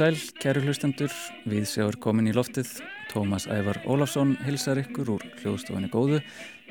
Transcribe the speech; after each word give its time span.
Sæl, 0.00 0.16
kæru 0.40 0.62
hlustendur, 0.64 1.12
við 1.44 1.66
sjáum 1.68 1.96
komin 2.00 2.30
í 2.30 2.32
loftið. 2.32 2.70
Tómas 3.10 3.44
Ævar 3.52 3.82
Ólafsson 3.84 4.30
hilsar 4.46 4.78
ykkur 4.80 5.10
úr 5.12 5.24
hljóðstofinni 5.42 5.90
góðu, 5.92 6.22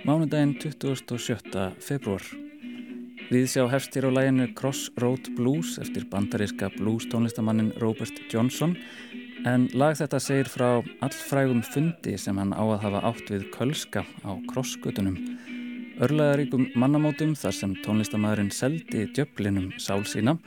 mánudaginn 0.02 0.56
27. 0.58 1.68
februar. 1.78 2.26
Við 3.30 3.46
sjá 3.52 3.68
hefst 3.70 3.94
hér 3.94 4.08
á 4.10 4.18
læginu 4.18 4.48
Crossroad 4.58 5.30
Blues 5.38 5.76
eftir 5.78 6.08
bandaríska 6.10 6.72
blues 6.80 7.06
tónlistamannin 7.12 7.70
Robert 7.78 8.18
Johnson 8.34 8.74
en 9.46 9.70
lag 9.78 9.94
þetta 10.00 10.18
segir 10.26 10.50
frá 10.50 10.82
allfrægum 11.06 11.62
fundi 11.62 12.16
sem 12.18 12.42
hann 12.42 12.56
á 12.58 12.66
að 12.66 12.82
hafa 12.88 13.04
átt 13.12 13.30
við 13.30 13.46
Kölska 13.54 14.08
á 14.26 14.32
krossgötunum. 14.50 15.22
Örlaðaríkum 16.02 16.66
mannamótum 16.74 17.38
þar 17.38 17.54
sem 17.54 17.78
tónlistamæðurinn 17.86 18.50
seldi 18.50 19.06
djöflinum 19.14 19.70
sál 19.78 20.02
sína 20.10 20.40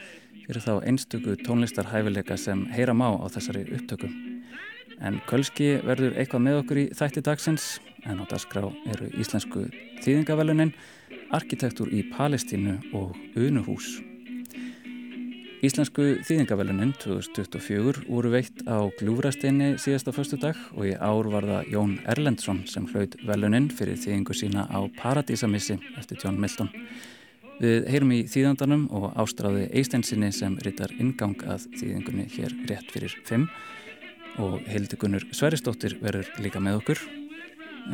fyrir 0.46 0.64
þá 0.64 0.74
einstöku 0.88 1.36
tónlistarhæfileika 1.46 2.36
sem 2.40 2.66
heyra 2.74 2.94
má 2.96 3.08
á 3.14 3.26
þessari 3.32 3.64
upptöku. 3.76 4.10
En 5.02 5.18
Kölski 5.26 5.80
verður 5.82 6.14
eitthvað 6.18 6.44
með 6.46 6.60
okkur 6.62 6.80
í 6.84 6.86
þætti 6.94 7.24
dagsins 7.26 7.66
en 8.06 8.22
á 8.22 8.24
dagskrá 8.30 8.68
eru 8.92 9.10
íslensku 9.18 9.66
þýðingavelunin, 10.04 10.72
arkitektur 11.34 11.90
í 11.90 12.04
Palestínu 12.12 12.78
og 12.94 13.16
Unuhús. 13.38 14.00
Íslensku 15.62 16.16
þýðingavelunin 16.26 16.90
2024 16.98 18.08
voru 18.08 18.32
veitt 18.32 18.64
á 18.66 18.82
Gljúvrasteinni 18.98 19.76
síðasta 19.78 20.10
förstu 20.10 20.34
dag 20.42 20.58
og 20.74 20.88
í 20.90 20.96
ár 20.98 21.28
var 21.30 21.46
það 21.46 21.68
Jón 21.70 21.92
Erlendsson 22.10 22.64
sem 22.66 22.88
hlaut 22.90 23.14
velunin 23.28 23.68
fyrir 23.70 24.00
þýðingu 24.02 24.34
sína 24.34 24.66
á 24.66 24.82
Paradísamissi 24.98 25.78
eftir 26.00 26.18
John 26.18 26.40
Milton. 26.42 26.72
Við 27.60 27.88
heyrum 27.92 28.12
í 28.14 28.22
þýðandanum 28.30 28.86
og 28.96 29.10
ástráði 29.20 29.66
Eisteinsinni 29.76 30.30
sem 30.34 30.54
rittar 30.64 30.92
ingang 30.96 31.36
að 31.44 31.66
þýðingunni 31.76 32.28
hér 32.32 32.54
rétt 32.70 32.92
fyrir 32.94 33.16
5 33.28 33.48
og 34.42 34.62
Hildegunur 34.70 35.26
Sveristóttir 35.36 35.98
verður 36.00 36.30
líka 36.40 36.62
með 36.62 36.80
okkur. 36.80 37.02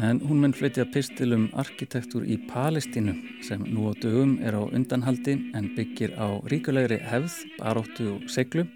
En 0.05 0.20
hún 0.20 0.42
mun 0.42 0.55
flytja 0.55 0.84
pistilum 0.92 1.48
arkitektur 1.59 2.27
í 2.28 2.37
Palestínu 2.50 3.15
sem 3.47 3.62
nú 3.65 3.89
á 3.89 3.92
dögum 3.98 4.37
er 4.45 4.55
á 4.55 4.62
undanhaldi 4.62 5.39
en 5.56 5.70
byggir 5.75 6.12
á 6.20 6.39
ríkulegri 6.53 7.00
hefð, 7.09 7.41
baróttu 7.56 8.11
og 8.15 8.28
seglu 8.31 8.69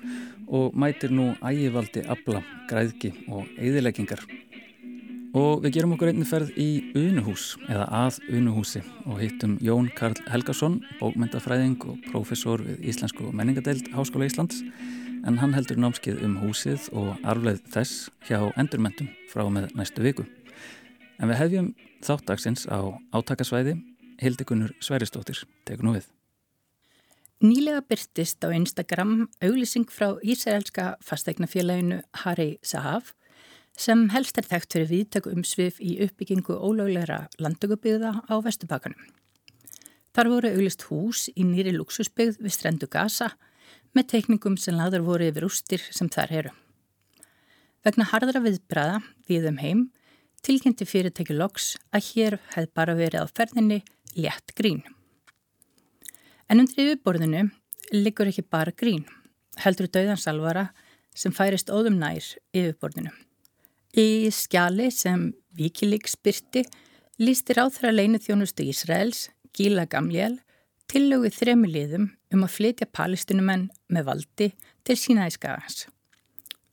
og 0.48 0.72
mætir 0.74 1.12
nú 1.12 1.34
ægivaldi 1.44 2.02
abla, 2.08 2.42
græðki 2.68 3.12
og 3.28 3.46
eðileggingar. 3.60 4.24
Og 5.32 5.62
við 5.64 5.78
gerum 5.78 5.94
okkur 5.94 6.10
einnig 6.10 6.28
ferð 6.28 6.50
í 6.60 6.92
Unuhús 6.92 7.54
eða 7.64 7.86
að 8.02 8.18
Unuhúsi 8.36 8.82
og 9.08 9.16
hittum 9.16 9.54
Jón 9.64 9.86
Karl 9.96 10.18
Helgason, 10.28 10.82
bókmyndafræðing 10.98 11.78
og 11.88 12.02
profesor 12.10 12.60
við 12.60 12.82
Íslensku 12.92 13.30
menningadeild 13.32 13.88
Háskóla 13.96 14.28
Íslands 14.28 14.60
en 15.24 15.38
hann 15.40 15.54
heldur 15.56 15.80
námskið 15.80 16.20
um 16.26 16.34
húsið 16.42 16.90
og 16.92 17.16
arfleð 17.24 17.62
þess 17.72 18.10
hjá 18.28 18.42
endurmentum 18.60 19.08
frá 19.32 19.46
með 19.48 19.72
næstu 19.78 20.04
viku. 20.04 20.26
En 21.16 21.32
við 21.32 21.40
hefjum 21.40 21.72
þáttagsins 22.04 22.66
á 22.68 22.92
átakasvæði 23.16 23.78
Hildegunur 24.20 24.76
Sveristóttir, 24.84 25.46
tekur 25.64 25.88
nú 25.88 25.96
við. 25.96 26.12
Nýlega 27.40 27.80
byrtist 27.88 28.44
á 28.44 28.52
Instagram 28.52 29.30
auglýsing 29.40 29.88
frá 29.88 30.12
Ísraelska 30.20 30.98
fasteignafélaginu 31.00 32.02
Harry 32.20 32.58
Sahaf 32.60 33.14
sem 33.78 34.08
helst 34.12 34.38
er 34.38 34.46
þekkt 34.48 34.76
fyrir 34.76 34.90
viðtöku 34.90 35.32
umsvið 35.32 35.80
í 35.80 35.96
uppbyggingu 36.06 36.56
ólögleira 36.56 37.26
landtökubyggða 37.42 38.12
á 38.28 38.34
Vestubakanum. 38.44 39.00
Þar 40.12 40.28
voru 40.28 40.52
auglist 40.52 40.84
hús 40.90 41.28
í 41.32 41.44
nýri 41.48 41.72
luxusbyggð 41.72 42.42
við 42.44 42.52
strendu 42.52 42.88
Gaza 42.90 43.32
með 43.96 44.10
teikningum 44.12 44.58
sem 44.60 44.76
laður 44.76 45.06
voru 45.06 45.30
yfir 45.30 45.46
ústir 45.48 45.84
sem 45.88 46.10
þar 46.12 46.34
eru. 46.40 46.52
Vegna 47.82 48.06
hardra 48.12 48.42
viðbræða 48.44 49.00
við 49.28 49.48
um 49.48 49.58
heim 49.62 49.86
tilkynnti 50.44 50.86
fyrirtæki 50.86 51.34
loks 51.36 51.72
að 51.94 52.12
hér 52.12 52.38
hefði 52.52 52.70
bara 52.76 52.98
verið 52.98 53.24
á 53.24 53.26
ferðinni 53.32 53.80
létt 54.18 54.54
grín. 54.58 54.82
En 56.50 56.60
undir 56.60 56.84
yfirborðinu 56.84 57.48
liggur 57.94 58.28
ekki 58.28 58.44
bara 58.44 58.74
grín, 58.76 59.06
heldur 59.64 59.88
döðansalvara 59.88 60.68
sem 61.16 61.32
færist 61.32 61.72
óðum 61.72 61.98
nær 62.00 62.24
yfirborðinu. 62.52 63.12
Í 63.92 64.30
skjali 64.32 64.86
sem 64.88 65.26
Wikileaks 65.58 66.14
byrti 66.16 66.62
lístir 67.20 67.58
áþra 67.60 67.90
leinu 67.92 68.16
þjónustu 68.16 68.64
Ísraels, 68.64 69.26
Gíla 69.52 69.84
Gamljál, 69.84 70.38
tillöguð 70.88 71.34
þremi 71.36 71.68
liðum 71.68 72.06
um 72.32 72.46
að 72.46 72.54
flytja 72.54 72.88
palestinumenn 72.88 73.66
með 73.92 74.06
valdi 74.06 74.48
til 74.88 74.96
sína 74.96 75.26
í 75.28 75.34
skagans. 75.34 75.84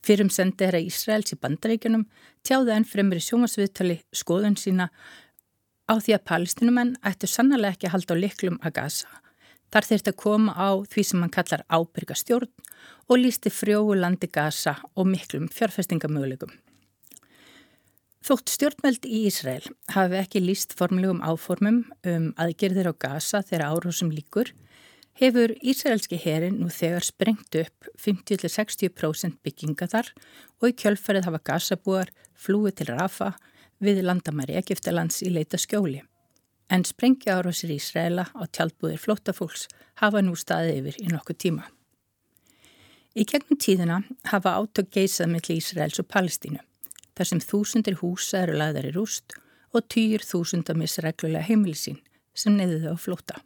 Fyrum 0.00 0.30
sendi 0.32 0.64
þeirra 0.64 0.80
Ísraels 0.80 1.34
í 1.34 1.38
bandaríkjunum 1.42 2.06
tjáði 2.40 2.72
enn 2.78 2.88
fremri 2.88 3.20
sjómasviðtali 3.20 3.98
skoðun 4.16 4.56
sína 4.56 4.88
á 5.92 6.00
því 6.00 6.16
að 6.16 6.26
palestinumenn 6.32 6.96
ættu 7.04 7.28
sannlega 7.28 7.74
ekki 7.74 7.90
að 7.90 7.96
halda 7.98 8.16
á 8.16 8.22
liklum 8.22 8.58
að 8.64 8.76
gasa. 8.80 9.12
Þar 9.68 9.90
þurfti 9.90 10.14
að 10.14 10.20
koma 10.24 10.56
á 10.56 10.70
því 10.88 11.04
sem 11.04 11.20
hann 11.20 11.36
kallar 11.36 11.68
ábyrga 11.68 12.16
stjórn 12.16 12.48
og 13.12 13.20
lísti 13.20 13.52
frjóu 13.52 13.92
landi 13.92 14.32
gasa 14.32 14.78
og 14.96 15.12
miklum 15.12 15.52
fjárfestingamöguleikum. 15.52 16.56
Þótt 18.20 18.50
stjórnveld 18.52 19.06
í 19.08 19.22
Ísrael 19.30 19.64
hafi 19.94 20.18
ekki 20.20 20.42
líst 20.44 20.74
formlegum 20.76 21.22
áformum 21.24 21.86
um 22.04 22.26
aðgerðir 22.36 22.90
á 22.92 22.94
gasa 23.00 23.40
þegar 23.40 23.72
árásum 23.72 24.10
líkur, 24.12 24.50
hefur 25.16 25.54
Ísraelski 25.64 26.18
herin 26.20 26.58
nú 26.60 26.68
þegar 26.68 27.06
sprengt 27.08 27.56
upp 27.62 27.88
50-60% 28.04 29.40
bygginga 29.40 29.88
þar 29.94 30.12
og 30.60 30.68
í 30.68 30.76
kjölfarið 30.84 31.30
hafa 31.30 31.42
gasabúar 31.48 32.12
flúið 32.36 32.76
til 32.82 32.90
Rafa 32.92 33.32
við 33.80 34.04
landamæri 34.04 34.60
Egiptalands 34.60 35.24
í 35.24 35.32
leita 35.32 35.56
skjóli. 35.56 36.04
En 36.68 36.84
sprengja 36.84 37.40
árásir 37.40 37.72
Ísraela 37.72 38.28
á 38.36 38.44
tjálpúðir 38.44 39.00
flótafólks 39.00 39.64
hafa 40.04 40.20
nú 40.20 40.36
staðið 40.36 40.82
yfir 40.82 41.04
í 41.08 41.12
nokkuð 41.16 41.44
tíma. 41.48 41.70
Í 43.16 43.24
gegnum 43.24 43.56
tíðina 43.56 44.02
hafa 44.28 44.58
átök 44.60 44.92
geisað 44.92 45.32
millir 45.32 45.56
Ísraels 45.56 46.04
og 46.04 46.12
Palestínu 46.12 46.60
þar 47.16 47.30
sem 47.30 47.42
þúsundir 47.42 47.98
húsa 48.00 48.44
eru 48.44 48.58
lagðar 48.60 48.90
í 48.90 48.94
rúst 48.96 49.36
og 49.74 49.86
týjur 49.92 50.24
þúsunda 50.26 50.74
misreglulega 50.78 51.46
heimilisín 51.46 52.00
sem 52.34 52.56
neyðuðu 52.56 52.94
á 52.94 52.96
flóta. 52.98 53.40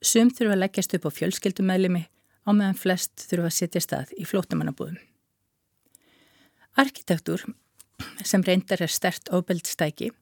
Sum 0.00 0.30
þurfa 0.30 0.54
að 0.54 0.62
leggjast 0.62 0.94
upp 0.94 1.08
á 1.08 1.16
fjölskyldumæðlimi 1.16 2.04
á 2.46 2.50
meðan 2.54 2.78
flest 2.78 3.26
þurfa 3.26 3.50
að 3.50 3.56
setja 3.58 3.82
stað 3.82 4.14
í 4.16 4.26
flótamannabúðum. 4.28 5.00
Arkitektur, 6.78 7.42
sem 8.22 8.44
reyndar 8.46 8.84
er 8.84 8.92
stert 8.92 9.32
ábeldstæki, 9.34 10.12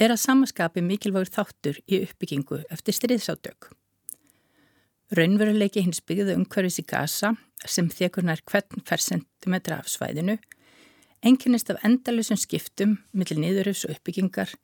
er 0.00 0.14
að 0.14 0.22
samaskapi 0.22 0.84
mikilvægur 0.86 1.32
þáttur 1.34 1.80
í 1.90 2.00
uppbyggingu 2.06 2.62
eftir 2.70 2.96
stríðsátök. 2.96 3.72
Raunveruleiki 5.18 5.82
hins 5.82 5.98
byggðu 6.06 6.36
umhverfis 6.38 6.78
í 6.80 6.86
gasa 6.86 7.34
sem 7.66 7.90
þekur 7.90 8.28
nær 8.28 8.44
hvern 8.46 8.84
fær 8.86 9.02
sentimetra 9.02 9.80
af 9.82 9.90
svæðinu 9.90 10.38
Enginnist 11.20 11.68
af 11.68 11.82
endalusum 11.84 12.38
skiptum 12.40 12.94
millir 13.12 13.36
niðurufs 13.42 13.84
og 13.84 13.98
uppbyggingar 13.98 14.54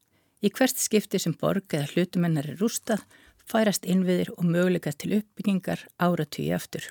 í 0.41 0.49
hvert 0.49 0.79
skipti 0.81 1.21
sem 1.21 1.35
borg 1.37 1.75
eða 1.77 1.91
hlutumennar 1.91 2.49
er 2.49 2.57
rústað 2.63 3.03
færast 3.45 3.85
innviðir 3.85 4.33
og 4.39 4.49
möguleika 4.49 4.95
til 4.97 5.19
uppbyggingar 5.19 5.85
áratvíi 6.01 6.55
aftur. 6.57 6.89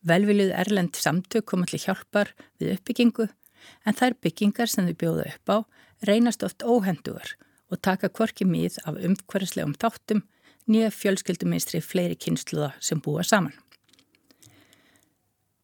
Velvilið 0.00 0.54
Erlend 0.56 0.96
samtök 0.96 1.44
koma 1.52 1.68
til 1.68 1.82
hjálpar 1.82 2.32
við 2.56 2.78
uppbyggingu 2.78 3.28
en 3.84 4.00
þær 4.00 4.16
byggingar 4.24 4.72
sem 4.72 4.88
þau 4.88 4.96
bjóða 4.96 5.28
upp 5.34 5.52
á 5.52 5.56
reynast 6.08 6.44
oft 6.46 6.64
óhendugar 6.64 7.36
og 7.68 7.82
taka 7.84 8.08
kvorki 8.08 8.48
mið 8.48 8.80
af 8.88 8.96
umhverfislegum 8.96 9.76
þáttum 9.76 10.24
nýja 10.72 10.88
fjölskyldumistri 10.94 11.84
fleiri 11.84 12.16
kynsluða 12.16 12.72
sem 12.80 13.04
búa 13.04 13.20
saman. 13.28 13.52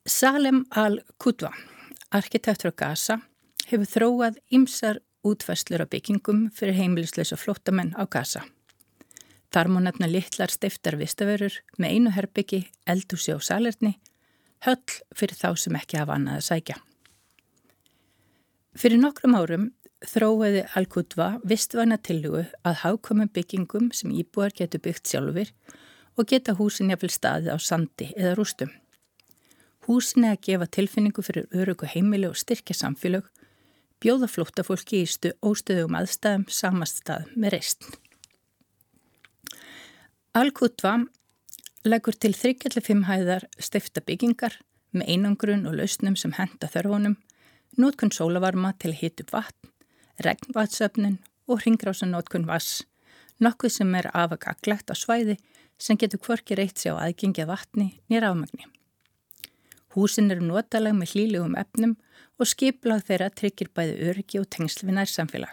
Salem 0.04 0.66
al-Qudwa 0.68 1.54
Arkitektur 2.14 2.70
á 2.70 2.74
Gaza 2.78 3.16
hefur 3.66 3.88
þróað 3.90 4.36
ymsar 4.54 5.00
útfæslur 5.26 5.82
á 5.82 5.86
byggingum 5.90 6.44
fyrir 6.54 6.76
heimilislösa 6.78 7.34
flótamenn 7.34 7.90
á 7.98 8.06
Gaza. 8.06 8.44
Þar 9.50 9.70
má 9.74 9.80
nefna 9.82 10.06
litlar 10.06 10.52
steiftar 10.54 10.94
vistaverur 11.00 11.56
með 11.74 11.90
einu 11.90 12.12
herbyggi, 12.14 12.60
eldúsi 12.86 13.34
og 13.34 13.42
salerni, 13.42 13.96
höll 14.62 15.00
fyrir 15.10 15.34
þá 15.40 15.48
sem 15.58 15.78
ekki 15.80 15.98
hafa 15.98 16.14
annað 16.14 16.38
að 16.38 16.46
sækja. 16.50 16.76
Fyrir 18.78 19.02
nokkrum 19.02 19.34
árum 19.34 19.66
þróiði 20.06 20.64
Al-Qudva 20.78 21.28
vistvæna 21.42 21.98
tillugu 21.98 22.44
að 22.62 22.80
hákomum 22.84 23.32
byggingum 23.34 23.90
sem 23.90 24.14
íbúar 24.14 24.54
getur 24.54 24.86
byggt 24.86 25.10
sjálfur 25.10 25.50
og 26.14 26.30
geta 26.30 26.54
húsin 26.54 26.94
jafnvel 26.94 27.10
staðið 27.10 27.54
á 27.54 27.58
sandi 27.58 28.12
eða 28.14 28.38
rústum. 28.38 28.70
Húsin 29.84 30.24
er 30.24 30.38
að 30.38 30.44
gefa 30.46 30.68
tilfinningu 30.78 31.22
fyrir 31.24 31.50
örugu 31.52 31.88
heimili 31.90 32.28
og 32.30 32.38
styrkja 32.40 32.76
samfélög, 32.78 33.26
bjóða 34.00 34.28
flóttafólki 34.32 35.02
í 35.04 35.08
stu 35.08 35.34
óstöðum 35.44 35.96
aðstæðum 35.98 36.46
samastað 36.48 37.28
með 37.36 37.56
reist. 37.56 37.84
Al-Qutva 40.34 40.96
leggur 41.84 42.16
til 42.16 42.32
35 42.32 43.04
hæðar 43.10 43.44
stifta 43.60 44.00
byggingar 44.00 44.56
með 44.96 45.10
einangrun 45.12 45.66
og 45.68 45.76
lausnum 45.78 46.16
sem 46.16 46.32
henda 46.38 46.70
þörfunum, 46.70 47.18
nótkunn 47.76 48.14
sólavarma 48.14 48.72
til 48.78 48.94
að 48.94 49.00
hita 49.02 49.26
upp 49.26 49.34
vatn, 49.36 49.72
regnvatsöfnun 50.24 51.18
og 51.50 51.60
ringrásanótkun 51.66 52.48
vass, 52.48 52.84
nokkuð 53.42 53.76
sem 53.76 53.98
er 53.98 54.08
afagaglegt 54.14 54.90
á 54.90 54.94
svæði 54.96 55.36
sem 55.76 55.98
getur 56.00 56.22
hvorki 56.24 56.56
reitt 56.56 56.80
sér 56.80 56.96
á 56.96 57.04
aðgengja 57.04 57.44
vatni 57.50 57.90
nýra 58.08 58.32
afmagni. 58.32 58.70
Húsin 59.94 60.30
eru 60.34 60.42
notalega 60.42 60.96
með 60.96 61.14
hlýlegum 61.14 61.54
efnum 61.58 61.94
og 62.40 62.50
skiplag 62.50 63.04
þeirra 63.06 63.30
tryggir 63.30 63.70
bæði 63.74 64.00
öryggi 64.10 64.40
og 64.40 64.48
tengsl 64.50 64.88
við 64.88 64.98
nærsamfélag. 64.98 65.52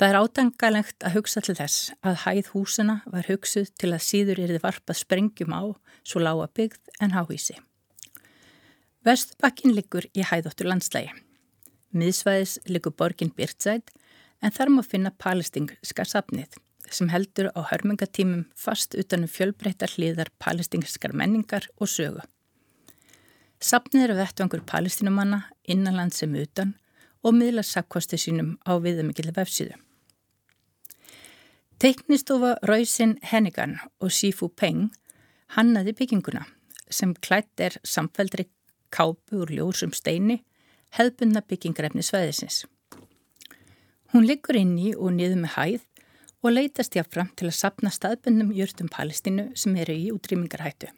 Það 0.00 0.08
er 0.08 0.18
átangalegt 0.18 1.04
að 1.06 1.14
hugsa 1.16 1.40
til 1.44 1.54
þess 1.54 1.92
að 2.02 2.16
hæð 2.24 2.48
húsina 2.54 2.96
var 3.06 3.28
hugsuð 3.28 3.68
til 3.78 3.92
að 3.92 4.04
síður 4.06 4.40
er 4.42 4.52
þið 4.54 4.64
varpað 4.64 4.98
sprengjum 4.98 5.54
á 5.54 5.62
svo 6.02 6.22
lága 6.24 6.48
byggð 6.58 7.04
en 7.04 7.14
háhísi. 7.14 7.58
Vestbakkin 9.06 9.76
liggur 9.76 10.08
í 10.10 10.24
hæðóttu 10.26 10.66
landslægi. 10.66 11.12
Miðsvæðis 11.92 12.58
liggur 12.66 12.96
borgin 12.96 13.32
Byrtsætt 13.36 13.92
en 14.42 14.54
þar 14.54 14.72
má 14.74 14.82
finna 14.82 15.12
palestingska 15.22 16.06
sapnið 16.08 16.58
sem 16.92 17.08
heldur 17.12 17.52
á 17.54 17.60
hörmungatímum 17.70 18.44
fast 18.58 18.96
utanum 18.98 19.30
fjölbreyttar 19.30 19.92
hliðar 19.96 20.32
palestingskar 20.42 21.14
menningar 21.16 21.68
og 21.78 21.88
sögu. 21.88 22.24
Sapnið 23.62 24.08
eru 24.08 24.14
vettvangur 24.18 24.64
palestinumanna 24.66 25.44
innanland 25.70 26.14
sem 26.16 26.32
utan 26.34 26.72
og 27.22 27.36
miðla 27.36 27.62
sakkvastu 27.62 28.18
sínum 28.18 28.56
á 28.66 28.74
viðamikil 28.82 29.30
vefsíðu. 29.36 29.76
Teiknistofa 31.78 32.56
Rauðsinn 32.66 33.16
Hennigan 33.30 33.76
og 34.02 34.10
Sifu 34.14 34.48
Peng 34.50 34.88
hannaði 35.54 35.94
bygginguna 35.98 36.42
sem 36.90 37.14
klætt 37.14 37.62
er 37.62 37.78
samfældri 37.86 38.48
kápu 38.90 39.44
úr 39.44 39.54
ljósum 39.54 39.94
steini 39.94 40.40
hefðbundna 40.98 41.44
byggingrefni 41.46 42.02
sveðisins. 42.02 42.64
Hún 44.12 44.26
liggur 44.26 44.58
inn 44.58 44.74
í 44.76 44.90
og 44.92 45.14
niður 45.14 45.38
með 45.44 45.54
hæð 45.56 45.86
og 46.42 46.56
leytast 46.56 46.98
jáfnfram 46.98 47.30
til 47.38 47.46
að 47.48 47.58
sapna 47.60 47.94
staðbundnum 47.94 48.50
jörtum 48.58 48.90
Palestínu 48.90 49.52
sem 49.56 49.78
eru 49.78 49.94
í 49.94 50.10
útrýmingarhættu. 50.12 50.90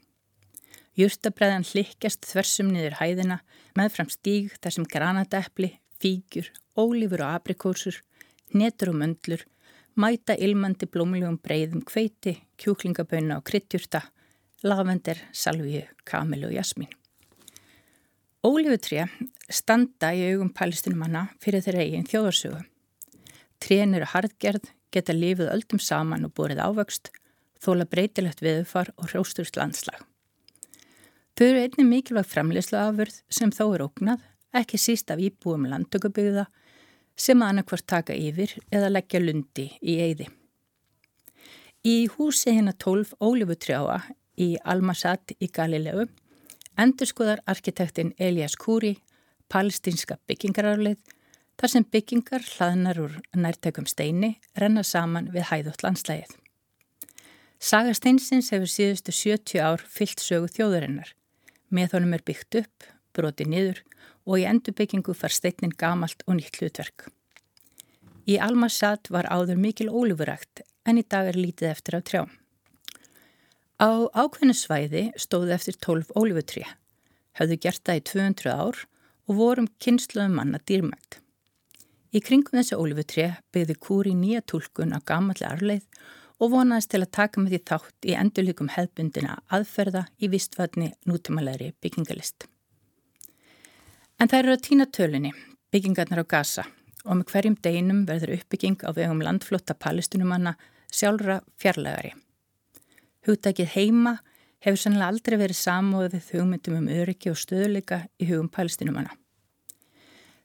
Jörtabræðan 0.98 1.66
hlikkjast 1.66 2.26
þversum 2.28 2.70
niður 2.70 3.00
hæðina 3.00 3.40
með 3.74 3.96
fram 3.96 4.10
stíg 4.12 4.52
þar 4.60 4.76
sem 4.76 4.90
granatepli, 4.90 5.72
fígjur, 5.98 6.52
ólífur 6.78 7.24
og 7.26 7.40
aprikósur, 7.40 7.98
netur 8.54 8.92
og 8.92 9.00
möndlur 9.00 9.42
mæta 9.94 10.34
ilmandi 10.34 10.88
blómljum 10.90 11.38
breyðum 11.42 11.84
kveiti, 11.86 12.36
kjúklingaböna 12.58 13.38
og 13.38 13.46
kryttjúrta, 13.46 14.02
lavender, 14.64 15.18
salvíu, 15.32 15.84
kamil 16.04 16.46
og 16.48 16.54
jasmín. 16.54 16.90
Ólífutré 18.44 19.06
standa 19.48 20.12
í 20.12 20.24
augum 20.32 20.50
palestinumanna 20.52 21.28
fyrir 21.40 21.64
þeirra 21.64 21.84
eigin 21.84 22.08
þjóðarsögu. 22.10 22.64
Trén 23.62 23.94
eru 23.96 24.08
hardgerð, 24.10 24.66
geta 24.92 25.14
lifið 25.16 25.52
öldum 25.54 25.80
saman 25.80 26.26
og 26.26 26.34
borið 26.36 26.60
ávöxt, 26.60 27.12
þóla 27.62 27.86
breytilegt 27.88 28.42
viðfar 28.44 28.92
og 28.98 29.08
hrjósturst 29.08 29.56
landslag. 29.56 30.02
Þau 31.34 31.46
eru 31.48 31.62
einnig 31.64 31.88
mikilvæg 31.90 32.28
framleysla 32.30 32.84
afurð 32.88 33.16
sem 33.32 33.50
þó 33.50 33.64
er 33.74 33.82
ógnað, 33.88 34.20
ekki 34.54 34.78
síst 34.78 35.08
af 35.10 35.18
íbúum 35.18 35.64
landtökubygða 35.66 36.44
sem 37.18 37.40
að 37.42 37.50
annarkvart 37.50 37.86
taka 37.90 38.14
yfir 38.14 38.52
eða 38.70 38.92
leggja 38.92 39.20
lundi 39.22 39.64
í 39.82 39.96
eyði. 40.04 40.28
Í 41.84 42.06
húsi 42.14 42.54
hérna 42.54 42.72
12 42.78 43.16
Ólifutrjáa 43.18 43.98
í 44.38 44.54
Almasat 44.62 45.34
í 45.42 45.50
Galilegu 45.50 46.06
endur 46.78 47.10
skoðar 47.10 47.42
arkitektin 47.50 48.14
Elias 48.18 48.54
Kúri 48.54 48.94
palestinska 49.50 50.20
byggingararlið 50.30 51.02
þar 51.58 51.72
sem 51.74 51.88
byggingar 51.96 52.46
hlaðnar 52.46 53.02
úr 53.08 53.18
nærtökum 53.34 53.90
steini 53.90 54.36
renna 54.58 54.86
saman 54.86 55.32
við 55.34 55.50
hæðut 55.50 55.82
landslægið. 55.82 56.30
Saga 57.58 57.94
steinsins 57.96 58.50
hefur 58.54 58.70
síðustu 58.70 59.12
70 59.14 59.62
ár 59.66 59.82
fyllt 59.82 60.22
sögu 60.22 60.50
þjóðurinnar. 60.54 61.14
Með 61.74 61.96
honum 61.96 62.14
er 62.14 62.22
byggt 62.22 62.60
upp, 62.60 62.86
broti 63.16 63.46
niður 63.48 63.80
og 64.24 64.38
í 64.38 64.46
endurbyggingu 64.48 65.14
far 65.18 65.32
steinin 65.34 65.74
gamalt 65.74 66.22
og 66.28 66.38
nýtt 66.38 66.60
hlutverk. 66.60 67.08
Í 68.30 68.38
Almasat 68.40 69.10
var 69.12 69.28
áður 69.28 69.58
mikil 69.60 69.90
ólífurækt 69.90 70.62
en 70.88 71.00
í 71.00 71.04
dag 71.04 71.28
er 71.32 71.38
lítið 71.38 71.72
eftir 71.72 71.98
af 71.98 72.06
trjám. 72.08 72.30
Á 73.82 74.06
ákveðnu 74.14 74.54
svæði 74.54 75.04
stóði 75.18 75.56
eftir 75.56 75.76
12 75.82 76.14
ólífutrí, 76.14 76.62
hafðu 77.36 77.58
gert 77.60 77.82
það 77.84 78.00
í 78.00 78.04
200 78.12 78.54
ár 78.54 78.80
og 79.26 79.38
vorum 79.40 79.68
kynsluðum 79.82 80.38
manna 80.38 80.60
dýrmægt. 80.62 81.18
Í 82.14 82.22
kringum 82.22 82.54
þessu 82.54 82.78
ólífutrí 82.78 83.26
byggði 83.52 83.76
kúri 83.82 84.14
nýja 84.14 84.44
tólkun 84.46 84.94
á 84.94 85.02
gamalli 85.02 85.48
arleið 85.48 85.82
og 86.44 86.52
vonaðist 86.52 86.90
til 86.92 87.00
að 87.00 87.12
taka 87.16 87.40
með 87.40 87.54
því 87.54 87.60
þátt 87.70 88.08
í 88.10 88.16
endurlikum 88.20 88.70
hefbundina 88.74 89.38
aðferða 89.56 90.04
í 90.20 90.28
vistvatni 90.32 90.90
nútímalegri 91.08 91.70
byggingalist. 91.80 92.44
En 94.20 94.28
það 94.28 94.40
eru 94.42 94.56
að 94.56 94.64
týna 94.66 94.86
tölinni, 94.92 95.32
byggingarnar 95.72 96.20
á 96.20 96.26
Gaza 96.28 96.66
og 97.04 97.18
með 97.18 97.32
hverjum 97.32 97.56
deinum 97.64 98.04
verður 98.08 98.36
uppbygging 98.36 98.84
á 98.84 98.90
vegum 98.96 99.24
landflotta 99.24 99.76
palestinumanna 99.76 100.54
sjálfra 100.92 101.40
fjarlægari. 101.60 102.12
Hugtækið 103.24 103.74
heima 103.74 104.18
hefur 104.64 104.80
sannlega 104.80 105.10
aldrei 105.12 105.38
verið 105.40 105.60
samóðið 105.60 106.30
hugmyndum 106.32 106.78
um 106.82 106.88
öryggi 106.92 107.32
og 107.32 107.40
stöðleika 107.40 108.04
í 108.20 108.28
hugum 108.28 108.52
palestinumanna. 108.52 109.16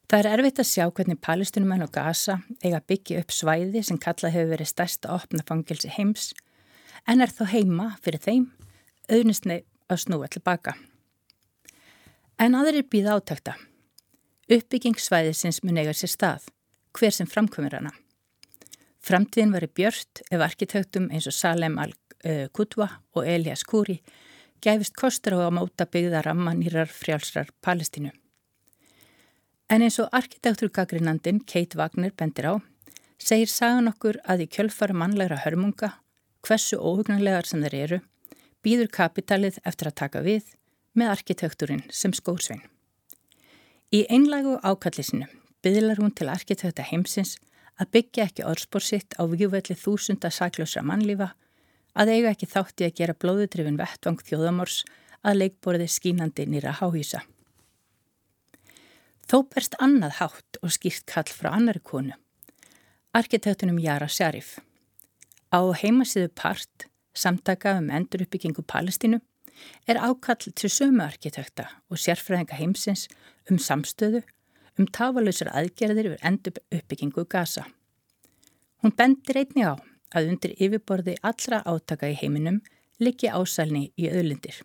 Það 0.09 0.23
er 0.25 0.27
erfitt 0.39 0.59
að 0.63 0.65
sjá 0.65 0.85
hvernig 0.89 1.19
palestinumann 1.21 1.85
og 1.85 1.91
Gaza 1.93 2.39
eiga 2.63 2.79
byggja 2.81 3.19
upp 3.21 3.33
svæði 3.33 3.83
sem 3.85 3.97
kallað 4.01 4.33
hefur 4.33 4.47
verið 4.55 4.69
stærsta 4.71 5.11
opna 5.13 5.43
fangilsi 5.45 5.91
heims 5.93 6.31
en 7.05 7.21
er 7.21 7.29
þó 7.29 7.43
heima 7.51 7.91
fyrir 8.01 8.23
þeim 8.23 8.47
auðnisni 9.05 9.59
að 9.85 9.99
snúa 10.01 10.29
til 10.33 10.41
baka. 10.41 10.73
En 12.41 12.57
aðrir 12.57 12.87
býða 12.89 13.19
átækta. 13.19 13.53
Uppbyggingsvæðisins 14.49 15.61
mun 15.61 15.77
eiga 15.77 15.93
sér 15.93 16.09
stað, 16.09 16.47
hver 16.97 17.13
sem 17.13 17.29
framkvömmir 17.29 17.75
hana. 17.77 17.91
Framtíðin 19.05 19.53
var 19.53 19.67
í 19.67 19.69
björnt 19.69 20.23
ef 20.25 20.41
arkitektum 20.41 21.11
eins 21.13 21.27
og 21.29 21.35
Salem 21.37 21.77
al-Qudwa 21.83 22.89
og 23.13 23.29
Elias 23.29 23.61
Kúri 23.61 23.99
gæfist 24.57 24.97
kostur 24.97 25.37
á 25.37 25.45
að 25.45 25.53
móta 25.59 25.85
byggða 25.85 26.23
ramma 26.25 26.55
nýrar 26.57 26.89
frjálsrar 26.89 27.53
Palestínu. 27.61 28.09
En 29.69 29.83
eins 29.85 29.99
og 30.01 30.09
arkitektur 30.17 30.71
gaggrinandin 30.73 31.43
Kate 31.45 31.77
Wagner 31.77 32.09
bendir 32.17 32.47
á, 32.49 32.53
segir 33.21 33.51
sagan 33.53 33.91
okkur 33.91 34.17
að 34.25 34.47
í 34.47 34.47
kjölfara 34.55 34.95
mannlegra 34.97 35.37
hörmunga, 35.43 35.91
hversu 36.41 36.79
óhugnanlegar 36.81 37.45
sem 37.45 37.61
þeir 37.61 37.75
eru, 37.83 37.99
býður 38.65 38.89
kapitalið 38.97 39.61
eftir 39.69 39.91
að 39.91 39.99
taka 40.01 40.23
við 40.25 40.49
með 40.97 41.13
arkitekturinn 41.13 41.85
sem 41.93 42.17
skórsvein. 42.17 42.65
Í 43.93 44.07
einlægu 44.09 44.57
ákallisinu 44.65 45.29
byðlar 45.61 46.01
hún 46.01 46.17
til 46.17 46.31
arkitekta 46.33 46.89
heimsins 46.89 47.37
að 47.77 47.93
byggja 47.93 48.25
ekki 48.25 48.49
orðspór 48.49 48.89
sitt 48.89 49.13
á 49.21 49.23
výuvelli 49.29 49.77
þúsunda 49.77 50.33
saklösra 50.33 50.81
mannlífa, 50.81 51.35
að 51.93 52.15
eiga 52.15 52.33
ekki 52.33 52.49
þátti 52.49 52.89
að 52.89 52.97
gera 52.97 53.21
blóðutrifin 53.21 53.77
vettvang 53.77 54.21
þjóðamors 54.25 54.81
að 55.21 55.43
leikborði 55.43 55.93
skínandi 55.93 56.49
nýra 56.49 56.73
háhýsa. 56.81 57.21
Þó 59.29 59.43
berst 59.45 59.75
annað 59.77 60.15
hátt 60.17 60.57
og 60.65 60.71
skýrt 60.73 61.03
kall 61.05 61.29
frá 61.29 61.51
annari 61.53 61.83
konu, 61.85 62.15
arkitektunum 63.13 63.77
Jara 63.77 64.07
Sjarif. 64.09 64.55
Á 65.53 65.61
heimasíðu 65.77 66.31
part, 66.33 66.87
samtaka 67.13 67.75
um 67.77 67.91
enduruppbyggingu 67.93 68.63
Palestínu, 68.65 69.19
er 69.85 70.01
ákall 70.01 70.49
til 70.49 70.71
sömu 70.73 71.03
arkitekta 71.05 71.67
og 71.91 72.01
sérfræðinga 72.01 72.57
heimsins 72.57 73.05
um 73.51 73.59
samstöðu, 73.61 74.23
um 74.81 74.89
tafalausar 74.89 75.51
aðgerðir 75.53 76.09
yfir 76.09 76.25
endur 76.25 76.57
uppbyggingu 76.73 77.27
Gaza. 77.29 77.67
Hún 78.81 78.95
bendir 78.97 79.43
einni 79.43 79.67
á 79.67 79.77
að 80.09 80.31
undir 80.31 80.57
yfirborði 80.57 81.19
allra 81.21 81.61
átaka 81.69 82.09
í 82.09 82.17
heiminum 82.17 82.63
liggi 82.97 83.29
ásælni 83.29 83.91
í 83.93 84.09
öðlindir. 84.09 84.63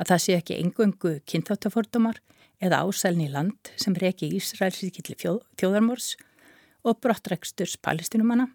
Að 0.00 0.10
það 0.10 0.22
sé 0.24 0.38
ekki 0.40 0.58
engöngu 0.58 1.20
kynþáttafordumar 1.22 2.18
eða 2.60 2.82
ásælni 2.84 3.28
land 3.32 3.72
sem 3.80 3.96
reki 3.96 4.30
Ísraelsíkilli 4.36 5.16
þjóðarmórs 5.20 6.14
og 6.84 7.00
brottræksturs 7.00 7.76
palestinumanna, 7.80 8.48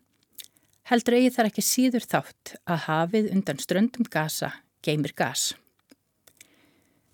heldur 0.90 1.18
eigi 1.18 1.34
þar 1.36 1.50
ekki 1.50 1.66
síður 1.66 2.06
þátt 2.06 2.56
að 2.66 2.84
hafið 2.86 3.32
undan 3.34 3.62
ströndum 3.62 4.10
Gaza 4.10 4.52
geymir 4.86 5.16
gas. 5.18 5.54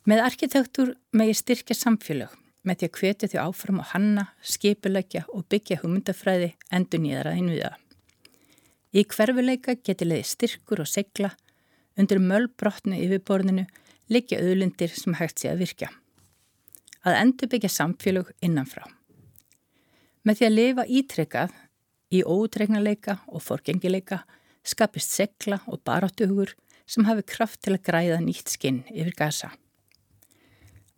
Með 0.08 0.24
arkitektur 0.26 0.96
megi 1.16 1.38
styrkja 1.38 1.78
samfélag 1.78 2.34
með 2.68 2.82
því 2.82 2.88
að 2.88 2.98
hvetja 3.00 3.30
því 3.32 3.40
áfram 3.42 3.80
á 3.82 3.86
hanna, 3.94 4.26
skipulegja 4.42 5.24
og 5.34 5.48
byggja 5.50 5.80
hugmyndafræði 5.82 6.52
endur 6.74 7.02
nýðara 7.02 7.38
innviða. 7.40 7.72
Í 8.92 9.06
hverfuleika 9.08 9.78
geti 9.80 10.06
leiði 10.06 10.28
styrkur 10.34 10.84
og 10.84 10.90
segla 10.92 11.32
undir 11.98 12.22
möllbrotnu 12.22 13.00
yfirborðinu 13.00 13.66
liggja 14.12 14.42
auðlindir 14.44 14.94
sem 14.94 15.16
hægt 15.18 15.42
sé 15.42 15.52
að 15.54 15.64
virka. 15.64 15.90
Að 17.02 17.18
endur 17.18 17.50
byggja 17.52 17.72
samfélög 17.74 18.34
innanfrá. 18.46 18.84
Með 20.24 20.38
því 20.38 20.48
að 20.48 20.58
lifa 20.58 20.86
ítrekkað 20.86 21.56
í 22.14 22.22
óutregnarleika 22.22 23.18
og 23.28 23.42
forgengileika 23.42 24.22
skapist 24.62 25.16
segla 25.16 25.62
og 25.68 25.82
baráttuhugur 25.88 26.54
sem 26.86 27.08
hafi 27.08 27.26
kraft 27.26 27.64
til 27.64 27.74
að 27.78 27.86
græða 27.88 28.20
nýtt 28.22 28.54
skinn 28.54 28.84
yfir 28.92 29.16
gasa. 29.18 29.50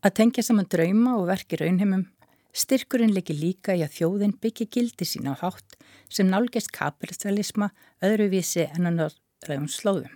Að 0.03 0.17
tengja 0.19 0.43
saman 0.43 0.67
drauma 0.67 1.15
og 1.22 1.29
verki 1.29 1.62
raunheimum 1.62 2.10
Styrkurinn 2.53 3.15
leikir 3.15 3.39
líka 3.39 3.74
í 3.74 3.81
að 3.81 3.95
þjóðin 3.95 4.36
byggja 4.41 4.67
gildi 4.75 5.07
sín 5.10 5.25
á 5.25 5.33
hátt 5.39 5.74
sem 6.05 6.27
nálgest 6.29 6.69
kapitalisma 6.75 7.72
öðruvísi 8.05 8.67
en 8.67 8.91
að 8.91 9.00
norðræðum 9.00 9.72
slóðum. 9.74 10.13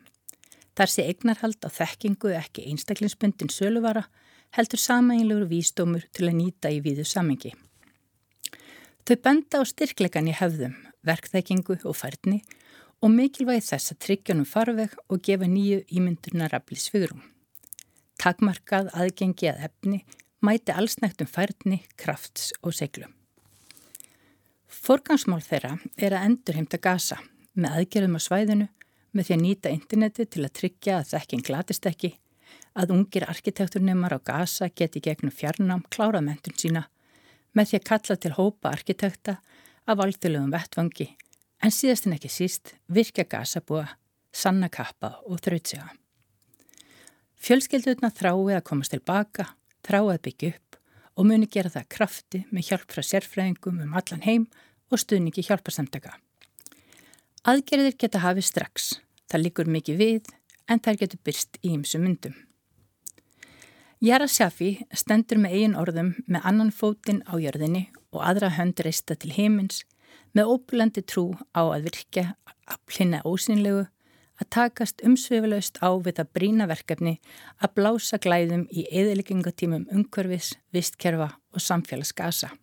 Þar 0.78 0.92
sé 0.94 1.06
eignarhald 1.10 1.66
á 1.66 1.70
þekkingu 1.74 2.36
ekki 2.38 2.68
einstaklingsbundin 2.70 3.50
söluvara 3.50 4.06
heldur 4.56 4.82
samæginlegur 4.82 5.48
výstómur 5.50 6.06
til 6.14 6.30
að 6.30 6.38
nýta 6.40 6.72
í 6.74 6.82
víðu 6.86 7.06
samengi. 7.08 7.54
Þau 9.08 9.16
benda 9.24 9.62
á 9.62 9.64
styrkleikan 9.68 10.28
í 10.28 10.36
hefðum, 10.36 10.76
verkþekkingu 11.08 11.80
og 11.88 11.96
færni 11.96 12.42
og 13.04 13.14
mikilvægi 13.14 13.66
þess 13.70 13.94
að 13.94 14.00
tryggjanum 14.06 14.48
farveg 14.50 14.96
og 15.08 15.22
gefa 15.24 15.48
nýju 15.48 15.84
ímyndunar 15.94 16.56
afli 16.58 16.80
svigurum. 16.82 17.22
Takmarkað 18.18 18.90
aðgengi 18.98 19.52
að 19.52 19.68
efni 19.70 20.02
mæti 20.42 20.74
allsnægtum 20.74 21.30
færni, 21.30 21.84
krafts 21.98 22.52
og 22.64 22.74
seglum. 22.76 23.14
Forgangsmál 24.68 25.42
þeirra 25.46 25.78
er 25.98 26.16
að 26.16 26.28
endurheimta 26.30 26.80
gasa 26.82 27.18
með 27.58 27.80
aðgerðum 27.80 28.18
á 28.18 28.22
svæðinu 28.22 28.68
með 29.12 29.28
því 29.28 29.36
að 29.36 29.44
nýta 29.44 29.74
interneti 29.74 30.26
til 30.26 30.44
að 30.46 30.56
tryggja 30.60 31.00
að 31.00 31.12
þekking 31.14 31.46
glatist 31.48 31.88
ekki, 31.90 32.12
að 32.78 32.94
ungir 32.94 33.26
arkitekturnumar 33.26 34.14
á 34.14 34.20
gasa 34.22 34.70
geti 34.70 35.02
gegnum 35.02 35.34
fjarnám 35.34 35.86
klárað 35.94 36.28
mentun 36.30 36.58
sína, 36.58 36.84
með 37.58 37.72
því 37.72 37.80
að 37.80 37.88
kalla 37.90 38.18
til 38.22 38.34
hópa 38.38 38.74
arkitekta 38.74 39.38
af 39.88 40.04
alþjóðlegum 40.04 40.54
vettvangi, 40.54 41.08
en 41.64 41.74
síðast 41.74 42.06
en 42.06 42.18
ekki 42.18 42.30
síst 42.30 42.76
virka 42.94 43.26
gasabúa, 43.26 43.88
sanna 44.32 44.70
kappa 44.70 45.16
og 45.26 45.42
þrautsega. 45.42 45.90
Fjölskeldurna 47.38 48.12
þráið 48.14 48.58
að 48.60 48.66
komast 48.70 48.94
tilbaka 48.94 49.52
þrá 49.86 50.00
að 50.04 50.24
byggja 50.28 50.54
upp 50.54 50.80
og 51.18 51.30
muni 51.30 51.50
gera 51.50 51.74
það 51.74 51.90
krafti 51.94 52.44
með 52.54 52.70
hjálp 52.70 52.94
frá 52.94 53.06
sérfræðingum 53.06 53.82
um 53.86 53.98
allan 53.98 54.26
heim 54.26 54.48
og 54.92 55.02
stuðningi 55.02 55.46
hjálparsamtaka. 55.48 56.14
Aðgerðir 57.48 57.96
geta 57.98 58.22
hafið 58.22 58.50
strax, 58.50 58.90
það 59.30 59.46
líkur 59.46 59.72
mikið 59.72 60.02
við 60.02 60.34
en 60.68 60.82
þær 60.84 61.02
getur 61.04 61.24
byrst 61.24 61.62
í 61.64 61.74
ymsu 61.78 62.02
myndum. 62.02 62.36
Jara 63.98 64.28
Sjafi 64.30 64.76
stendur 64.94 65.40
með 65.42 65.54
eigin 65.58 65.72
orðum 65.74 66.10
með 66.30 66.44
annan 66.46 66.68
fótinn 66.70 67.24
á 67.26 67.34
jörðinni 67.42 67.88
og 68.14 68.20
aðra 68.30 68.52
hönd 68.54 68.78
reista 68.86 69.16
til 69.18 69.32
heimins 69.34 69.80
með 70.38 70.52
óbúlandi 70.54 71.02
trú 71.02 71.32
á 71.58 71.66
að 71.66 71.88
virka 71.88 72.24
að 72.70 72.84
plinna 72.86 73.24
ósynlegu 73.26 73.88
að 74.38 74.50
takast 74.54 75.02
umsvifilegst 75.02 75.82
á 75.82 75.90
við 75.98 76.20
það 76.20 76.30
brína 76.38 76.70
verkefni 76.70 77.16
að 77.58 77.74
blása 77.80 78.22
glæðum 78.22 78.68
í 78.70 78.86
eðileggingatímum 78.86 79.90
umhverfis, 79.90 80.54
vistkerfa 80.70 81.32
og 81.50 81.66
samfélagsgasa. 81.66 82.54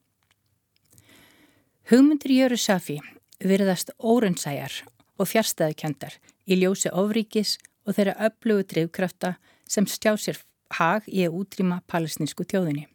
Hugmyndir 1.90 2.30
Jöru 2.30 2.62
Safi 2.62 3.00
virðast 3.42 3.90
órunnsæjar 3.98 4.84
og 5.18 5.34
fjárstæðukjöndar 5.34 6.14
í 6.46 6.62
ljósi 6.62 6.94
ofríkis 6.94 7.58
og 7.82 7.98
þeirra 7.98 8.20
öflugu 8.30 8.70
drivkrafta 8.70 9.34
sem 9.66 9.90
stjá 9.90 10.14
sér 10.14 10.38
hag 10.78 11.08
í 11.08 11.24
að 11.26 11.38
útrýma 11.40 11.80
palestinsku 11.90 12.46
tjóðinni. 12.48 12.86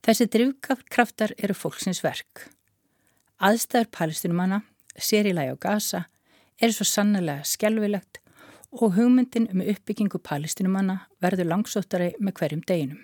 Þessi 0.00 0.26
drivkraftar 0.32 1.34
eru 1.36 1.54
fólksins 1.56 2.00
verk. 2.04 2.46
Aðstæður 3.40 3.90
palestinumanna, 3.96 4.62
sér 4.96 5.28
í 5.28 5.34
lagi 5.36 5.52
á 5.52 5.56
gasa, 5.60 6.00
er 6.60 6.72
svo 6.72 6.86
sannlega 6.88 7.44
skjálfilegt 7.44 8.20
og 8.70 8.94
hugmyndin 8.96 9.48
um 9.52 9.62
uppbyggingu 9.64 10.20
palestinumanna 10.24 11.00
verður 11.22 11.50
langsóttari 11.52 12.12
með 12.20 12.36
hverjum 12.40 12.66
deginum. 12.68 13.00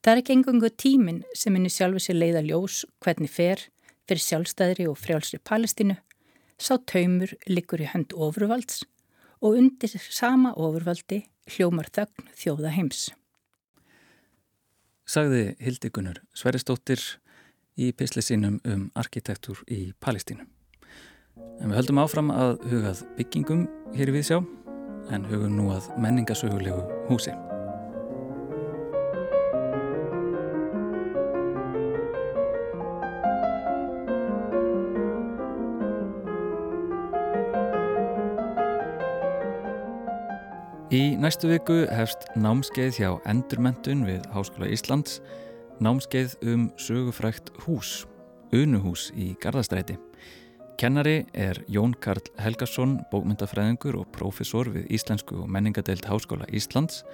Það 0.00 0.12
er 0.12 0.20
ekki 0.22 0.34
engungu 0.36 0.70
tímin 0.80 1.24
sem 1.36 1.54
henni 1.56 1.70
sjálfi 1.72 2.06
sér 2.06 2.18
leiða 2.18 2.44
ljós 2.46 2.84
hvernig 3.04 3.30
fer 3.30 3.66
fyrir 4.08 4.22
sjálfstæðri 4.24 4.86
og 4.90 4.98
frjálsri 4.98 5.38
Palestínu, 5.44 5.98
sá 6.58 6.78
taumur 6.88 7.34
likur 7.48 7.82
í 7.82 7.90
hönd 7.92 8.14
ofurvalds 8.16 8.82
og 9.40 9.58
undir 9.60 9.92
sama 10.10 10.54
ofurvaldi 10.56 11.22
hljómar 11.48 11.90
þögn 11.94 12.30
þjóða 12.36 12.74
heims. 12.76 13.08
Sagði 15.08 15.56
Hildikunur 15.58 16.20
Sveristóttir 16.36 17.02
í 17.80 17.90
pisli 17.96 18.22
sínum 18.22 18.60
um 18.68 18.88
arkitektur 18.94 19.62
í 19.66 19.92
Palestínu. 20.02 20.46
En 21.60 21.70
við 21.70 21.80
höldum 21.80 22.02
áfram 22.02 22.32
að 22.32 22.58
hugað 22.70 23.04
byggingum 23.18 23.66
hér 23.96 24.12
í 24.12 24.18
Víðsjá 24.18 24.40
en 25.10 25.26
hugum 25.30 25.56
nú 25.58 25.70
að 25.74 25.90
menningasögulegu 25.98 26.84
húsi. 27.10 27.34
Í 40.90 41.12
næstu 41.14 41.46
viku 41.46 41.84
hefst 41.86 42.24
námskeið 42.34 42.96
hjá 42.98 43.10
Endurmentun 43.30 44.00
við 44.08 44.24
Háskóla 44.34 44.66
Íslands, 44.74 45.20
námskeið 45.78 46.32
um 46.50 46.64
sögufrækt 46.82 47.52
hús, 47.62 48.08
unuhús 48.50 49.04
í 49.14 49.28
Garðastræti. 49.38 49.94
Kennari 50.82 51.28
er 51.30 51.62
Jón 51.70 51.94
Karl 52.02 52.26
Helgarsson, 52.42 52.98
bókmyndafræðingur 53.12 54.00
og 54.00 54.10
profesor 54.16 54.66
við 54.74 54.90
Íslensku 54.98 55.38
og 55.44 55.46
menningadeild 55.54 56.10
Háskóla 56.10 56.50
Íslands 56.50 57.04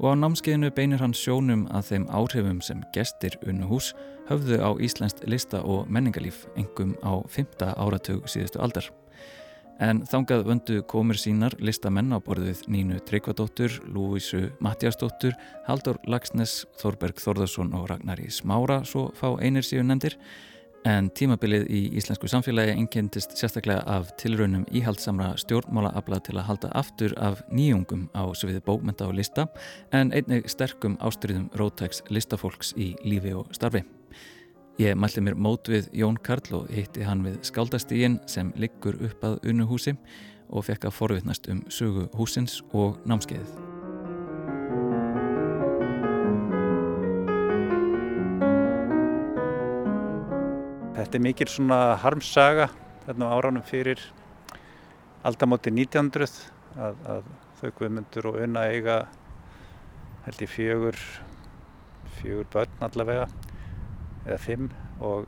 og 0.00 0.16
á 0.16 0.20
námskeiðinu 0.24 0.72
beinir 0.72 1.04
hann 1.04 1.12
sjónum 1.12 1.68
að 1.76 1.90
þeim 1.90 2.08
áhrifum 2.08 2.64
sem 2.64 2.80
gestir 2.96 3.36
unnuhús 3.44 3.92
höfðu 4.30 4.64
á 4.64 4.72
Íslenskt 4.80 5.26
lista 5.28 5.60
og 5.60 5.92
menningalíf 5.92 6.46
engum 6.56 6.96
á 7.04 7.20
5. 7.28 7.68
áratug 7.76 8.24
síðustu 8.32 8.64
aldar. 8.64 8.88
En 9.82 10.00
þangað 10.08 10.46
vöndu 10.48 10.80
komur 10.88 11.18
sínar 11.20 11.56
listamenn 11.60 12.14
á 12.14 12.18
borðið 12.24 12.64
Nínu 12.72 13.00
Tryggvadóttur, 13.04 13.80
Lúísu 13.92 14.50
Mattiasdóttur, 14.64 15.36
Haldur 15.68 16.00
Lagsnes, 16.08 16.64
Þorberg 16.80 17.20
Þorðarsson 17.20 17.74
og 17.76 17.90
Ragnari 17.90 18.30
Smára, 18.32 18.82
svo 18.88 19.10
fá 19.18 19.34
einir 19.40 19.66
síðan 19.66 19.92
nefndir 19.92 20.16
En 20.86 21.08
tímabilið 21.10 21.64
í 21.66 21.80
íslensku 21.98 22.28
samfélagi 22.30 22.76
engendist 22.76 23.34
sérstaklega 23.38 23.82
af 23.90 24.12
tilraunum 24.20 24.62
íhaldsamra 24.70 25.32
stjórnmálaabla 25.42 26.20
til 26.22 26.36
að 26.36 26.46
halda 26.52 26.70
aftur 26.78 27.16
af 27.18 27.42
nýjungum 27.50 28.06
á 28.14 28.22
sviði 28.38 28.62
bókmynda 28.68 29.10
og 29.10 29.18
lista 29.18 29.48
en 29.90 30.14
einnig 30.14 30.46
sterkum 30.52 30.94
ástriðum 31.02 31.50
rótæks 31.58 32.04
listafólks 32.06 32.76
í 32.78 32.92
lífi 33.02 33.34
og 33.34 33.50
starfi. 33.56 33.82
Ég 34.76 34.92
mælti 34.92 35.22
mér 35.24 35.38
mót 35.40 35.70
við 35.72 35.86
Jón 35.96 36.18
Karl 36.20 36.52
og 36.58 36.66
hitti 36.68 37.00
hann 37.00 37.22
við 37.24 37.38
skáldastígin 37.48 38.18
sem 38.28 38.50
liggur 38.60 38.98
upp 39.06 39.22
að 39.24 39.46
unuhúsi 39.48 39.94
og 40.52 40.66
fekk 40.66 40.84
að 40.90 40.92
forvittnast 40.98 41.48
um 41.48 41.62
sögu 41.72 42.02
húsins 42.12 42.58
og 42.76 42.98
námskeiðið. 43.08 43.54
Þetta 50.98 51.16
er 51.16 51.24
mikil 51.24 51.48
svona 51.54 51.80
harmsaga 52.04 52.68
þarna 53.06 53.32
á 53.32 53.34
áránum 53.40 53.64
fyrir 53.64 54.04
aldamóti 55.24 55.72
1900 55.72 56.28
að, 56.76 57.00
að 57.16 57.34
þau 57.62 57.74
guðmundur 57.80 58.28
og 58.34 58.40
unna 58.44 58.68
eiga 58.68 59.00
held 60.28 60.44
ég 60.44 60.52
fjögur 60.52 61.04
fjögur 62.20 62.52
börn 62.52 62.88
allavega 62.90 63.30
eða 64.26 64.38
fimm 64.42 64.68
og, 65.00 65.26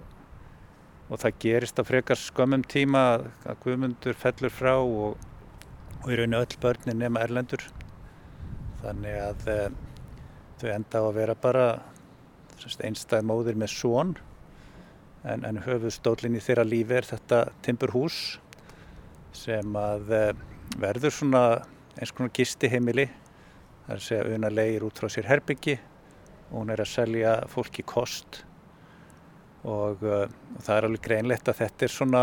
og 1.08 1.22
það 1.22 1.40
gerist 1.44 1.80
að 1.80 1.90
frekar 1.92 2.20
skömmum 2.20 2.64
tíma 2.66 3.04
að, 3.16 3.28
guðmundur 3.64 4.18
fellur 4.18 4.54
frá 4.54 4.74
og, 4.76 5.18
og 6.02 6.08
í 6.10 6.18
rauninu 6.18 6.42
öll 6.42 6.58
börnin 6.62 7.00
nema 7.02 7.22
erlendur. 7.24 7.62
Þannig 8.82 9.20
að 9.22 9.46
e, 9.50 9.60
þau 10.60 10.68
enda 10.74 11.02
á 11.02 11.04
að 11.06 11.16
vera 11.18 11.38
bara 11.38 11.68
einstæð 12.82 13.22
móðir 13.26 13.58
með 13.58 13.70
són 13.70 14.16
en, 15.24 15.44
en 15.46 15.60
höfuðstólinn 15.62 16.36
í 16.38 16.42
þeirra 16.42 16.66
lífi 16.66 16.96
er 16.98 17.06
þetta 17.06 17.40
timburhús 17.64 18.38
sem 19.36 19.76
að 19.78 20.12
eh, 20.14 20.30
verður 20.80 21.14
svona 21.14 21.42
eins 21.98 22.12
konar 22.14 22.34
gisti 22.34 22.70
heimili 22.70 23.06
það 23.86 23.94
er 23.94 24.00
að 24.00 24.32
auðvitað 24.32 24.58
leir 24.58 24.86
út 24.88 25.00
frá 25.00 25.10
sér 25.12 25.30
herbyggi 25.30 25.78
og 26.48 26.54
hún 26.60 26.72
er 26.74 26.82
að 26.82 26.92
selja 26.92 27.34
fólki 27.52 27.84
kost 27.86 28.42
og, 29.64 30.04
uh, 30.04 30.26
það 30.62 30.76
er 30.76 30.86
alveg 30.88 31.04
greinlegt 31.04 31.50
að 31.50 31.60
þetta 31.64 31.86
er 31.86 31.94
svona 31.94 32.22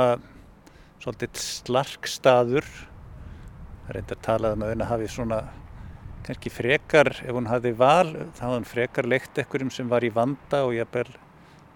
svolítið 1.04 1.42
slark 1.42 2.08
staður. 2.10 2.68
Það 3.86 3.92
er 3.92 4.00
reynd 4.00 4.16
að 4.16 4.26
tala 4.26 4.54
um 4.56 4.66
að 4.66 4.72
auðvitað 4.74 4.92
hafi 4.94 5.12
svona 5.14 5.40
kannski 6.26 6.50
frekar, 6.50 7.12
ef 7.22 7.36
hún 7.38 7.50
hafði 7.52 7.72
val 7.78 8.10
þá 8.34 8.42
hafði 8.48 8.56
hún 8.56 8.68
frekar 8.70 9.08
leikt 9.10 9.38
ekkurum 9.44 9.70
sem 9.74 9.90
var 9.92 10.06
í 10.06 10.10
vanda 10.14 10.64
og 10.66 10.74
jafnvel 10.74 11.12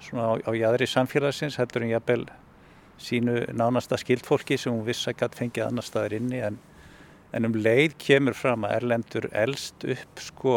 svona 0.02 0.26
á, 0.26 0.34
á 0.42 0.52
jæðri 0.58 0.88
samfélagsins 0.90 1.60
heldur 1.60 1.86
en 1.86 1.94
jafnvel 1.94 2.24
sínu 3.00 3.36
nánasta 3.54 4.00
skildfólki 4.00 4.58
sem 4.58 4.74
hún 4.74 4.88
viss 4.88 5.08
að 5.08 5.20
gæti 5.22 5.44
fengið 5.44 5.68
annar 5.68 5.86
staðar 5.86 6.18
inni. 6.18 6.42
En, 6.44 6.58
en 7.36 7.48
um 7.48 7.56
leið 7.56 7.96
kemur 8.02 8.36
fram 8.36 8.66
að 8.66 8.80
Erlendur 8.80 9.30
elst 9.38 9.86
upp 9.86 10.24
sko 10.24 10.56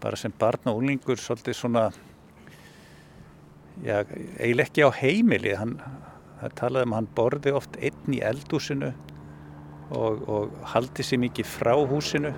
bara 0.00 0.16
sem 0.16 0.32
barn 0.38 0.70
og 0.70 0.80
úlingur 0.80 1.20
svolítið 1.20 1.58
svona 1.58 1.88
já, 3.84 4.02
eiginlega 4.38 4.66
ekki 4.68 4.86
á 4.86 4.90
heimili. 5.00 5.54
Hann, 5.58 5.76
það 6.40 6.56
talaði 6.60 6.88
um 6.88 6.94
að 6.94 7.00
hann 7.00 7.12
borði 7.18 7.54
oft 7.58 7.78
einn 7.82 8.16
í 8.16 8.22
eldúsinu 8.24 8.92
og, 9.90 10.24
og 10.28 10.56
haldi 10.74 11.06
sér 11.06 11.22
mikið 11.24 11.52
frá 11.58 11.74
húsinu. 11.76 12.32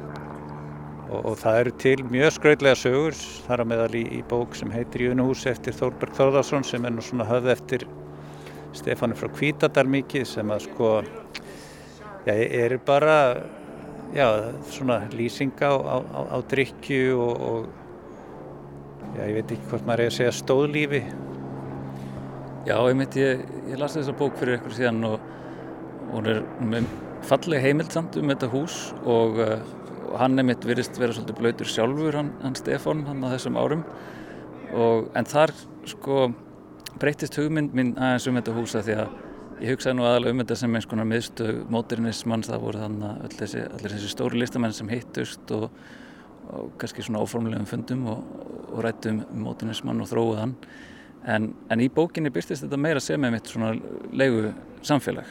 Og, 1.10 1.24
og 1.32 1.38
það 1.40 1.60
eru 1.60 1.72
til 1.82 1.96
mjög 2.06 2.34
skraudlega 2.36 2.78
sögur 2.78 3.16
þar 3.48 3.64
á 3.66 3.70
meðal 3.72 3.94
í, 3.98 4.04
í 4.14 4.20
bók 4.30 4.54
sem 4.54 4.70
heitir 4.70 5.08
Jönuhúsi 5.08 5.50
eftir 5.50 5.74
Þórberg 5.74 6.14
Þórðarsson 6.14 6.66
sem 6.66 6.86
er 6.86 6.94
nú 6.94 7.02
svona 7.02 7.26
höfð 7.26 7.50
eftir 7.56 7.86
Stefánu 8.78 9.16
frá 9.18 9.26
Kvítadal 9.34 9.88
mikið 9.90 10.28
sem 10.30 10.52
að 10.54 10.68
sko 10.68 10.92
já, 12.28 12.34
er 12.36 12.76
bara 12.86 13.16
já, 14.14 14.54
svona 14.70 15.00
lýsing 15.10 15.58
á, 15.58 15.74
á, 15.74 15.96
á, 15.98 16.20
á 16.30 16.38
drikju 16.46 17.18
og, 17.18 17.42
og 17.50 19.16
já, 19.16 19.26
ég 19.26 19.40
veit 19.40 19.56
ekki 19.56 19.70
hvort 19.72 19.86
maður 19.88 20.04
er 20.04 20.12
að 20.12 20.16
segja 20.20 20.36
stóðlífi 20.38 21.02
Já, 22.68 22.76
myndi, 22.92 23.22
ég, 23.24 23.40
ég 23.72 23.78
las 23.80 23.94
þessa 23.96 24.12
bók 24.12 24.34
fyrir 24.36 24.58
ykkur 24.58 24.74
síðan 24.76 24.98
og 25.08 25.22
hún 26.10 26.26
er 26.28 26.42
með 26.60 26.88
falleg 27.24 27.62
heimild 27.64 27.94
samt 27.94 28.18
um 28.20 28.28
þetta 28.28 28.50
hús 28.52 28.74
og, 29.08 29.38
uh, 29.40 29.62
hann 30.20 30.36
er 30.36 30.44
mitt 30.44 30.66
virðist 30.68 30.98
vera 31.00 31.14
svolítið 31.16 31.38
blöytur 31.38 31.70
sjálfur 31.72 32.18
hann, 32.18 32.34
hann 32.42 32.58
Stefán 32.58 33.06
hann 33.08 33.24
á 33.24 33.32
þessum 33.32 33.56
árum. 33.56 33.86
Og 34.76 35.08
en 35.16 35.30
þar 35.30 35.54
sko 35.88 36.26
breytist 37.00 37.40
hugmynd 37.40 37.72
minn 37.72 37.94
aðeins 37.96 38.28
um 38.28 38.36
þetta 38.36 38.58
húsa 38.58 38.84
því 38.84 38.98
að 39.06 39.16
ég 39.62 39.72
hugsaði 39.72 39.96
nú 39.96 40.06
aðalega 40.10 40.36
um 40.36 40.44
þetta 40.44 40.60
sem 40.60 40.76
eins 40.76 40.90
konar 40.92 41.08
miðstöð 41.08 41.64
modernismann, 41.72 42.44
það 42.44 42.62
voru 42.66 42.84
þannig 42.84 43.24
allir 43.24 43.40
þessi, 43.40 43.64
allir 43.70 43.96
þessi 43.96 44.12
stóri 44.12 44.44
listamenn 44.44 44.76
sem 44.76 44.92
hittust 44.92 45.56
og, 45.56 45.70
og 46.52 46.76
kannski 46.76 47.08
svona 47.08 47.24
óformlegum 47.24 47.72
fundum 47.72 48.04
og, 48.12 48.38
og 48.68 48.84
rættum 48.84 49.24
um 49.30 49.44
modernismann 49.48 50.04
og 50.04 50.12
þróuðan 50.12 50.58
en, 51.28 51.50
en 51.70 51.82
í 51.82 51.90
bókinni 51.92 52.32
byrstist 52.32 52.64
þetta 52.64 52.80
meira 52.80 53.02
sem 53.02 53.20
með 53.20 53.36
mitt 53.36 53.50
svona 53.50 53.74
leigu 54.16 54.50
samfélag 54.86 55.28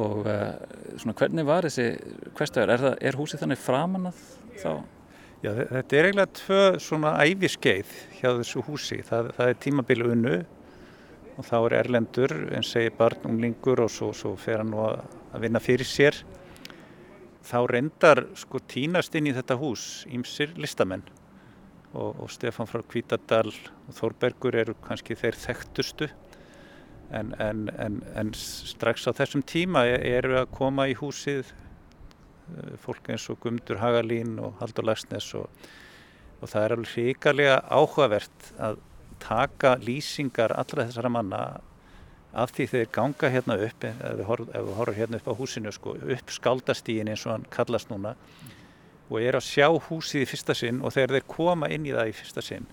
og 0.00 0.24
uh, 0.26 0.54
svona 0.98 1.14
hvernig 1.18 1.46
var 1.46 1.68
þessi 1.68 1.86
hverstaður, 2.34 2.74
er, 2.74 2.98
er 3.10 3.18
húsið 3.18 3.44
þannig 3.44 3.62
framannað 3.62 4.22
þá? 4.62 4.72
Já, 5.44 5.50
þetta 5.52 5.96
er 5.98 6.08
eiginlega 6.08 6.36
tvö 6.38 6.60
svona 6.80 7.14
æfiskeið 7.20 7.96
hjá 8.18 8.30
þessu 8.40 8.62
húsi, 8.64 9.00
það, 9.04 9.34
það 9.36 9.50
er 9.50 9.58
tímabil 9.60 10.06
unnu 10.06 10.36
og 11.34 11.44
þá 11.44 11.56
er 11.58 11.76
Erlendur, 11.82 12.32
en 12.54 12.64
segir 12.64 12.94
barn, 12.96 13.26
unglingur 13.28 13.82
og 13.84 13.90
svo, 13.92 14.12
svo 14.16 14.32
fer 14.40 14.62
hann 14.62 14.70
nú 14.70 14.84
að 14.86 15.42
vinna 15.42 15.60
fyrir 15.62 15.88
sér. 15.88 16.20
Þá 17.44 17.58
reyndar 17.68 18.22
sko 18.38 18.60
tínast 18.70 19.18
inn 19.18 19.26
í 19.28 19.34
þetta 19.34 19.58
hús 19.60 20.04
ímsir 20.14 20.54
listamenn 20.56 21.02
og, 21.94 22.20
og 22.20 22.30
Stefan 22.32 22.68
frá 22.68 22.82
Kvítadal 22.90 23.50
og 23.52 23.96
Þórbergur 23.96 24.56
eru 24.58 24.74
kannski 24.84 25.16
þeir 25.18 25.38
þekktustu. 25.38 26.10
En, 27.14 27.34
en, 27.38 27.68
en, 27.78 28.00
en 28.16 28.32
strax 28.34 29.06
á 29.06 29.12
þessum 29.14 29.44
tíma 29.46 29.84
e, 29.86 29.98
eru 30.16 30.38
að 30.40 30.50
koma 30.56 30.88
í 30.90 30.96
húsið 30.98 31.52
e, 31.52 32.74
fólk 32.82 33.12
eins 33.12 33.28
og 33.30 33.38
Gumdur 33.44 33.78
Hagalín 33.82 34.38
og 34.42 34.56
Haldur 34.62 34.88
Lagsnes 34.88 35.28
og, 35.38 35.46
og 36.40 36.50
það 36.50 36.64
er 36.64 36.74
alveg 36.76 36.96
hrikalega 36.96 37.60
áhugavert 37.68 38.50
að 38.58 38.80
taka 39.22 39.76
lýsingar 39.84 40.56
allra 40.56 40.88
þessara 40.88 41.12
manna 41.12 41.44
af 42.34 42.50
því 42.56 42.66
þeir 42.72 42.90
ganga 42.96 43.30
hérna 43.30 43.56
upp 43.62 43.86
ef 43.86 44.00
við 44.02 44.26
horfum 44.26 44.96
hérna 44.96 45.20
upp 45.20 45.30
á 45.30 45.38
húsinu 45.38 45.72
sko, 45.72 45.94
upp 45.94 46.32
skaldastígin 46.34 47.12
eins 47.12 47.22
og 47.28 47.36
hann 47.36 47.46
kallast 47.52 47.92
núna 47.92 48.16
og 49.10 49.20
er 49.20 49.36
að 49.36 49.46
sjá 49.46 49.68
húsið 49.88 50.24
í 50.24 50.28
fyrsta 50.28 50.56
sinn 50.56 50.80
og 50.80 50.94
þegar 50.94 51.18
þeir 51.18 51.28
koma 51.34 51.68
inn 51.72 51.86
í 51.88 51.92
það 51.94 52.10
í 52.10 52.16
fyrsta 52.16 52.44
sinn. 52.44 52.66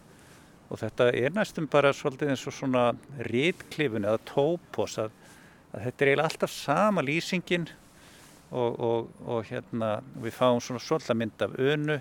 Og 0.71 0.79
þetta 0.79 1.09
er 1.19 1.33
næstum 1.35 1.67
bara 1.71 1.91
svolítið 1.95 2.31
eins 2.31 2.45
og 2.47 2.55
svona 2.55 2.85
rítklifun 3.27 4.07
eða 4.07 4.21
tópos 4.29 4.95
að, 5.01 5.11
að 5.73 5.87
þetta 5.87 6.05
er 6.05 6.11
eiginlega 6.11 6.29
alltaf 6.29 6.53
sama 6.55 7.03
lýsingin 7.03 7.67
og, 8.51 8.79
og, 8.79 9.11
og 9.27 9.43
hérna 9.49 9.97
við 10.23 10.37
fáum 10.37 10.63
svona 10.63 10.83
svolítið 10.83 11.19
mynd 11.19 11.43
af 11.43 11.59
önu 11.59 11.99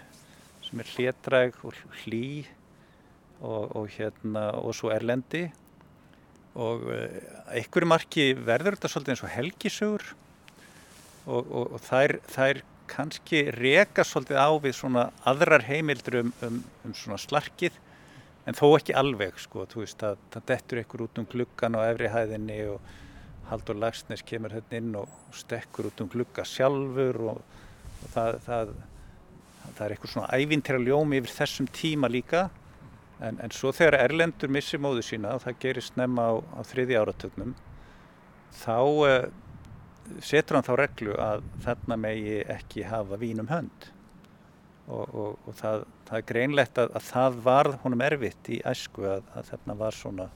sem 0.68 0.82
er 0.82 0.94
hlétræg 0.94 1.58
og 1.66 1.82
hlý 2.04 2.46
og, 3.40 3.76
og 3.76 3.90
hérna 3.96 4.50
og 4.60 4.74
svo 4.78 4.92
erlendi. 4.94 5.48
Og 6.60 6.86
eh, 6.94 7.20
einhverju 7.58 7.90
marki 7.90 8.30
verður 8.38 8.78
þetta 8.78 8.90
svolítið 8.92 9.14
eins 9.16 9.24
og 9.26 9.34
helgisögur 9.34 10.06
og, 11.30 11.76
þær, 11.84 12.16
þær 12.30 12.62
kannski 12.90 13.44
reka 13.54 14.04
svolítið 14.06 14.40
á 14.42 14.50
við 14.62 14.74
svona 14.78 15.06
aðrar 15.28 15.64
heimildur 15.68 16.20
um, 16.24 16.32
um, 16.46 16.58
um 16.84 16.94
svona 16.96 17.20
slarkið 17.20 17.78
en 18.48 18.56
þó 18.56 18.66
ekki 18.78 18.96
alveg 18.98 19.38
sko, 19.38 19.66
þú 19.70 19.84
veist 19.84 20.02
að 20.06 20.18
það 20.34 20.46
dettur 20.50 20.80
einhver 20.82 21.04
út 21.06 21.20
um 21.20 21.28
gluggan 21.30 21.78
á 21.78 21.80
efri 21.90 22.10
hæðinni 22.10 22.60
og 22.72 22.90
Haldur 23.50 23.78
Lagsnes 23.82 24.22
kemur 24.26 24.54
hérna 24.54 24.78
inn 24.78 24.94
og 24.98 25.10
stekkur 25.34 25.90
út 25.90 26.00
um 26.02 26.10
glugga 26.10 26.44
sjálfur 26.46 27.18
og, 27.32 27.40
og 28.04 28.12
það, 28.14 28.38
það, 28.46 28.72
það 29.64 29.84
er 29.86 29.94
eitthvað 29.94 30.14
svona 30.14 30.38
ævintýra 30.38 30.82
ljómi 30.84 31.18
yfir 31.20 31.34
þessum 31.34 31.68
tíma 31.74 32.10
líka. 32.10 32.48
En, 33.20 33.40
en 33.42 33.52
svo 33.52 33.72
þegar 33.76 33.98
Erlendur 34.04 34.52
missi 34.54 34.78
móðu 34.80 35.02
sína 35.04 35.34
og 35.36 35.42
það 35.44 35.58
gerist 35.64 35.98
nefna 35.98 36.30
á, 36.30 36.32
á 36.56 36.60
þriði 36.64 36.96
áratögnum 37.02 37.56
þá 38.56 38.78
uh, 38.78 39.26
setur 40.24 40.58
hann 40.58 40.66
þá 40.66 40.74
reglu 40.80 41.14
að 41.20 41.46
þarna 41.64 41.98
megi 42.00 42.36
ekki 42.50 42.84
hafa 42.88 43.18
vínum 43.20 43.50
hönd. 43.50 43.88
Og, 44.90 45.14
og, 45.14 45.34
og 45.46 45.54
það, 45.54 45.84
það 46.08 46.18
er 46.18 46.26
greinlegt 46.32 46.78
að, 46.82 46.94
að 46.98 47.06
það 47.06 47.36
var 47.44 47.70
honum 47.84 48.02
erfitt 48.02 48.50
í 48.50 48.58
æsku 48.66 49.06
að, 49.06 49.28
að 49.38 49.52
þarna 49.52 49.76
var 49.78 49.96
svona 49.96 50.26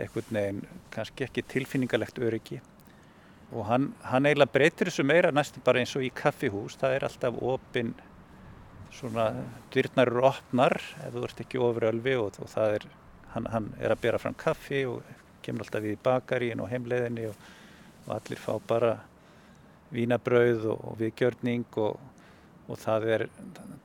einhvern 0.00 0.38
veginn 0.38 0.62
kannski 0.94 1.26
ekki 1.26 1.44
tilfinningalegt 1.52 2.20
öryggi. 2.22 2.60
Og 3.54 3.66
hann, 3.68 3.90
hann 4.08 4.26
eiginlega 4.26 4.54
breytir 4.56 4.90
þessu 4.90 5.04
meira 5.06 5.30
næstum 5.34 5.64
bara 5.66 5.82
eins 5.82 5.94
og 5.98 6.04
í 6.04 6.10
kaffihús, 6.14 6.78
það 6.80 6.96
er 6.96 7.06
alltaf 7.06 7.36
opinn 7.44 7.92
svona 8.96 9.28
dyrnar 9.74 10.08
eru 10.10 10.24
opnar 10.26 10.76
ef 11.04 11.12
þú 11.14 11.26
ert 11.28 11.44
ekki 11.44 11.60
ofur 11.60 11.88
ölvi 11.90 12.16
og, 12.18 12.40
og 12.40 12.50
það 12.50 12.78
er, 12.78 12.86
hann, 13.34 13.48
hann 13.52 13.68
er 13.80 13.92
að 13.92 14.02
bera 14.06 14.20
fram 14.22 14.36
kaffi 14.38 14.84
og 14.88 15.04
kemur 15.44 15.66
alltaf 15.66 15.84
við 15.84 15.96
í 15.96 16.02
bakarín 16.02 16.62
og 16.64 16.70
heimleiðinni 16.72 17.28
og, 17.30 17.36
og 18.06 18.12
allir 18.16 18.40
fá 18.40 18.54
bara 18.66 18.96
vínabrauð 19.94 20.68
og, 20.72 20.84
og 20.90 21.00
viðgjörning 21.00 21.66
og 21.80 22.78
það 22.82 23.08
er 23.14 23.26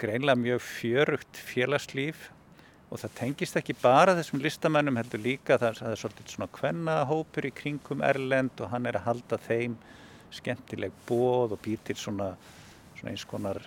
greinlega 0.02 0.40
mjög 0.40 0.64
fjörugt 0.66 1.42
félagslíf 1.52 2.30
og 2.92 3.00
það 3.00 3.14
tengist 3.20 3.58
ekki 3.60 3.76
bara 3.80 4.16
þessum 4.18 4.42
listamennum 4.44 4.98
heldur 5.00 5.22
líka 5.24 5.58
það, 5.62 5.78
það 5.80 5.92
er 5.92 6.02
svolítið 6.02 6.34
svona 6.34 6.50
kvennahópur 6.58 7.48
í 7.48 7.54
kringum 7.56 8.04
Erlend 8.04 8.64
og 8.64 8.74
hann 8.74 8.90
er 8.90 9.00
að 9.00 9.08
halda 9.08 9.40
þeim 9.46 9.78
skemmtileg 10.32 10.96
bóð 11.08 11.56
og 11.56 11.62
býr 11.64 11.80
til 11.88 11.98
svona, 12.00 12.34
svona 12.98 13.14
eins 13.14 13.28
konar 13.28 13.62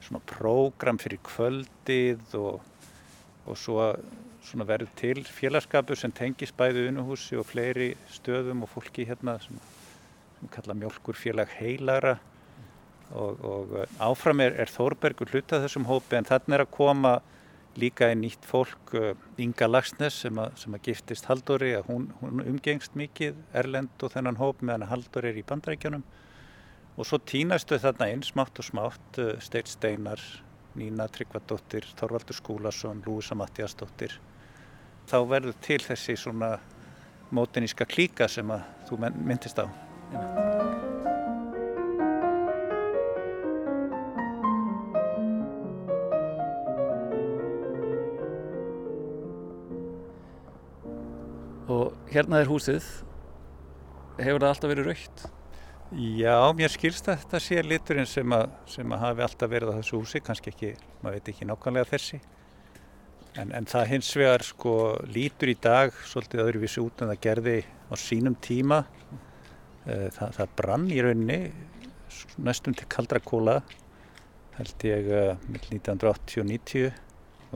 svona 0.00 0.20
prógram 0.28 1.00
fyrir 1.00 1.20
kvöldið 1.24 2.36
og, 2.40 2.60
og 3.46 3.58
svo 3.60 3.92
verður 4.66 4.92
til 4.98 5.22
félagskapur 5.24 5.98
sem 5.98 6.12
tengis 6.12 6.52
bæði 6.56 6.88
unuhúsi 6.90 7.38
og 7.40 7.46
fleiri 7.48 7.94
stöðum 8.12 8.64
og 8.66 8.72
fólki 8.74 9.06
hérna 9.08 9.38
sem 9.44 9.60
kalla 10.54 10.76
mjölkur 10.76 11.18
félag 11.18 11.52
heilara 11.58 12.16
og, 13.10 13.44
og 13.44 13.74
áfram 14.00 14.40
er, 14.44 14.56
er 14.62 14.70
Þórbergur 14.70 15.32
hlutað 15.34 15.66
þessum 15.66 15.88
hópi 15.90 16.16
en 16.16 16.28
þannig 16.28 16.56
er 16.56 16.64
að 16.64 16.72
koma 16.76 17.14
líka 17.78 18.08
í 18.10 18.16
nýtt 18.18 18.46
fólk 18.48 18.94
Inga 19.38 19.68
Lagsnes 19.68 20.16
sem 20.24 20.38
að, 20.42 20.56
sem 20.58 20.74
að 20.74 20.88
giftist 20.88 21.28
Haldóri 21.30 21.74
að 21.78 21.90
hún, 21.90 22.08
hún 22.20 22.42
umgengst 22.42 22.96
mikið 22.98 23.38
Erlend 23.56 24.02
og 24.02 24.14
þennan 24.14 24.40
hóp 24.40 24.62
meðan 24.62 24.88
Haldóri 24.90 25.30
er 25.30 25.38
í 25.38 25.46
bandrækjunum 25.46 26.04
og 26.96 27.06
svo 27.06 27.20
týnastu 27.24 27.78
þarna 27.80 28.10
inn 28.12 28.24
smátt 28.26 28.58
og 28.60 28.66
smátt 28.66 29.20
uh, 29.22 29.36
Steinn 29.40 29.68
Steinar, 29.70 30.22
Nína 30.76 31.06
Tryggvadóttir, 31.10 31.86
Þorvaldur 31.98 32.36
Skúlason, 32.36 33.00
Lúisa 33.06 33.34
Mattiasdóttir. 33.38 34.18
Þá 35.10 35.18
verður 35.30 35.56
til 35.64 35.80
þessi 35.82 36.18
svona 36.20 36.58
mótiníska 37.34 37.86
klíka 37.88 38.28
sem 38.28 38.50
að 38.52 38.66
þú 38.90 39.00
myndist 39.06 39.62
á. 39.62 39.89
Og 51.70 51.92
hérna 52.10 52.40
er 52.40 52.48
húsið. 52.50 52.82
Hefur 54.18 54.42
það 54.42 54.48
alltaf 54.48 54.72
verið 54.72 54.88
raukt? 54.90 55.22
Já, 55.90 56.34
mér 56.54 56.70
skilst 56.70 57.08
að 57.10 57.22
þetta 57.22 57.38
sé 57.42 57.62
liturinn 57.66 58.06
sem 58.06 58.34
að, 58.34 58.50
sem 58.70 58.92
að 58.94 59.00
hafi 59.04 59.24
alltaf 59.26 59.50
verið 59.50 59.72
á 59.74 59.78
þessu 59.80 59.98
húsi, 59.98 60.20
kannski 60.22 60.52
ekki, 60.52 60.74
maður 61.00 61.16
veit 61.16 61.30
ekki 61.32 61.48
nákvæmlega 61.48 61.90
þessi. 61.90 62.20
En, 63.38 63.50
en 63.54 63.66
það 63.70 63.88
hins 63.92 64.10
vegar 64.18 64.42
sko 64.46 64.74
lítur 65.06 65.50
í 65.50 65.56
dag 65.62 65.94
svolítið 66.10 66.44
öðruvísi 66.44 66.82
út 66.82 67.02
en 67.02 67.10
það 67.12 67.22
gerði 67.26 67.56
á 67.62 67.94
sínum 67.98 68.36
tíma. 68.42 68.84
Eh, 69.88 70.08
það, 70.16 70.34
það 70.36 70.56
brann 70.60 70.88
í 70.92 70.98
rauninni 71.04 71.38
næstum 72.42 72.74
til 72.76 72.88
kaldra 72.92 73.20
kóla, 73.22 73.60
held 74.58 74.84
ég, 74.84 75.08
1980-90 75.54 76.90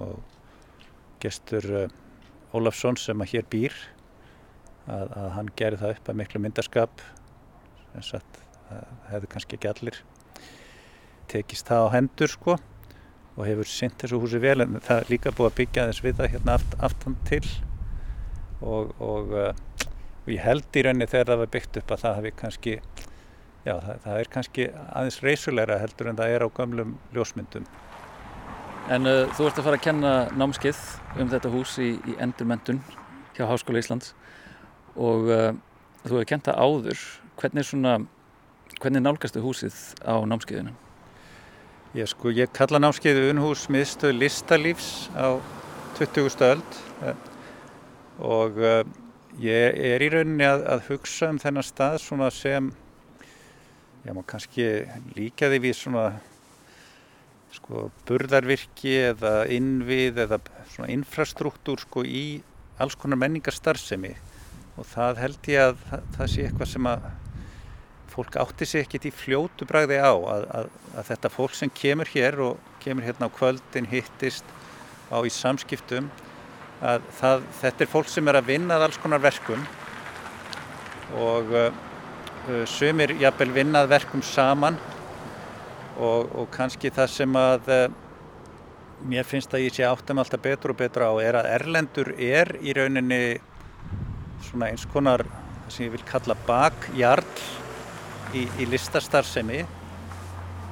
og 0.01 0.23
gestur 1.21 1.67
Ólafsson 2.55 2.97
sem 3.01 3.21
að 3.21 3.35
hér 3.35 3.47
býr, 3.51 3.77
að, 4.87 5.11
að 5.11 5.29
hann 5.37 5.53
gerði 5.59 5.83
það 5.83 5.95
upp 5.97 6.11
að 6.11 6.19
miklu 6.21 6.43
myndaskap 6.45 7.05
þess 7.95 8.17
að 8.19 8.43
það 8.69 8.85
hefðu 9.11 9.31
kannski 9.35 9.59
ekki 9.59 9.71
allir 9.71 10.01
tekist 11.31 11.69
það 11.69 11.89
á 11.89 11.95
hendur 11.97 12.33
sko 12.33 12.57
og 13.35 13.47
hefur 13.49 13.69
synt 13.69 13.97
þessu 14.01 14.21
húsi 14.23 14.41
vel. 14.43 14.61
En 14.63 14.79
það 14.79 15.01
er 15.01 15.11
líka 15.11 15.33
búið 15.35 15.51
að 15.51 15.57
byggja 15.61 15.87
þess 15.91 16.05
við 16.05 16.19
það 16.21 16.33
hérna 16.35 16.57
aft, 16.59 16.77
aftan 16.89 17.17
til. 17.29 17.43
Og, 18.63 18.93
og, 19.03 19.35
og 20.25 20.31
ég 20.33 20.45
held 20.45 20.77
í 20.77 20.85
rauninni 20.85 21.09
þegar 21.11 21.33
það 21.33 21.43
var 21.43 21.53
byggt 21.57 21.81
upp 21.81 21.95
að 21.95 22.05
það 22.05 22.17
hefði 22.19 22.33
kannski 22.41 22.77
já 23.65 23.75
það, 23.75 23.97
það 24.05 24.21
er 24.21 24.31
kannski 24.37 24.69
aðeins 24.85 25.21
reysulegra 25.25 25.81
heldur 25.81 26.11
en 26.11 26.21
það 26.21 26.37
er 26.37 26.45
á 26.45 26.49
gamlum 26.61 26.97
ljósmyndum 27.17 27.69
En 28.93 29.09
uh, 29.09 29.31
þú 29.33 29.47
ert 29.49 29.59
að 29.59 29.65
fara 29.65 29.79
að 29.79 29.85
kenna 29.87 30.11
námskið 30.37 30.81
um 31.23 31.29
þetta 31.33 31.53
hús 31.55 31.79
í, 31.81 31.95
í 32.05 32.17
endurmentun 32.21 32.83
hjá 33.33 33.47
Háskóla 33.49 33.81
Íslands 33.81 34.13
og 34.95 35.31
uh, 35.33 35.53
þú 36.05 36.19
hefur 36.19 36.33
kent 36.35 36.51
það 36.51 36.61
áður 36.61 37.05
Hvernig, 37.35 37.67
svona, 37.67 37.97
hvernig 38.79 39.03
nálgastu 39.03 39.41
húsið 39.43 39.75
á 40.07 40.23
námskeiðinu? 40.23 40.71
Ég, 41.99 42.07
sko, 42.11 42.31
ég 42.31 42.53
kalla 42.55 42.79
námskeiðu 42.79 43.33
unhús 43.33 43.65
miðstöð 43.71 44.15
listalífs 44.21 45.09
á 45.19 45.35
20. 45.99 46.31
öld 46.47 46.79
eh, 47.07 47.19
og 48.23 48.61
uh, 48.63 48.83
ég 49.43 49.81
er 49.95 50.03
í 50.05 50.11
rauninni 50.13 50.47
að, 50.47 50.63
að 50.77 50.87
hugsa 50.93 51.31
um 51.33 51.41
þennan 51.43 51.67
stað 51.67 51.99
svona 52.03 52.31
sem 52.35 52.71
ég 54.05 54.15
má 54.15 54.23
kannski 54.29 54.69
líka 55.17 55.49
því 55.51 55.61
við 55.65 55.77
svona 55.79 56.05
sko 57.55 57.89
burðarvirki 58.09 58.95
eða 59.13 59.35
innvið 59.55 60.21
eða 60.27 60.39
svona 60.75 60.91
infrastruktúr 60.95 61.83
sko 61.85 62.05
í 62.05 62.43
alls 62.83 62.97
konar 62.99 63.21
menningarstarfsemi. 63.23 64.13
Og 64.75 64.87
það 64.91 65.21
held 65.23 65.51
ég 65.53 65.69
að 65.69 65.77
það, 65.89 66.09
það 66.17 66.33
sé 66.33 66.47
eitthvað 66.49 66.73
sem 66.73 66.89
að 66.91 67.07
fólk 68.15 68.37
átti 68.39 68.67
sig 68.69 68.85
ekkert 68.85 69.09
í 69.09 69.15
fljótu 69.15 69.67
bragði 69.67 69.99
á 69.99 70.15
að, 70.15 70.45
að, 70.59 70.69
að 70.95 71.09
þetta 71.11 71.31
fólk 71.35 71.57
sem 71.59 71.71
kemur 71.75 72.11
hér 72.11 72.39
og 72.45 72.69
kemur 72.83 73.07
hérna 73.07 73.31
á 73.31 73.35
kvöldin 73.35 73.91
hittist 73.91 74.47
á 75.11 75.19
í 75.23 75.33
samskiptum 75.33 76.11
að 76.85 77.05
það, 77.19 77.45
þetta 77.61 77.85
er 77.85 77.91
fólk 77.91 78.11
sem 78.13 78.29
er 78.29 78.39
að 78.39 78.51
vinna 78.53 78.79
alls 78.85 78.99
konar 79.01 79.23
verkum 79.25 79.63
og 81.21 81.53
uh, 81.55 81.69
uh, 81.71 82.65
sumir 82.69 83.15
jafnvel 83.21 83.53
vinnað 83.55 83.91
verkum 83.93 84.25
saman 84.25 84.77
og, 85.97 86.29
og 86.35 86.49
kannski 86.53 86.93
það 86.93 87.13
sem 87.15 87.39
að 87.39 87.71
uh, 87.73 87.87
mér 89.09 89.27
finnst 89.29 89.55
að 89.55 89.67
ég 89.67 89.77
sé 89.77 89.87
áttum 89.89 90.21
alltaf 90.21 90.43
betur 90.45 90.75
og 90.75 90.81
betur 90.81 91.07
á 91.09 91.13
er 91.25 91.39
að 91.41 91.51
Erlendur 91.55 92.13
er 92.19 92.55
í 92.61 92.75
rauninni 92.77 93.23
svona 94.45 94.71
eins 94.73 94.85
konar 94.93 95.25
sem 95.69 95.87
ég 95.87 95.95
vil 95.95 96.05
kalla 96.09 96.37
bakjarl 96.47 97.25
í, 98.37 98.45
í 98.61 98.69
listastarfsemi. 98.69 99.63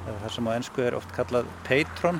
Það 0.03 0.31
sem 0.35 0.49
á 0.49 0.51
ennsku 0.53 0.83
er 0.83 0.97
oft 0.97 1.13
kallað 1.15 1.49
patron 1.67 2.19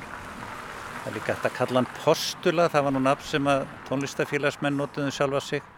það 1.04 1.10
er 1.10 1.16
líka 1.18 1.34
hægt 1.34 1.48
að 1.50 1.56
kalla 1.58 1.80
hann 1.82 1.90
postula 2.00 2.64
það 2.72 2.86
var 2.86 2.94
nú 2.96 3.02
nafn 3.04 3.28
sem 3.28 3.50
að 3.52 3.66
tónlistafélagsmenn 3.90 4.80
notuðu 4.80 5.12
sjálfa 5.12 5.42
sig. 5.44 5.68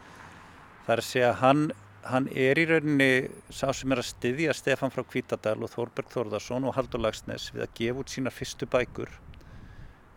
Það 0.87 0.93
er 0.95 1.03
að 1.03 1.09
segja 1.09 1.31
að 1.33 1.41
hann, 1.41 1.65
hann 2.07 2.29
er 2.47 2.61
í 2.63 2.67
rauninni 2.71 3.11
sá 3.51 3.67
sem 3.75 3.93
er 3.93 4.03
að 4.03 4.09
styðja 4.13 4.55
Stefan 4.55 4.95
frá 4.95 5.03
Kvítadal 5.03 5.59
og 5.59 5.73
Þórberg 5.73 6.15
Þórðarsson 6.15 6.69
og 6.71 6.79
Haldur 6.79 7.03
Lagsnes 7.03 7.51
við 7.51 7.67
að 7.67 7.75
gefa 7.81 8.05
út 8.05 8.15
sína 8.15 8.33
fyrstu 8.33 8.71
bækur. 8.71 9.11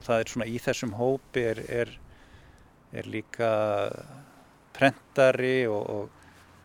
Það 0.06 0.22
er 0.22 0.32
svona 0.32 0.48
í 0.48 0.62
þessum 0.62 0.94
hópi 0.96 1.44
er, 1.50 1.66
er, 1.82 1.98
er 2.94 3.10
líka 3.10 3.50
prentari 4.78 5.66
og, 5.68 5.84
og 5.90 6.16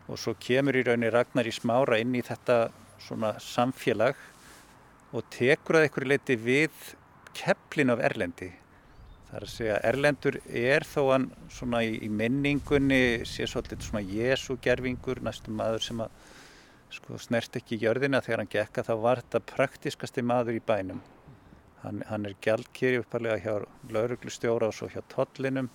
og 0.05 0.21
svo 0.21 0.35
kemur 0.41 0.77
í 0.77 0.85
rauninni 0.85 1.13
Ragnar 1.13 1.49
í 1.49 1.55
smára 1.55 1.99
inn 2.01 2.13
í 2.17 2.23
þetta 2.25 2.69
svona 3.01 3.35
samfélag 3.41 4.19
og 5.15 5.25
tekur 5.33 5.79
að 5.79 5.87
einhverju 5.87 6.11
leiti 6.11 6.37
við 6.41 6.75
kepplin 7.35 7.93
af 7.93 8.03
Erlendi. 8.09 8.51
Það 9.29 9.37
er 9.39 9.47
að 9.47 9.53
segja 9.53 9.81
Erlendur 9.89 10.39
er 10.47 10.87
þó 10.87 11.01
hann 11.11 11.27
svona 11.51 11.81
í, 11.83 11.97
í 12.07 12.09
minningunni 12.13 13.27
sé 13.27 13.49
svolítið 13.51 13.83
svona 13.89 14.05
Jésu 14.07 14.59
gerfingur 14.63 15.21
næstum 15.27 15.57
maður 15.59 15.83
sem 15.89 16.03
að 16.05 16.15
sko 16.95 17.19
snert 17.19 17.57
ekki 17.59 17.81
jörðina 17.83 18.21
þegar 18.23 18.45
hann 18.45 18.53
gekka 18.53 18.85
þá 18.87 18.95
var 19.03 19.23
þetta 19.25 19.41
praktiskasti 19.51 20.23
maður 20.23 20.61
í 20.61 20.63
bænum. 20.63 21.01
Hann, 21.83 22.05
hann 22.09 22.29
er 22.29 22.37
gjaldkýri 22.45 23.03
uppalega 23.03 23.41
hjá 23.43 23.67
lauruglustjóra 23.93 24.71
og 24.71 24.77
svo 24.77 24.89
hjá 24.93 25.03
tollinum 25.13 25.69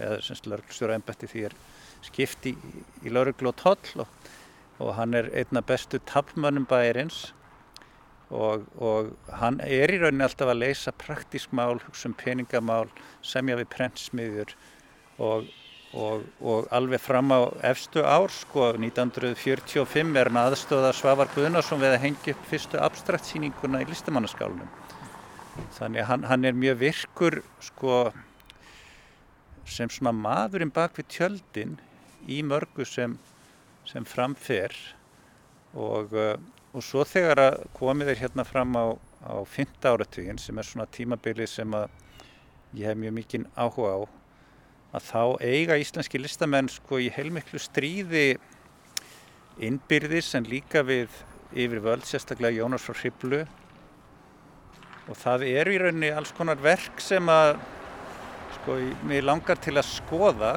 eða 0.00 0.22
semst 0.24 0.48
lauruglustjóra 0.48 0.96
ennbætti 0.96 1.28
því 1.30 1.44
er 1.50 1.58
skipti 2.06 2.54
í, 2.56 2.82
í 3.06 3.12
lauruglu 3.12 3.52
og 3.52 3.60
toll 3.60 4.02
og, 4.06 4.32
og 4.80 4.94
hann 4.96 5.14
er 5.20 5.28
einna 5.36 5.62
bestu 5.64 6.00
tapmönnum 6.08 6.66
bæirins 6.70 7.26
og, 8.30 8.64
og 8.82 9.12
hann 9.40 9.60
er 9.62 9.92
í 9.92 10.00
rauninni 10.00 10.26
alltaf 10.26 10.50
að 10.50 10.62
leysa 10.64 10.92
praktísk 10.98 11.52
mál, 11.54 11.78
hugsa 11.84 12.10
um 12.10 12.16
peningamál, 12.18 12.88
semja 13.22 13.58
við 13.60 13.70
prentsmiður 13.74 14.56
og, 15.22 15.46
og 15.94 16.66
alveg 16.74 17.00
fram 17.00 17.30
á 17.32 17.40
efstu 17.70 18.02
ár, 18.02 18.32
sko 18.34 18.72
1945 18.74 20.18
er 20.18 20.30
hann 20.32 20.42
aðstöða 20.42 20.92
Svavar 20.96 21.30
Guðnarsson 21.34 21.80
við 21.80 21.94
að 21.94 22.02
hengja 22.02 22.34
upp 22.34 22.50
fyrstu 22.50 22.82
abstraktsýninguna 22.82 23.84
í 23.84 23.88
listamannaskálunum. 23.92 24.74
Þannig 25.78 26.04
hann, 26.10 26.26
hann 26.28 26.44
er 26.44 26.58
mjög 26.58 26.82
virkur 26.82 27.38
sko 27.64 28.10
sem 29.66 29.90
svona 29.90 30.12
maðurinn 30.14 30.74
bak 30.74 30.98
við 30.98 31.08
tjöldin 31.14 31.78
í 32.30 32.42
mörgu 32.46 32.84
sem, 32.86 33.16
sem 33.88 34.04
framfer 34.06 34.74
og, 35.74 36.12
og 36.76 36.84
svo 36.84 37.06
þegar 37.08 37.40
að 37.40 37.54
komið 37.76 38.10
er 38.12 38.18
hérna 38.20 38.44
fram 38.44 38.74
á, 38.76 38.92
á 39.24 39.40
5. 39.48 39.78
áratugin 39.88 40.40
sem 40.40 40.58
er 40.60 40.66
svona 40.68 40.84
tímabili 40.92 41.46
sem 41.48 41.72
að 41.72 41.88
ég 42.76 42.90
hef 42.90 42.98
mjög 43.00 43.14
mikinn 43.16 43.46
áhuga 43.56 43.94
á 43.96 44.00
að 44.96 45.06
þá 45.08 45.22
eiga 45.40 45.78
íslenski 45.80 46.20
listamenn 46.20 46.68
sko 46.68 47.00
í 47.00 47.08
heilmiklu 47.12 47.60
stríði 47.60 48.36
innbyrðis 49.56 50.34
en 50.36 50.48
líka 50.50 50.84
við 50.84 51.08
yfir 51.56 51.80
völd, 51.80 52.04
sérstaklega 52.04 52.60
Jónas 52.60 52.84
frá 52.84 53.00
Hriblu 53.00 53.40
og 55.06 55.16
það 55.16 55.48
eru 55.48 55.72
í 55.72 55.80
rauninni 55.80 56.12
alls 56.12 56.34
konar 56.36 56.60
verk 56.60 57.00
sem 57.00 57.32
að 57.32 57.54
sko 58.58 58.78
mér 59.08 59.24
langar 59.24 59.56
til 59.64 59.78
að 59.78 59.88
skoða 59.94 60.54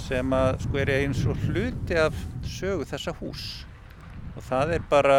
sem 0.00 0.36
að 0.36 0.60
sko 0.64 0.80
er 0.80 0.96
eins 1.02 1.24
og 1.28 1.48
hluti 1.50 2.00
af 2.00 2.16
sögu 2.48 2.88
þessa 2.88 3.12
hús 3.20 3.48
og 4.36 4.44
það 4.44 4.74
er 4.76 4.82
bara, 4.90 5.18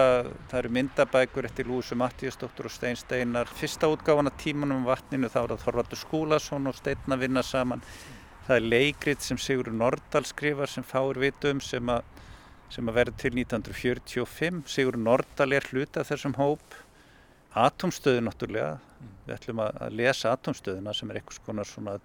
það 0.51 0.59
eru 0.59 0.71
myndabækur 0.75 1.47
eftir 1.49 1.67
Lúsu 1.69 1.97
Mattíasdóttur 1.97 2.69
og 2.69 2.73
Stein 2.73 2.97
Steinar. 2.99 3.49
Fyrsta 3.57 3.89
útgáfana 3.89 4.29
tímanum 4.37 4.83
um 4.83 4.85
vatninu 4.85 5.29
þá 5.33 5.39
er 5.41 5.53
það 5.55 5.63
Þorvaldur 5.63 6.01
Skúlason 6.01 6.69
og 6.69 6.77
Steinn 6.77 7.15
að 7.15 7.23
vinna 7.25 7.41
saman. 7.43 7.81
Það 8.45 8.55
er 8.55 8.67
leikrit 8.71 9.25
sem 9.25 9.39
Sigur 9.41 9.71
Nordal 9.73 10.25
skrifar 10.29 10.69
sem 10.69 10.85
fáir 10.85 11.17
vitum 11.19 11.61
sem 11.65 11.89
að, 11.89 12.05
sem 12.69 12.89
að 12.89 12.99
verði 12.99 13.15
til 13.23 13.31
1945 13.41 14.61
Sigur 14.75 14.99
Nordal 15.01 15.57
er 15.57 15.65
hluti 15.71 15.99
af 16.03 16.11
þessum 16.11 16.37
hóp. 16.37 16.77
Atomstöðu 17.57 18.21
náttúrulega. 18.27 18.75
Við 19.25 19.33
ætlum 19.39 19.63
að 19.65 19.97
lesa 19.97 20.35
Atomstöðuna 20.37 20.93
sem 20.93 21.09
er 21.09 21.23
eitthvað 21.23 21.65
svona 21.65 21.97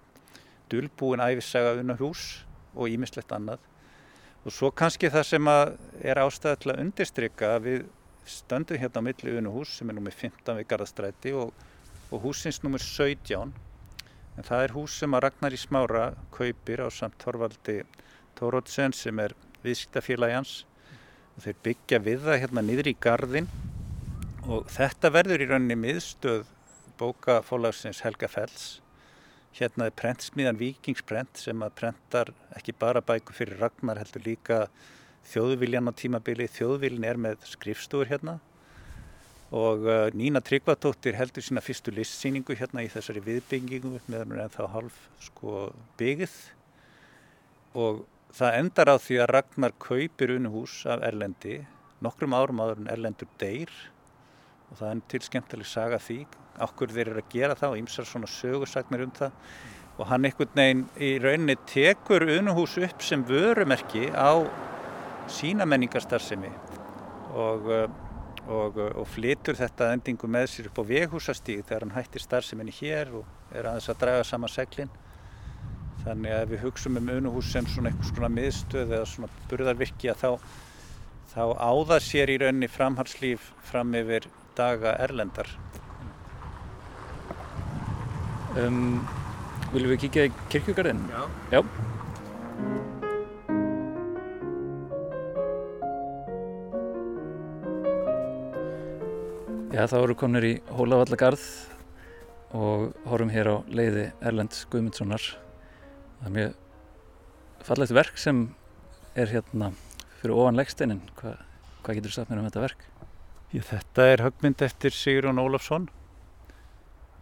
dulbúin 0.71 1.21
æfisaga 1.21 1.77
unna 1.77 1.95
hús 2.01 2.41
og 2.73 2.89
ímislegt 2.89 3.31
annað. 3.37 3.61
Og 4.43 4.51
svo 4.51 4.71
kannski 4.75 5.07
það 5.07 5.27
sem 5.27 5.49
er 5.49 6.19
ástæða 6.19 6.59
til 6.59 6.71
að 6.73 6.81
undirstryka 6.83 7.51
við 7.63 7.85
stöndum 8.27 8.79
hérna 8.79 8.99
á 8.99 9.05
milli 9.07 9.35
unuhús 9.39 9.77
sem 9.77 9.87
er 9.87 9.95
nummið 9.95 10.17
15 10.19 10.57
við 10.59 10.67
Garðastræti 10.67 11.31
og, 11.39 11.53
og 12.11 12.25
húsins 12.25 12.59
nummið 12.63 12.83
17. 12.89 13.53
En 14.35 14.47
það 14.47 14.65
er 14.65 14.75
hús 14.75 14.97
sem 14.99 15.15
að 15.15 15.23
Ragnar 15.27 15.55
í 15.55 15.61
smára 15.61 16.03
kaupir 16.35 16.83
á 16.83 16.87
samt 16.91 17.15
Torvaldi 17.23 17.79
Tórótsen 18.35 18.95
sem 18.97 19.23
er 19.23 19.35
viðskiptafélagi 19.63 20.35
hans. 20.35 20.53
Og 21.37 21.47
þeir 21.47 21.59
byggja 21.69 22.03
við 22.03 22.27
það 22.27 22.41
hérna 22.43 22.67
niður 22.67 22.91
í 22.91 22.97
gardin 22.99 23.51
og 24.43 24.67
þetta 24.67 25.13
verður 25.13 25.45
í 25.45 25.51
rauninni 25.53 25.79
miðstöð 25.79 26.43
bókafólagsins 26.99 28.03
Helga 28.03 28.27
Fells 28.27 28.82
Hérna 29.53 29.85
er 29.85 29.93
prentsmiðan 29.93 30.57
Vikingsprent 30.57 31.37
sem 31.37 31.59
að 31.61 31.75
prentar 31.77 32.31
ekki 32.57 32.73
bara 32.73 33.03
bæku 33.05 33.35
fyrir 33.37 33.59
Ragnar 33.61 33.99
heldur 34.01 34.23
líka 34.25 34.63
þjóðviljan 35.29 35.89
á 35.89 35.93
tímabili, 35.93 36.47
þjóðviljin 36.49 37.05
er 37.05 37.19
með 37.21 37.45
skrifstúr 37.51 38.09
hérna. 38.09 38.39
Og 39.53 39.85
uh, 39.85 40.07
Nína 40.17 40.41
Tryggvadóttir 40.41 41.13
heldur 41.19 41.45
sína 41.45 41.61
fyrstu 41.61 41.93
listsýningu 41.93 42.57
hérna 42.57 42.81
í 42.81 42.89
þessari 42.89 43.21
viðbyggingu 43.21 44.01
meðan 44.07 44.31
hún 44.31 44.39
er 44.39 44.47
ennþá 44.47 44.69
halv 44.73 44.97
sko 45.21 45.67
byggið 46.01 46.33
og 47.77 48.01
það 48.33 48.57
endar 48.63 48.89
á 48.89 48.97
því 48.97 49.19
að 49.21 49.33
Ragnar 49.35 49.75
kaupir 49.77 50.33
unuhús 50.33 50.79
af 50.89 51.05
Erlendi. 51.05 51.59
Nokkrum 52.01 52.33
árum 52.33 52.61
áður 52.65 52.81
en 52.81 52.89
Erlendur 52.95 53.29
deyr. 53.37 53.69
Og 54.71 54.79
það 54.81 54.89
er 54.89 55.03
til 55.13 55.21
skemmtileg 55.27 55.69
saga 55.69 56.01
því 56.01 56.23
okkur 56.61 56.93
þeir 56.93 57.13
eru 57.13 57.23
að 57.23 57.31
gera 57.33 57.57
það 57.57 57.75
og 57.75 57.81
ýmsar 57.81 58.09
svona 58.09 58.29
sögursagnir 58.29 59.05
um 59.07 59.15
það 59.17 59.31
og 59.97 60.07
hann 60.09 60.25
einhvern 60.25 60.55
veginn 60.57 60.85
í 60.97 61.11
rauninni 61.21 61.57
tekur 61.69 62.25
unuhús 62.37 62.77
upp 62.81 63.03
sem 63.05 63.25
vörumerki 63.25 64.09
á 64.13 64.41
sína 65.31 65.65
menningarstarfsemi 65.69 66.49
og 67.33 67.69
uh, 67.69 67.85
og, 68.47 68.77
og 68.77 69.07
flytur 69.07 69.57
þetta 69.57 69.91
endingu 69.95 70.27
með 70.27 70.49
sér 70.51 70.69
upp 70.69 70.81
á 70.83 70.89
veghúsastíð 70.89 71.63
þegar 71.63 71.85
hann 71.85 71.95
hættir 71.95 72.23
starfseminni 72.23 72.75
hér 72.75 73.13
og 73.19 73.55
er 73.55 73.69
aðeins 73.69 73.89
að 73.91 74.01
draga 74.03 74.27
saman 74.27 74.51
seglinn. 74.51 74.91
Þannig 76.03 76.35
að 76.35 76.49
við 76.51 76.65
hugsaum 76.65 76.99
um 76.99 77.11
unuhús 77.13 77.53
sem 77.53 77.67
svona 77.71 77.91
eitthvað 77.91 78.09
svona 78.11 78.31
miðstöð 78.33 78.95
eða 78.97 79.11
svona 79.13 79.29
burðarvirki 79.51 80.11
að 80.11 80.25
þá, 80.25 80.31
þá 81.31 81.43
áða 81.63 82.01
sér 82.03 82.33
í 82.33 82.39
rauninni 82.43 82.71
framhalslíf 82.71 83.53
fram 83.69 83.95
yfir 83.95 84.27
daga 84.57 84.97
erlendar. 85.05 85.47
Um, 88.53 89.01
viljum 89.73 89.89
við 89.95 90.03
kíkja 90.03 90.27
í 90.27 90.31
kirkjugarðin? 90.53 90.99
Já. 91.09 91.21
Já. 91.49 91.59
Já, 99.73 99.87
þá 99.89 99.95
eru 100.03 100.15
konur 100.21 100.45
í 100.45 100.51
Hólavallagarð 100.69 101.47
og 102.53 102.91
horfum 103.09 103.31
hér 103.33 103.49
á 103.49 103.55
leiði 103.73 104.05
Erlend 104.21 104.59
Guðmundssonar. 104.69 105.25
Það 106.19 106.29
er 106.29 106.35
mjög 106.37 106.53
fallegt 107.65 107.95
verk 107.97 108.21
sem 108.21 108.43
er 109.17 109.33
hérna 109.33 109.71
fyrir 110.19 110.37
ofan 110.37 110.61
leggsteinin. 110.61 111.01
Hva, 111.17 111.39
hvað 111.81 111.97
getur 111.97 112.13
þú 112.13 112.19
sagt 112.19 112.29
mér 112.29 112.43
um 112.43 112.47
þetta 112.51 112.65
verk? 112.67 112.85
Ég, 113.49 113.65
þetta 113.65 114.07
er 114.11 114.27
högmynd 114.27 114.61
eftir 114.69 114.93
Sigurðun 114.93 115.41
Ólafsson. 115.41 115.89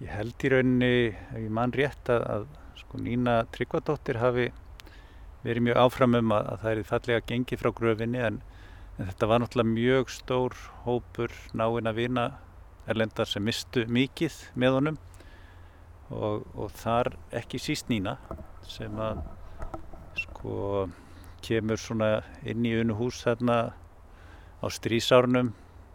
Ég 0.02 0.10
held 0.10 0.46
í 0.46 0.52
rauninni, 0.52 0.94
ef 1.12 1.38
ég 1.38 1.52
mann 1.54 1.74
rétt, 1.78 2.10
að, 2.10 2.26
að 2.36 2.48
sko, 2.82 3.02
Nína 3.06 3.42
Tryggvadóttir 3.54 4.18
hafi 4.22 4.48
verið 5.46 5.68
mjög 5.68 5.84
áfram 5.84 6.18
um 6.18 6.34
að, 6.34 6.48
að 6.54 6.64
það 6.64 6.72
er 6.72 6.90
fallega 6.90 7.28
gengið 7.30 7.62
frá 7.62 7.72
gröfinni 7.78 8.22
en 8.22 8.42
En 9.02 9.08
þetta 9.10 9.28
var 9.32 9.40
náttúrulega 9.42 9.74
mjög 9.74 10.10
stór 10.14 10.56
hópur 10.86 11.32
náinn 11.58 11.90
að 11.90 11.96
vina 11.98 12.26
erlendar 12.92 13.26
sem 13.26 13.42
mistu 13.42 13.88
mikið 13.90 14.36
með 14.54 14.76
honum. 14.76 14.98
Og, 16.12 16.44
og 16.54 16.74
þar 16.76 17.14
ekki 17.40 17.58
síst 17.64 17.88
Nína 17.90 18.18
sem 18.68 19.00
að 19.02 19.24
sko 20.20 20.86
kemur 21.42 21.82
svona 21.82 22.12
inn 22.46 22.68
í 22.68 22.76
unuhús 22.82 23.24
þarna 23.24 23.58
á 24.62 24.66
strísárnum 24.70 25.54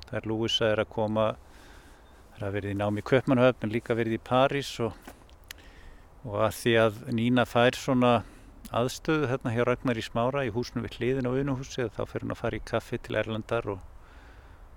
þar 0.09 0.27
Lúisa 0.27 0.73
er 0.73 0.83
að 0.83 0.91
koma 0.97 1.29
það 2.37 2.47
er 2.49 2.57
verið 2.59 2.75
í 2.75 2.79
námi 2.81 3.05
Köpmannhöfn 3.07 3.67
en 3.67 3.73
líka 3.73 3.97
verið 3.97 4.19
í 4.19 4.25
París 4.29 4.71
og, 4.85 4.97
og 6.25 6.41
að 6.49 6.57
því 6.61 6.75
að 6.83 6.99
Nína 7.17 7.47
fær 7.49 7.79
svona 7.79 8.13
aðstöðu 8.75 9.31
hérna 9.31 9.53
hjá 9.55 9.63
Ragnar 9.67 9.99
í 9.99 10.05
Smára 10.05 10.45
í 10.47 10.53
húsinu 10.55 10.85
við 10.85 10.99
hliðin 10.99 11.31
á 11.31 11.33
unuhúsi 11.33 11.87
þá 11.95 12.03
fyrir 12.05 12.27
hann 12.27 12.35
að 12.35 12.43
fara 12.43 12.59
í 12.59 12.65
kaffi 12.67 12.99
til 12.99 13.19
Erlandar 13.21 13.69
og, 13.77 13.81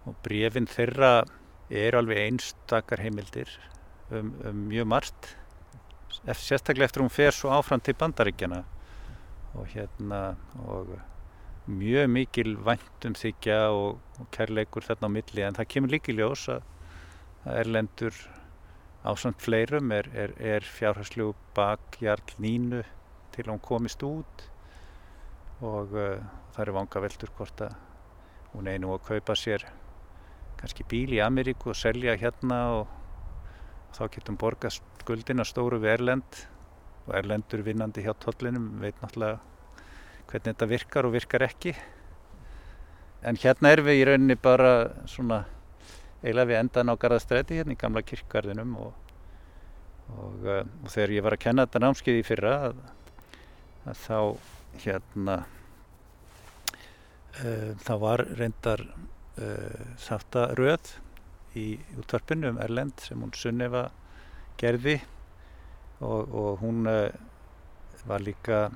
og 0.05 0.17
brefin 0.25 0.69
þeirra 0.69 1.13
er 1.69 1.97
alveg 1.97 2.21
einstakar 2.27 3.01
heimildir 3.03 3.51
um, 4.11 4.33
um 4.45 4.65
mjög 4.69 4.89
margt. 4.89 5.35
Eftir, 6.25 6.45
sérstaklega 6.53 6.89
eftir 6.89 7.03
hún 7.03 7.13
fer 7.13 7.33
svo 7.33 7.53
áfram 7.53 7.81
til 7.81 7.95
bandaríkjana 7.97 8.63
og 9.57 9.69
hérna 9.73 10.35
og 10.65 10.95
mjög 11.69 12.09
mikil 12.09 12.55
væntum 12.65 13.15
þykja 13.17 13.61
og, 13.73 13.99
og 14.19 14.29
kærleikur 14.33 14.85
þarna 14.85 15.09
á 15.09 15.15
milli 15.17 15.45
en 15.45 15.57
það 15.57 15.71
kemur 15.73 15.93
líki 15.93 16.15
ljós 16.17 16.47
að, 16.53 16.61
að 16.61 16.78
Erlendur 17.47 18.15
ásamt 19.07 19.39
fleirum 19.39 19.91
er, 19.95 20.09
er, 20.13 20.33
er 20.39 20.65
fjárhagslegu 20.65 21.33
bakjarl 21.55 22.35
nínu 22.43 22.83
til 23.31 23.47
hún 23.47 23.61
komist 23.63 24.03
út 24.03 24.43
og 25.63 25.93
uh, 25.95 26.19
það 26.53 26.63
eru 26.65 26.75
vanga 26.75 27.03
veldur 27.03 27.31
hvort 27.37 27.63
að 27.63 27.77
hún 28.53 28.67
einu 28.67 28.91
að 28.95 29.05
kaupa 29.07 29.35
sér 29.39 29.63
kannski 30.59 30.83
bíl 30.83 31.13
í 31.15 31.21
Ameríku 31.23 31.71
og 31.71 31.79
selja 31.79 32.17
hérna 32.19 32.59
og, 32.79 32.87
þá 33.95 34.03
getum 34.13 34.37
borga 34.37 34.69
skuldina 34.73 35.45
stóru 35.47 35.79
við 35.81 35.95
Erlend 35.95 36.41
og 37.07 37.13
Erlendur 37.17 37.63
vinnandi 37.65 38.03
hjá 38.05 38.11
tollinum 38.19 38.75
veit 38.83 38.99
náttúrulega 39.01 39.39
hvernig 40.29 40.51
þetta 40.51 40.67
virkar 40.69 41.07
og 41.07 41.15
virkar 41.15 41.45
ekki. 41.47 41.73
En 43.25 43.39
hérna 43.39 43.71
erum 43.73 43.87
við 43.87 44.01
í 44.01 44.03
rauninni 44.05 44.37
bara 44.37 44.73
svona 45.09 45.39
eiginlega 46.23 46.49
við 46.51 46.59
endan 46.59 46.91
á 46.91 46.99
Garðastræti 46.99 47.59
hérna 47.59 47.75
í 47.75 47.79
gamla 47.79 48.03
kirkgarðinum 48.05 48.77
og, 48.83 48.93
og, 50.15 50.39
uh, 50.45 50.63
og 50.63 50.93
þegar 50.93 51.15
ég 51.17 51.27
var 51.27 51.35
að 51.37 51.43
kenna 51.47 51.67
þetta 51.67 51.83
námskeið 51.85 52.21
í 52.21 52.25
fyrra 52.27 52.55
að 52.69 52.81
að 53.87 54.01
þá 54.03 54.17
hérna 54.83 55.35
uh, 57.43 57.71
þá 57.85 57.93
var 58.03 58.25
reyndar 58.39 58.83
uh, 58.85 59.85
þáttaröð 60.03 60.91
í 61.59 61.67
útvarpinu 61.97 62.51
um 62.53 62.59
Erlend 62.61 63.01
sem 63.03 63.21
hún 63.21 63.33
Sunneva 63.35 63.87
gerði 64.59 64.99
og, 65.99 66.29
og 66.29 66.59
hún 66.63 66.89
uh, 66.89 67.09
var 68.07 68.23
líka 68.23 68.67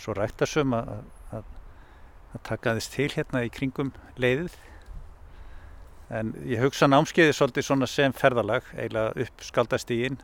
svo 0.00 0.14
rættasum 0.16 0.74
að, 0.76 0.92
að, 1.36 1.48
að 2.34 2.44
taka 2.46 2.76
þess 2.78 2.94
til 2.94 3.10
hérna 3.16 3.44
í 3.44 3.52
kringum 3.52 3.92
leiðið 4.20 4.56
en 6.10 6.32
ég 6.48 6.62
hugsa 6.62 6.88
námskeiði 6.90 7.34
svolítið 7.36 7.66
svona 7.66 7.88
sem 7.90 8.14
ferðalag 8.16 8.66
eiginlega 8.76 9.26
upp 9.26 9.44
skaldastígin 9.46 10.18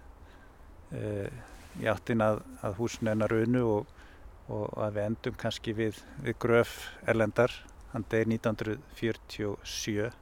í 0.97 1.87
áttin 1.91 2.23
að, 2.25 2.41
að 2.65 2.79
húsinu 2.81 3.13
hennar 3.13 3.35
unu 3.37 3.63
og 3.75 3.97
og 4.53 4.77
að 4.79 4.95
við 4.97 5.09
endum 5.11 5.41
kannski 5.41 5.75
við, 5.75 5.99
við 6.23 6.39
gröf 6.43 6.77
Erlendar, 7.09 7.53
hann 7.93 8.07
deyr 8.11 8.29
1947 8.31 10.13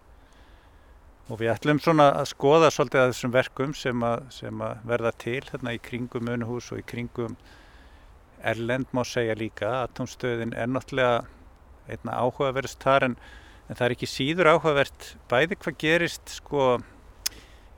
og 1.25 1.41
við 1.41 1.53
ætlum 1.55 1.81
svona 1.81 2.11
að 2.19 2.31
skoða 2.33 2.71
svolítið 2.73 3.03
að 3.03 3.13
þessum 3.13 3.35
verkum 3.35 3.77
sem 3.77 4.05
að, 4.05 4.25
sem 4.33 4.65
að 4.65 4.83
verða 4.89 5.13
til 5.25 5.41
hérna 5.51 5.77
í 5.77 5.81
kringum 5.85 6.33
unuhús 6.35 6.71
og 6.73 6.81
í 6.81 6.89
kringum 6.89 7.37
Erlend 8.45 8.91
má 8.93 9.03
segja 9.09 9.37
líka 9.41 9.71
atomstöðin 9.83 10.53
er 10.57 10.69
náttúrulega 10.69 11.25
einna 11.89 12.19
áhugaverðist 12.21 12.85
þar 12.85 13.09
en, 13.09 13.17
en 13.69 13.79
það 13.79 13.87
er 13.87 13.95
ekki 13.97 14.11
síður 14.11 14.51
áhugavert 14.55 15.09
bæði 15.31 15.57
hvað 15.61 15.81
gerist 15.81 16.37
sko 16.39 16.75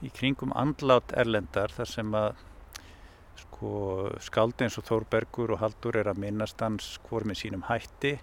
í 0.04 0.10
kringum 0.14 0.52
andlát 0.58 1.14
Erlendar 1.16 1.72
þar 1.74 1.90
sem 1.90 2.14
að 2.16 2.44
sko 3.40 3.72
skaldi 4.24 4.66
eins 4.66 4.78
og 4.80 4.86
Þórbergur 4.88 5.54
og 5.54 5.62
Haldur 5.62 5.98
er 6.00 6.10
að 6.10 6.20
minnast 6.24 6.60
hans 6.60 6.96
hvort 7.06 7.28
með 7.28 7.40
sínum 7.42 7.66
hætti. 7.68 8.16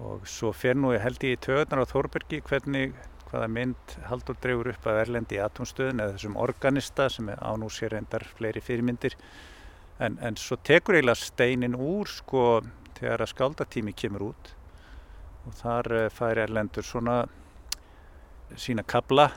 Og 0.00 0.24
svo 0.28 0.52
fer 0.56 0.78
nú 0.78 0.94
ég 0.94 1.04
held 1.04 1.24
ég 1.26 1.36
í 1.36 1.40
töðunar 1.44 1.84
á 1.84 1.90
Þórbergi 1.90 2.40
hvernig 2.46 2.94
hvaða 3.28 3.50
mynd 3.52 3.96
Haldur 4.08 4.38
drefur 4.40 4.70
upp 4.72 4.86
að 4.88 5.02
Erlendi 5.04 5.36
í 5.36 5.42
atomstöðun 5.44 6.00
eða 6.00 6.14
þessum 6.16 6.38
organista 6.40 7.08
sem 7.12 7.28
er 7.32 7.42
ánú 7.44 7.68
sér 7.72 7.98
endar 7.98 8.24
fleiri 8.38 8.62
fyrirmyndir. 8.64 9.16
En, 10.00 10.16
en 10.24 10.38
svo 10.40 10.56
tekur 10.64 10.96
eiginlega 10.96 11.20
steinin 11.20 11.76
úr 11.76 12.08
sko 12.08 12.62
þegar 12.96 13.26
að 13.26 13.32
skaldatími 13.34 13.92
kemur 13.96 14.30
út 14.30 14.54
og 15.46 15.54
þar 15.60 15.92
eh, 15.96 16.08
fær 16.12 16.42
Erlendur 16.44 16.86
svona 16.86 17.22
sína 18.58 18.82
kabla 18.82 19.30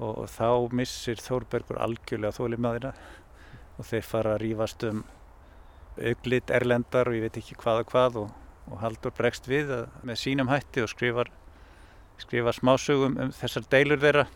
og, 0.00 0.24
og 0.24 0.28
þá 0.28 0.68
missir 0.76 1.20
Þórbergur 1.20 1.80
algjörlega 1.80 2.36
þólimaðina 2.36 2.92
og 3.80 3.88
þeir 3.88 4.06
fara 4.06 4.36
að 4.36 4.42
rýfast 4.44 4.84
um 4.88 5.02
auglit 6.00 6.50
erlendar 6.54 7.10
og 7.10 7.16
ég 7.16 7.26
veit 7.26 7.38
ekki 7.40 7.58
hvað 7.60 7.82
og 7.82 7.92
hvað 7.92 8.18
og, 8.22 8.32
og 8.70 8.80
Haldur 8.84 9.14
bregst 9.16 9.48
við 9.50 9.72
með 10.06 10.20
sínum 10.22 10.50
hætti 10.52 10.84
og 10.84 10.90
skrifar, 10.92 11.30
skrifar 12.20 12.56
smásögum 12.56 13.18
um 13.20 13.32
þessar 13.34 13.66
deilur 13.72 14.00
þeirra. 14.00 14.26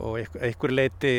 Og 0.00 0.20
einhver 0.38 0.72
leiti 0.72 1.14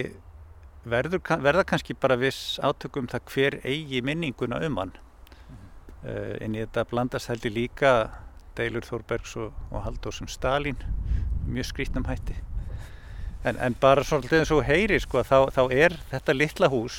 verður, 0.87 1.21
verða 1.43 1.65
kannski 1.67 1.93
bara 1.93 2.17
viss 2.17 2.57
átökum 2.63 3.09
það 3.11 3.33
hver 3.33 3.59
eigi 3.67 4.01
minninguna 4.01 4.61
um 4.65 4.77
hann. 4.77 4.93
Mm 4.95 5.57
-hmm. 5.57 6.09
uh, 6.09 6.35
en 6.45 6.55
í 6.55 6.65
þetta 6.65 6.85
blandast 6.85 7.29
heldur 7.29 7.51
líka 7.51 8.09
deilur 8.57 8.85
Þórbergs 8.85 9.35
og, 9.41 9.53
og 9.71 9.85
Haldur 9.85 10.15
sem 10.15 10.29
Stalin 10.31 10.79
mjög 11.47 11.71
skrítnum 11.71 12.07
hætti. 12.09 12.35
En, 13.43 13.57
en 13.57 13.75
bara 13.81 14.03
svolítið 14.05 14.43
eins 14.43 14.53
og 14.53 14.65
heyri 14.67 14.99
sko, 15.01 15.23
þá, 15.25 15.49
þá 15.53 15.63
er 15.73 15.95
þetta 16.11 16.35
litla 16.37 16.69
hús 16.69 16.97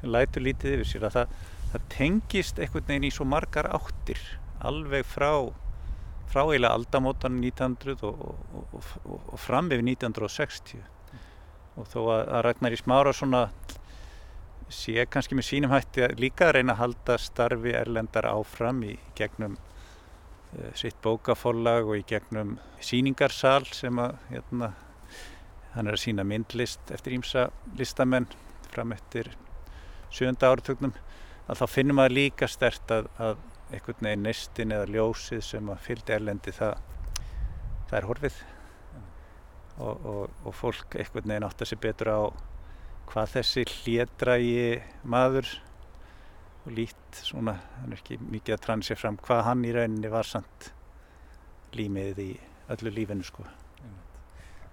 sem 0.00 0.10
lætur 0.12 0.44
lítið 0.44 0.76
yfir 0.76 0.90
sér 0.90 1.06
að 1.08 1.14
það, 1.14 1.38
það 1.70 1.86
tengist 1.94 2.58
einhvern 2.60 2.90
veginn 2.90 3.08
í 3.08 3.14
svo 3.14 3.24
margar 3.28 3.70
áttir 3.72 4.20
alveg 4.66 5.06
frá 5.08 5.30
frá 6.26 6.42
eiginlega 6.42 6.74
aldamótan 6.74 7.38
1900 7.40 8.02
og, 8.04 8.22
og, 8.74 8.86
og, 9.06 9.38
fram 9.40 9.70
yfir 9.70 9.84
1960 9.86 10.82
og 11.76 11.88
þó 11.92 12.00
að, 12.02 12.20
að 12.20 12.44
Ragnar 12.48 12.76
í 12.76 12.80
smára 12.80 13.12
svona 13.16 13.46
sé 14.72 15.04
kannski 15.08 15.38
með 15.38 15.48
sínum 15.48 15.72
hætti 15.72 16.02
að 16.06 16.18
líka 16.20 16.48
að 16.48 16.58
reyna 16.58 16.74
að 16.74 16.82
halda 16.82 17.18
starfi 17.22 17.74
erlendar 17.78 18.26
áfram 18.32 18.82
í 18.84 18.96
gegnum 19.18 19.54
sitt 20.78 20.96
bókafólag 21.04 21.88
og 21.90 22.00
í 22.00 22.04
gegnum 22.08 22.56
síningarsal 22.80 23.64
sem 23.74 23.98
að 24.00 24.16
hérna, 24.30 24.70
hann 25.74 25.90
er 25.90 25.96
að 25.96 26.04
sína 26.06 26.24
myndlist 26.24 26.92
eftir 26.94 27.16
ímsa 27.18 27.48
listamenn 27.76 28.28
fram 28.72 28.94
eftir 28.96 29.32
sjönda 30.14 30.50
áratögnum 30.52 30.94
að 31.46 31.60
þá 31.60 31.66
finnum 31.70 32.00
maður 32.00 32.16
líka 32.16 32.48
stert 32.50 32.90
að, 32.94 33.08
að 33.18 33.36
einhvern 33.74 34.08
veginn 34.08 34.26
nestin 34.26 34.74
eða 34.74 34.90
ljósið 34.94 35.42
sem 35.44 35.70
að 35.72 35.82
fylgdi 35.86 36.14
erlendi 36.16 36.54
það, 36.54 36.76
það 37.88 37.98
er 37.98 38.08
horfið. 38.10 38.42
Og, 39.76 40.06
og, 40.08 40.36
og 40.48 40.54
fólk 40.56 40.96
einhvern 40.96 41.28
veginn 41.28 41.46
átt 41.46 41.62
að 41.62 41.70
sé 41.72 41.78
betur 41.80 42.12
á 42.14 42.20
hvað 43.10 43.32
þessi 43.36 43.64
hlédrægi 43.70 44.68
maður 45.06 45.50
og 46.66 46.72
lít 46.74 47.20
svona, 47.22 47.56
hann 47.80 47.92
er 47.92 48.00
ekki 48.00 48.18
mikið 48.20 48.56
að 48.56 48.64
trann 48.64 48.82
sér 48.82 48.98
fram 48.98 49.20
hvað 49.22 49.44
hann 49.46 49.62
í 49.66 49.74
rauninni 49.76 50.10
var 50.10 50.26
samt 50.26 50.72
límið 51.76 52.18
í 52.24 52.32
öllu 52.74 52.92
lífinu 52.96 53.26
sko 53.26 53.46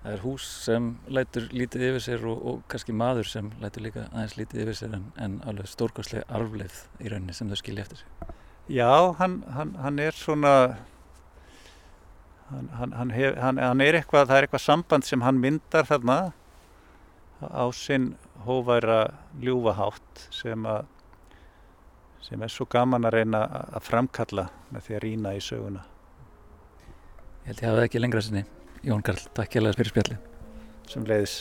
Það 0.04 0.16
er 0.18 0.20
hús 0.26 0.46
sem 0.66 0.88
lætur 1.16 1.46
lítið 1.56 1.84
yfir 1.88 2.02
sér 2.04 2.24
og, 2.28 2.40
og 2.44 2.64
kannski 2.68 2.92
maður 2.92 3.28
sem 3.30 3.46
lætur 3.62 3.86
líka 3.86 4.02
aðeins 4.10 4.34
lítið 4.36 4.64
yfir 4.66 4.76
sér 4.76 4.96
en, 4.98 5.06
en 5.16 5.38
alveg 5.48 5.70
stórkostlega 5.72 6.26
arfleif 6.28 6.82
í 7.00 7.12
rauninni 7.14 7.36
sem 7.38 7.48
þau 7.48 7.60
skilja 7.62 7.86
eftir 7.86 8.02
sig. 8.02 8.34
Já, 8.68 8.92
hann, 9.22 9.38
hann, 9.56 9.72
hann 9.80 10.02
er 10.04 10.18
svona 10.20 10.52
hann, 12.52 13.14
hef, 13.16 13.40
hann 13.40 13.86
er 13.86 14.00
eitthvað 14.02 14.28
það 14.28 14.42
er 14.42 14.48
eitthvað 14.50 14.66
samband 14.66 15.08
sem 15.08 15.24
hann 15.24 15.40
myndar 15.40 15.88
þarna 15.88 16.18
á 17.40 17.66
sinn 17.72 18.14
hóværa 18.44 19.06
ljúfahátt 19.40 20.28
sem 20.36 20.68
að 20.68 20.84
sem 22.24 22.44
er 22.44 22.52
svo 22.52 22.68
gaman 22.72 23.08
að 23.08 23.18
reyna 23.20 23.44
að 23.74 23.88
framkalla 23.90 24.48
með 24.72 24.88
því 24.88 24.98
að 24.98 25.04
rýna 25.08 25.34
í 25.36 25.42
söguna. 25.44 25.86
Ég 27.44 27.50
held 27.52 27.64
ég 27.64 27.70
að 27.70 27.80
það 27.80 27.88
ekki 27.88 28.04
lengra 28.04 28.24
sinni. 28.24 28.46
Jón 28.84 29.04
Karl, 29.04 29.24
takk 29.36 29.52
hjá 29.52 29.64
það 29.64 29.80
fyrir 29.80 29.96
spjalli 29.96 30.22
sem 30.92 31.06
leiðis 31.08 31.38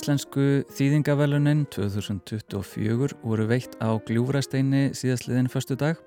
Íslensku 0.00 0.62
þýðingavelunin 0.72 1.66
2024 1.74 3.18
voru 3.20 3.44
veitt 3.50 3.74
á 3.84 4.00
Gljúfrasteini 4.08 4.94
síðastliðin 4.96 5.50
förstu 5.52 5.76
dag. 5.76 6.00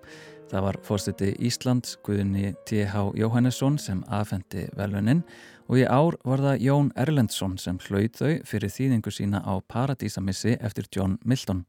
Það 0.49 0.63
var 0.65 0.79
fórstiti 0.87 1.29
Íslands 1.37 1.99
Guðinni 2.01 2.55
T.H. 2.65 3.03
Jóhannesson 3.13 3.77
sem 3.77 4.01
afhendi 4.09 4.65
velunin 4.73 5.21
og 5.69 5.77
í 5.77 5.85
ár 5.85 6.17
var 6.25 6.41
það 6.41 6.65
Jón 6.65 6.89
Erlendsson 7.05 7.53
sem 7.61 7.77
hlaut 7.85 8.17
þau 8.17 8.31
fyrir 8.49 8.73
þýðingu 8.73 9.13
sína 9.13 9.45
á 9.45 9.61
Paradísamissi 9.61 10.57
eftir 10.57 10.89
John 10.89 11.19
Milton. 11.21 11.61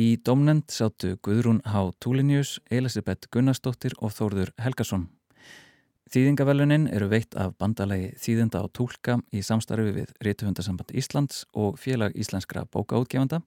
Í 0.00 0.14
domnend 0.24 0.72
sáttu 0.72 1.18
Guðrún 1.20 1.60
H. 1.68 1.90
Túlinjus, 2.00 2.62
Elisabeth 2.72 3.28
Gunnarsdóttir 3.28 3.92
og 4.00 4.16
Þórður 4.16 4.56
Helgason. 4.56 5.10
Þýðingavelunin 6.12 6.90
eru 6.92 7.06
veitt 7.08 7.32
af 7.40 7.54
bandalegi 7.56 8.10
Þýðinda 8.20 8.60
og 8.66 8.74
Tólka 8.76 9.14
í 9.32 9.40
samstarfi 9.40 9.94
við 9.96 10.10
Rítuhundasamband 10.20 10.90
Íslands 10.92 11.46
og 11.56 11.78
Félag 11.80 12.12
Íslenskra 12.20 12.66
bókaútgefanda. 12.68 13.38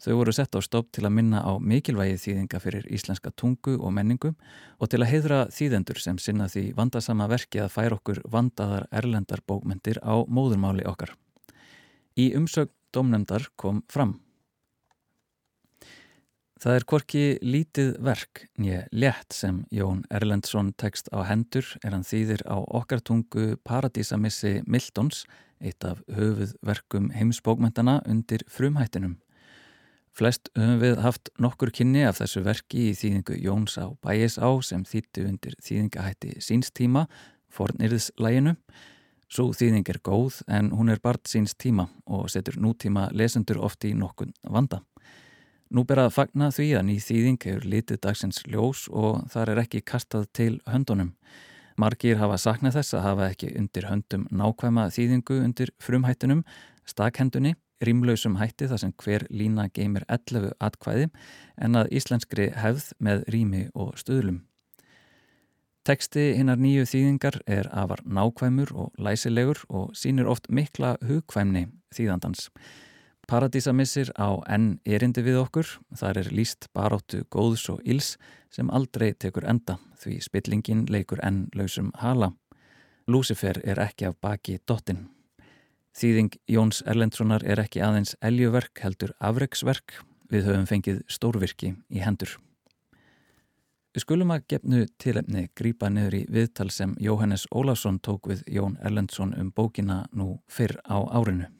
Þau 0.00 0.14
voru 0.16 0.32
sett 0.32 0.56
á 0.56 0.60
stopp 0.64 0.88
til 0.96 1.04
að 1.04 1.12
minna 1.18 1.42
á 1.44 1.60
mikilvægi 1.60 2.16
þýðinga 2.22 2.60
fyrir 2.64 2.86
íslenska 2.88 3.28
tungu 3.36 3.74
og 3.76 3.92
menningu 3.92 4.30
og 4.78 4.88
til 4.88 5.02
að 5.02 5.10
heidra 5.10 5.40
þýðendur 5.52 6.00
sem 6.00 6.16
sinna 6.22 6.46
því 6.48 6.62
vandasama 6.78 7.26
verki 7.28 7.60
að 7.60 7.74
færa 7.76 7.98
okkur 7.98 8.22
vandaðar 8.24 8.88
erlendar 9.02 9.44
bókmyndir 9.44 10.00
á 10.00 10.24
móðurmáli 10.24 10.88
okkar. 10.88 11.12
Í 12.16 12.32
umsögn 12.40 12.72
domnemdar 12.94 13.50
kom 13.60 13.82
fram 13.92 14.16
Það 16.58 16.74
er 16.74 16.84
hvorki 16.90 17.20
lítið 17.38 17.90
verk 18.02 18.40
nýja 18.58 18.80
létt 18.90 19.34
sem 19.36 19.60
Jón 19.70 20.00
Erlendsson 20.10 20.72
tekst 20.74 21.06
á 21.14 21.22
hendur 21.22 21.68
er 21.86 21.94
hann 21.94 22.02
þýðir 22.02 22.42
á 22.50 22.58
okkar 22.58 22.98
tungu 22.98 23.52
Paradísamissi 23.62 24.64
Miltons, 24.66 25.20
eitt 25.62 25.86
af 25.86 26.00
höfuðverkum 26.10 27.12
heimsbókmentana 27.14 28.00
undir 28.10 28.42
frumhættinum. 28.50 29.20
Flest 30.10 30.50
höfum 30.58 30.82
við 30.82 30.98
haft 31.04 31.30
nokkur 31.38 31.70
kynni 31.70 32.02
af 32.08 32.18
þessu 32.18 32.42
verki 32.42 32.88
í 32.88 32.96
þýðingu 32.98 33.38
Jóns 33.38 33.78
á 33.78 33.94
Bæis 34.02 34.34
á 34.42 34.50
sem 34.58 34.82
þýttu 34.82 35.28
undir 35.30 35.54
þýðingahætti 35.62 36.40
síns 36.42 36.74
tíma, 36.74 37.06
fornirðslæginu. 37.54 38.56
Svo 39.30 39.52
þýðing 39.54 39.86
er 39.94 40.02
góð 40.02 40.42
en 40.50 40.74
hún 40.74 40.90
er 40.90 40.98
bart 40.98 41.30
síns 41.30 41.54
tíma 41.54 41.86
og 42.10 42.26
setur 42.34 42.58
nútíma 42.58 43.12
lesendur 43.14 43.62
oft 43.62 43.86
í 43.86 43.94
nokkun 43.94 44.34
vanda. 44.42 44.82
Nú 45.68 45.84
ber 45.84 46.00
að 46.00 46.14
fagna 46.16 46.48
því 46.54 46.66
að 46.78 46.86
ný 46.88 46.96
þýðing 47.04 47.38
hefur 47.44 47.64
litið 47.68 48.00
dagsins 48.06 48.40
ljós 48.48 48.86
og 48.88 49.26
þar 49.32 49.52
er 49.52 49.62
ekki 49.66 49.82
kastað 49.84 50.24
til 50.32 50.54
höndunum. 50.64 51.12
Margir 51.78 52.16
hafa 52.18 52.38
saknað 52.40 52.78
þess 52.78 52.96
að 52.96 53.04
hafa 53.04 53.28
ekki 53.34 53.52
undir 53.60 53.86
höndum 53.90 54.24
nákvæma 54.32 54.88
þýðingu 54.94 55.36
undir 55.44 55.70
frumhættunum, 55.84 56.40
stakhendunni, 56.88 57.54
rímlausum 57.84 58.40
hætti 58.40 58.66
þar 58.70 58.82
sem 58.82 58.94
hver 59.04 59.28
lína 59.30 59.68
geymir 59.70 60.08
11 60.08 60.56
atkvæði 60.56 61.10
en 61.60 61.78
að 61.78 61.92
íslenskri 62.00 62.48
hefð 62.56 62.90
með 62.98 63.24
rími 63.30 63.68
og 63.76 63.92
stöðlum. 64.00 64.42
Teksti 65.86 66.34
hinnar 66.36 66.58
nýju 66.60 66.88
þýðingar 66.88 67.38
er 67.48 67.68
afar 67.72 68.02
nákvæmur 68.04 68.72
og 68.74 68.98
læsilegur 69.00 69.62
og 69.68 69.94
sínir 69.96 70.28
oft 70.28 70.50
mikla 70.52 70.96
hugkvæmni 71.04 71.68
þýðandans. 71.94 72.48
Paradísamissir 73.28 74.08
á 74.16 74.40
enn 74.48 74.78
erindi 74.88 75.20
við 75.20 75.42
okkur, 75.42 75.68
þar 75.92 76.22
er 76.22 76.28
líst 76.32 76.70
baráttu 76.72 77.26
góðs 77.28 77.66
og 77.68 77.82
íls 77.84 78.14
sem 78.48 78.70
aldrei 78.72 79.10
tekur 79.12 79.44
enda 79.44 79.74
því 80.00 80.14
spillingin 80.24 80.86
leikur 80.88 81.20
enn 81.20 81.42
lausum 81.52 81.90
hala. 82.00 82.30
Lúsifer 83.04 83.60
er 83.68 83.82
ekki 83.84 84.08
af 84.08 84.16
baki 84.24 84.56
dottin. 84.64 85.10
Þýðing 85.92 86.38
Jóns 86.48 86.80
Erlendssonar 86.88 87.44
er 87.44 87.60
ekki 87.60 87.82
aðeins 87.84 88.14
eljuverk 88.24 88.80
heldur 88.80 89.12
afreiksverk, 89.20 89.98
við 90.32 90.48
höfum 90.48 90.64
fengið 90.72 91.04
stórvirki 91.12 91.74
í 91.92 92.00
hendur. 92.00 92.32
Við 93.92 94.06
skulum 94.06 94.32
að 94.32 94.48
gefnu 94.54 94.86
tilefni 94.96 95.50
grípa 95.52 95.92
niður 95.92 96.22
í 96.22 96.24
viðtal 96.32 96.70
sem 96.72 96.96
Jóhannes 96.96 97.44
Ólafsson 97.52 98.00
tók 98.00 98.32
við 98.32 98.46
Jón 98.56 98.80
Erlendsson 98.80 99.36
um 99.36 99.52
bókina 99.52 100.06
nú 100.16 100.38
fyrr 100.48 100.80
á 100.88 100.96
árinu. 101.12 101.52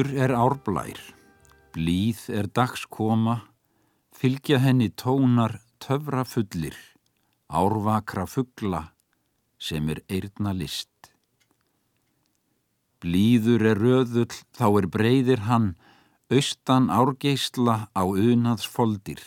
Blíður 0.00 0.16
er 0.24 0.32
árblær, 0.32 0.98
blíð 1.76 2.20
er 2.32 2.46
dagskoma, 2.56 3.34
fylgja 4.16 4.56
henni 4.62 4.86
tónar 4.96 5.58
töfra 5.76 6.22
fullir, 6.24 6.78
árvakra 7.52 8.24
fuggla 8.24 8.80
sem 9.60 9.90
er 9.92 10.00
eirna 10.08 10.54
list. 10.56 11.10
Blíður 13.04 13.66
er 13.74 13.82
röðull, 13.84 14.32
þá 14.56 14.66
er 14.80 14.88
breyðir 14.88 15.44
hann, 15.50 15.68
austan 16.32 16.88
árgeisla 16.88 17.92
á 17.92 18.02
unaðsfoldir, 18.08 19.20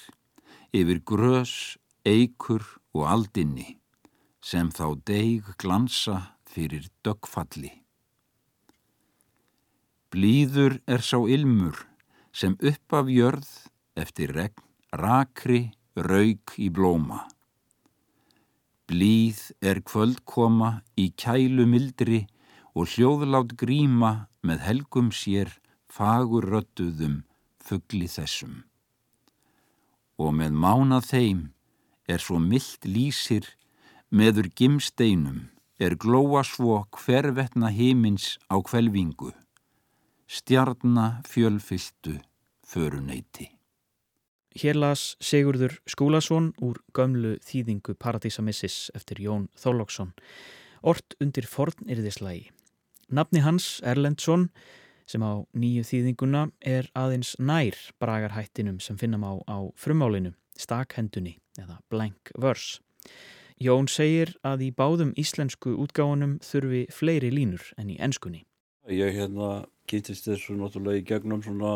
yfir 0.73 1.03
grös, 1.05 1.77
eikur 2.01 2.65
og 2.97 3.05
aldinni, 3.13 3.77
sem 4.41 4.73
þá 4.73 4.97
deig 5.05 5.53
glansa 5.61 6.33
fyrir 6.49 6.89
dögfalli. 7.05 7.82
Blíður 10.13 10.75
er 10.85 11.01
sá 11.01 11.17
ilmur, 11.25 11.73
sem 12.29 12.53
upp 12.61 12.93
af 12.93 13.07
jörð 13.09 13.47
eftir 13.97 14.29
regn, 14.37 14.61
rakri, 14.93 15.71
rauk 15.97 16.53
í 16.61 16.67
blóma. 16.69 17.23
Blíð 18.85 19.39
er 19.65 19.81
kvöldkoma 19.81 20.83
í 21.01 21.07
kælu 21.17 21.65
mildri 21.65 22.27
og 22.77 22.93
hljóðlátt 22.93 23.55
gríma 23.57 24.27
með 24.45 24.61
helgum 24.67 25.09
sér 25.09 25.49
fagur 25.89 26.45
röttuðum 26.45 27.23
fuggli 27.57 28.05
þessum. 28.05 28.61
Og 30.21 30.29
með 30.37 30.53
mánað 30.53 31.09
þeim 31.09 31.43
er 32.05 32.21
svo 32.21 32.37
myllt 32.37 32.85
lýsir 32.85 33.49
meður 34.13 34.51
gimsteinum 34.53 35.47
er 35.81 35.97
glóa 35.97 36.43
svo 36.45 36.83
hvervetna 36.93 37.73
himins 37.73 38.35
á 38.45 38.61
kvelvingu, 38.61 39.33
stjarna 40.33 41.21
fjölfyltu 41.27 42.17
föruneyti. 42.65 43.51
Hér 44.53 44.77
las 44.77 45.15
Sigurður 45.21 45.79
Skúlason 45.89 46.51
úr 46.61 46.79
gömlu 46.93 47.35
þýðingu 47.41 47.93
Paradísamissis 47.97 48.89
eftir 48.97 49.21
Jón 49.21 49.47
Þólóksson. 49.57 50.13
Ort 50.81 51.15
undir 51.21 51.45
fornirðislægi. 51.49 52.49
Nafni 53.13 53.43
hans, 53.45 53.79
Erlendsson, 53.85 54.49
sem 55.05 55.21
á 55.21 55.41
nýju 55.53 55.83
þýðinguna 55.89 56.47
er 56.61 56.89
aðeins 56.97 57.35
nær 57.37 57.77
bragarhættinum 58.01 58.79
sem 58.81 58.97
finnum 58.97 59.25
á, 59.25 59.33
á 59.45 59.57
frumálinu, 59.77 60.33
stakhendunni 60.57 61.37
eða 61.59 61.77
blank 61.89 62.33
verse. 62.37 62.81
Jón 63.61 63.89
segir 63.89 64.33
að 64.41 64.67
í 64.69 64.71
báðum 64.73 65.13
íslensku 65.19 65.75
útgáðunum 65.77 66.39
þurfi 66.41 66.87
fleiri 66.93 67.29
línur 67.33 67.69
en 67.77 67.93
í 67.93 67.99
ennskunni. 68.01 68.45
Ég 68.89 69.13
hérna 69.15 69.63
kýttist 69.89 70.27
þessu 70.29 70.57
náttúrulega 70.57 71.01
í 71.01 71.05
gegnum 71.07 71.41
svona 71.43 71.73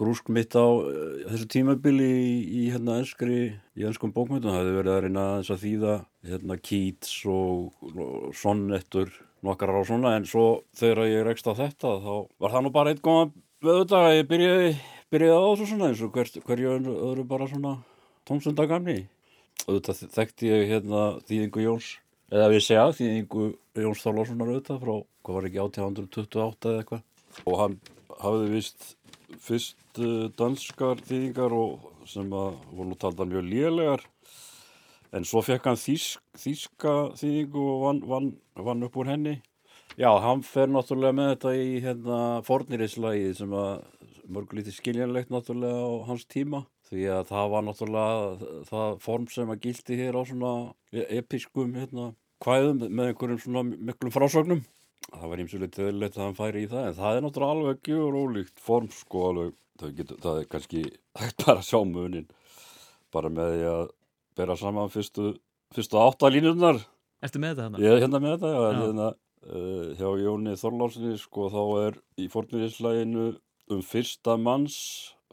grúsk 0.00 0.30
mitt 0.32 0.56
á 0.56 0.64
uh, 0.64 0.84
þessu 1.28 1.48
tímabili 1.52 2.08
í, 2.08 2.36
í 2.62 2.62
hérna 2.72 3.00
enskri, 3.02 3.40
í 3.76 3.86
ennskum 3.88 4.14
bókmyndum. 4.16 4.52
Það 4.52 4.62
hefði 4.62 4.78
verið 4.78 4.94
að 4.94 5.02
reyna 5.06 5.26
þess 5.40 5.54
að 5.56 5.66
þýða 5.66 5.96
hérna 6.30 6.60
Keats 6.70 7.18
og, 7.28 7.90
og 7.90 8.32
sonnettur 8.36 9.12
nokkar 9.44 9.72
á 9.72 9.80
svona 9.88 10.16
en 10.18 10.26
svo 10.28 10.64
þegar 10.76 11.08
ég 11.08 11.24
rekst 11.28 11.48
á 11.48 11.56
þetta 11.56 11.94
þá 12.04 12.12
var 12.40 12.52
það 12.54 12.66
nú 12.66 12.72
bara 12.74 12.92
einn 12.92 13.04
góðan 13.04 13.32
vöðudag 13.64 14.08
að 14.08 14.18
ég 14.18 14.28
byrjaði, 14.28 14.74
byrjaði 15.12 15.40
á 15.40 15.48
þessu 15.48 15.70
svona 15.70 15.88
eins 15.90 16.02
og 16.04 16.12
hver, 16.14 16.30
hverju 16.48 16.74
öðru 16.76 17.24
bara 17.28 17.48
svona 17.48 17.74
tómsundagamni. 18.28 19.02
Þetta 19.66 19.96
þekkti 20.00 20.48
ég 20.48 20.70
hérna 20.70 21.02
þýðingu 21.28 21.64
Jóns, 21.66 21.90
eða 22.32 22.48
við 22.52 22.64
segja 22.64 22.86
þýðingu 22.96 23.48
Jóns 23.84 24.04
Þorlássonar 24.04 24.52
auðvitað 24.52 24.80
frá, 24.84 24.94
hvað 25.24 25.36
var 25.36 25.48
ekki 25.48 25.62
1828 25.64 26.70
eða 26.70 26.82
eitthvað. 26.84 27.04
Og 27.48 27.58
hann 27.60 27.76
hafði 28.20 28.48
vist 28.54 28.94
fyrst 29.40 30.00
uh, 30.02 30.28
danskar 30.38 31.00
þýðingar 31.06 31.54
og 31.54 31.86
sem 32.08 32.32
að 32.34 32.56
voru 32.74 32.96
taldan 32.98 33.30
mjög 33.30 33.46
lélegar. 33.48 34.04
En 35.14 35.26
svo 35.26 35.42
fekk 35.42 35.66
hann 35.66 35.78
þýsk, 35.80 36.22
þýska 36.38 36.96
þýðingu 37.18 37.62
og 37.72 37.80
vann, 37.84 38.02
vann, 38.10 38.28
vann 38.54 38.84
upp 38.86 38.98
úr 39.00 39.10
henni. 39.10 39.38
Já, 39.98 40.10
hann 40.22 40.44
fer 40.46 40.70
náttúrulega 40.70 41.16
með 41.18 41.32
þetta 41.32 41.54
í 41.58 41.70
hérna 41.82 42.18
forniriðslægi 42.46 43.32
sem 43.40 43.54
að 43.58 43.72
mörgulítið 44.30 44.76
skiljanlegt 44.76 45.32
náttúrulega 45.34 45.80
á 45.82 45.90
hans 46.06 46.26
tíma. 46.30 46.62
Því 46.90 47.06
að 47.10 47.24
það 47.30 47.50
var 47.54 47.66
náttúrulega 47.66 48.50
það 48.70 49.00
form 49.02 49.26
sem 49.30 49.50
að 49.50 49.62
gildi 49.66 49.98
hér 49.98 50.18
á 50.18 50.22
svona 50.26 50.52
episkum 51.18 51.74
hérna 51.78 52.12
hvæðum 52.44 52.86
með 52.86 53.10
einhverjum 53.10 53.42
svona 53.42 53.64
miklum 53.72 54.14
frásögnum 54.14 54.62
það 55.08 55.30
var 55.32 55.42
ímsulegt 55.42 55.78
eðlilegt 55.80 56.18
að 56.18 56.24
hann 56.26 56.38
færi 56.38 56.64
í 56.64 56.70
það 56.70 56.88
en 56.88 56.98
það 56.98 57.16
er 57.16 57.24
náttúrulega 57.24 57.56
alveg 57.56 57.88
gjur 57.88 58.18
ólíkt 58.20 58.62
form 58.62 58.90
sko 58.94 59.24
alveg, 59.30 59.54
það, 59.80 59.94
getur, 59.98 60.20
það 60.24 60.40
er 60.40 60.48
kannski 60.54 60.82
bara 61.44 61.56
að 61.56 61.66
sjá 61.70 61.80
munin 61.88 62.28
bara 63.14 63.32
með 63.32 63.54
því 63.54 63.66
að 63.72 63.84
bera 64.38 64.56
saman 64.60 64.92
fyrstu, 64.92 65.34
fyrstu 65.74 66.00
áttalínurnar 66.00 66.80
Ertu 67.20 67.42
með 67.42 67.56
þetta 67.56 67.66
hana? 67.66 67.82
ég 67.84 67.94
er 67.94 68.04
hérna 68.04 68.22
með 68.22 68.36
þetta 68.36 68.52
já, 68.52 68.60
já. 68.60 68.80
Hérna, 68.80 69.08
uh, 69.50 69.86
hjá 69.98 70.08
Jóni 70.24 70.58
Þorlásinni 70.60 71.16
sko 71.20 71.48
þá 71.52 71.62
er 71.86 71.98
í 72.20 72.28
forniriðslæginu 72.32 73.26
um 73.70 73.82
fyrsta 73.86 74.36
manns 74.40 74.78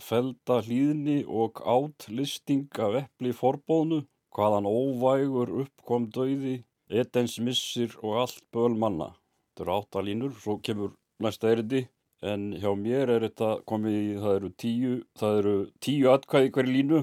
felda 0.01 0.59
hlýðni 0.65 1.22
og 1.26 1.61
átlisting 1.65 2.68
af 2.84 2.97
eppli 3.03 3.32
forbónu 3.34 4.03
hvaðan 4.36 4.68
óvægur 4.70 5.53
uppkom 5.63 6.09
döiði 6.13 6.59
etens 6.88 7.39
missir 7.41 7.95
og 8.03 8.20
allt 8.24 8.43
böl 8.53 8.76
manna 8.78 9.13
Þetta 9.58 9.66
eru 9.66 9.76
átta 9.82 10.01
línur, 10.05 10.34
svo 10.38 10.60
kemur 10.62 10.91
næsta 11.26 11.49
erindi 11.49 11.80
en 12.22 12.51
hjá 12.62 12.70
mér 12.78 13.10
er 13.10 13.24
þetta 13.26 13.47
komið 13.66 13.95
í, 13.97 14.10
það 14.22 14.36
eru 14.38 14.49
tíu, 14.64 14.89
það 15.18 15.38
eru 15.39 15.53
tíu 15.82 16.12
atkvæði 16.12 16.51
hverju 16.53 16.74
línu 16.76 16.99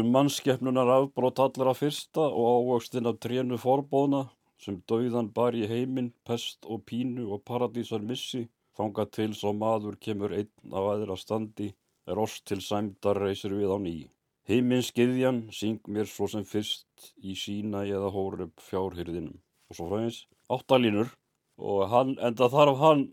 um 0.00 0.08
mannskeppnunar 0.14 0.92
afbrót 0.94 1.42
allra 1.44 1.74
fyrsta 1.76 2.24
og 2.24 2.46
ávöxtinn 2.54 3.10
af 3.10 3.18
trénu 3.20 3.58
forbóðna 3.60 4.22
sem 4.64 4.78
dauðan 4.88 5.28
bar 5.36 5.52
í 5.52 5.66
heiminn, 5.68 6.08
pest 6.24 6.64
og 6.64 6.86
pínu 6.88 7.26
og 7.36 7.42
paradísar 7.44 8.00
missi, 8.00 8.46
þanga 8.80 9.04
til 9.12 9.34
svo 9.36 9.52
maður 9.52 9.98
kemur 10.00 10.32
einn 10.32 10.72
af 10.72 10.88
aðra 10.94 11.18
standi, 11.20 11.66
er 12.08 12.22
oss 12.24 12.38
til 12.48 12.62
sæmdar 12.64 13.20
reysir 13.20 13.52
við 13.52 13.76
á 13.76 13.78
ný. 13.88 13.96
Heiminn 14.48 14.86
skiðjan 14.88 15.42
syng 15.52 15.84
mér 15.84 16.08
svo 16.08 16.30
sem 16.32 16.48
fyrst 16.48 17.12
í 17.20 17.36
sína 17.36 17.84
eða 17.84 18.08
hóru 18.16 18.48
upp 18.48 18.64
fjárhyrðinum. 18.70 19.36
Og 19.68 19.76
svo 19.76 19.90
fræðins, 19.92 20.24
áttalínur 20.48 21.12
og 21.58 21.88
hann, 21.90 22.16
enda 22.18 22.48
þarf 22.50 22.80
hann 22.80 23.04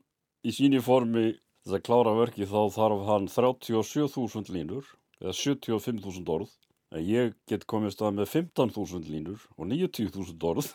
í 0.45 0.53
síni 0.55 0.81
formi 0.81 1.31
þess 1.61 1.77
að 1.77 1.85
klára 1.85 2.13
verki 2.17 2.47
þá 2.49 2.61
þarf 2.73 3.05
hann 3.09 3.27
37.000 3.29 4.53
línur 4.55 4.87
eða 5.21 5.35
75.000 5.37 6.33
orð. 6.33 6.53
En 6.91 7.03
ég 7.05 7.35
get 7.47 7.67
komist 7.69 8.01
að 8.01 8.17
með 8.17 8.31
15.000 8.33 9.07
línur 9.07 9.43
og 9.55 9.69
90.000 9.69 10.47
orð. 10.49 10.71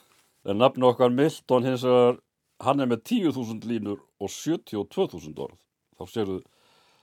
En 0.46 0.62
nafn 0.62 0.86
okkar 0.86 1.12
Milton 1.12 1.66
hins 1.66 1.84
vegar 1.84 2.20
hann 2.64 2.80
er 2.80 2.88
með 2.88 3.02
10.000 3.10 3.66
línur 3.68 4.00
og 4.22 4.30
72.000 4.32 5.42
orð. 5.44 5.58
Þá 5.98 6.04
séu 6.12 6.38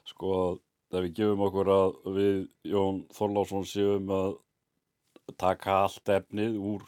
sko 0.07 0.33
að 0.39 0.55
ef 0.93 1.05
við 1.07 1.13
gefum 1.19 1.45
okkur 1.47 1.69
að 1.73 1.93
við 2.15 2.35
Jón 2.69 3.03
Þorlásson 3.13 3.65
séum 3.67 4.11
að 4.13 4.35
taka 5.39 5.83
allt 5.85 6.11
efnið 6.15 6.59
úr 6.59 6.85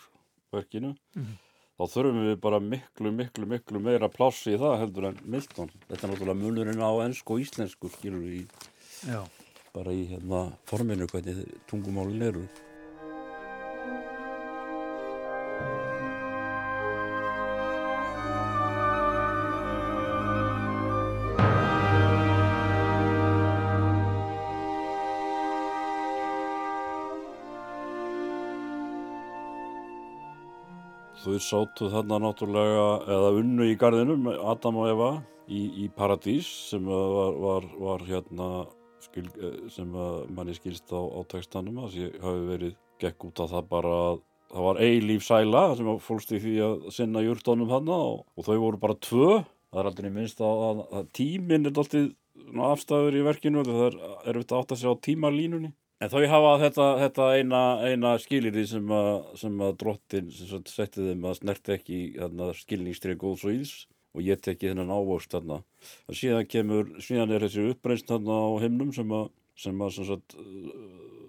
verkinu 0.54 0.94
mm 0.94 1.24
-hmm 1.24 1.45
þá 1.76 1.84
þurfum 1.92 2.22
við 2.30 2.38
bara 2.44 2.60
miklu, 2.64 3.12
miklu, 3.12 3.48
miklu 3.52 3.82
meira 3.84 4.10
pláss 4.12 4.46
í 4.48 4.56
það 4.60 4.78
heldur 4.84 5.10
en 5.12 5.18
Milton. 5.24 5.72
Þetta 5.90 6.08
er 6.08 6.14
náttúrulega 6.14 6.42
munurinn 6.42 6.84
á 6.84 6.92
ennsku 7.06 7.36
og 7.36 7.44
íslensku, 7.44 7.92
skilur 7.98 8.24
við, 8.24 8.54
bara 9.76 9.96
í 9.96 10.06
hérna, 10.14 10.46
forminu 10.70 11.08
hvernig 11.12 11.44
tungumálin 11.70 12.30
eru. 12.30 12.46
Þau 31.24 31.38
sátu 31.42 31.88
þarna 31.90 32.20
náttúrulega, 32.22 32.88
eða 33.16 33.30
unnu 33.40 33.70
í 33.72 33.78
gardinum, 33.80 34.28
Adam 34.52 34.80
og 34.82 34.90
Eva, 34.92 35.10
í, 35.48 35.62
í 35.86 35.90
Paradís 35.96 36.50
sem 36.70 36.86
var, 36.86 37.38
var, 37.40 37.68
var 37.80 38.06
hérna, 38.08 38.50
skil, 39.04 39.26
sem 39.74 39.96
manni 40.36 40.56
skilst 40.58 40.92
á, 40.92 41.00
á 41.00 41.20
textanum, 41.32 41.80
þess 41.86 41.96
að 41.96 42.04
ég 42.04 42.18
hafi 42.26 42.48
verið 42.50 42.76
gekk 43.02 43.28
út 43.30 43.44
af 43.44 43.54
það 43.54 43.70
bara 43.72 43.94
að 44.10 44.20
það 44.52 44.68
var 44.68 44.82
eilíf 44.86 45.26
sæla 45.26 45.64
sem 45.76 45.90
fólkst 46.04 46.36
í 46.36 46.42
því 46.44 46.54
að 46.66 46.86
sinna 46.96 47.24
júrtónum 47.26 47.72
þarna 47.72 47.98
og, 48.12 48.22
og 48.36 48.48
þau 48.48 48.58
voru 48.62 48.82
bara 48.82 49.00
tvö. 49.08 49.42
Það 49.72 49.82
er 49.82 49.90
aldrei 49.90 50.12
minnst 50.14 50.44
að, 50.44 50.62
að, 50.68 50.84
að 51.00 51.10
tíminn 51.18 51.68
er 51.68 51.74
alltaf 51.76 52.70
afstæður 52.70 53.18
í 53.20 53.26
verkinu, 53.26 53.66
það 53.68 53.88
er 53.88 53.98
erfitt 54.32 54.54
að 54.54 54.62
átta 54.62 54.78
sig 54.80 54.92
á 54.92 54.96
tímalínunni. 55.08 55.74
En 56.04 56.12
þau 56.12 56.26
hafa 56.28 56.52
þetta, 56.60 56.86
þetta 57.00 57.28
eina, 57.40 57.62
eina 57.88 58.14
skilirði 58.20 58.66
sem 58.68 58.90
að, 58.92 59.12
sem 59.40 59.62
að 59.64 59.78
drottin 59.80 60.32
setti 60.36 61.06
þeim 61.06 61.28
að 61.30 61.38
snert 61.40 61.72
ekki 61.78 62.00
skilningstrið 62.60 63.20
góðs 63.22 63.46
og 63.48 63.54
íls 63.56 63.76
og 64.16 64.24
ég 64.24 64.40
tekki 64.44 64.72
þennan 64.72 64.92
ávöxt 64.96 65.34
þarna. 65.36 65.62
Síðan, 66.12 66.48
kemur, 66.52 66.92
síðan 67.04 67.34
er 67.36 67.46
þessi 67.48 67.70
uppbreyst 67.72 68.12
þarna 68.12 68.38
á 68.44 68.50
himnum 68.64 68.92
sem 68.96 69.12
að, 69.16 69.32
sem 69.60 69.82
að 69.84 69.96
sem 69.96 70.08
sagt, 70.12 70.36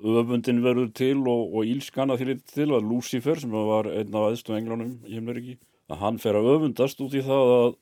öfundin 0.06 0.62
verður 0.64 0.90
til 0.94 1.18
og, 1.24 1.54
og 1.56 1.70
ílskana 1.70 2.18
fyrir 2.18 2.42
til 2.50 2.68
að 2.74 2.86
Lucifer 2.90 3.40
sem 3.40 3.54
var 3.54 3.88
einn 3.90 4.14
af 4.14 4.30
aðstum 4.30 4.58
englánum 4.58 4.96
í 5.06 5.16
heimveriki 5.16 5.56
að 5.90 6.02
hann 6.02 6.18
fer 6.22 6.38
að 6.38 6.50
öfundast 6.56 7.00
út 7.02 7.14
í 7.14 7.22
það 7.24 7.52
að, 7.54 7.76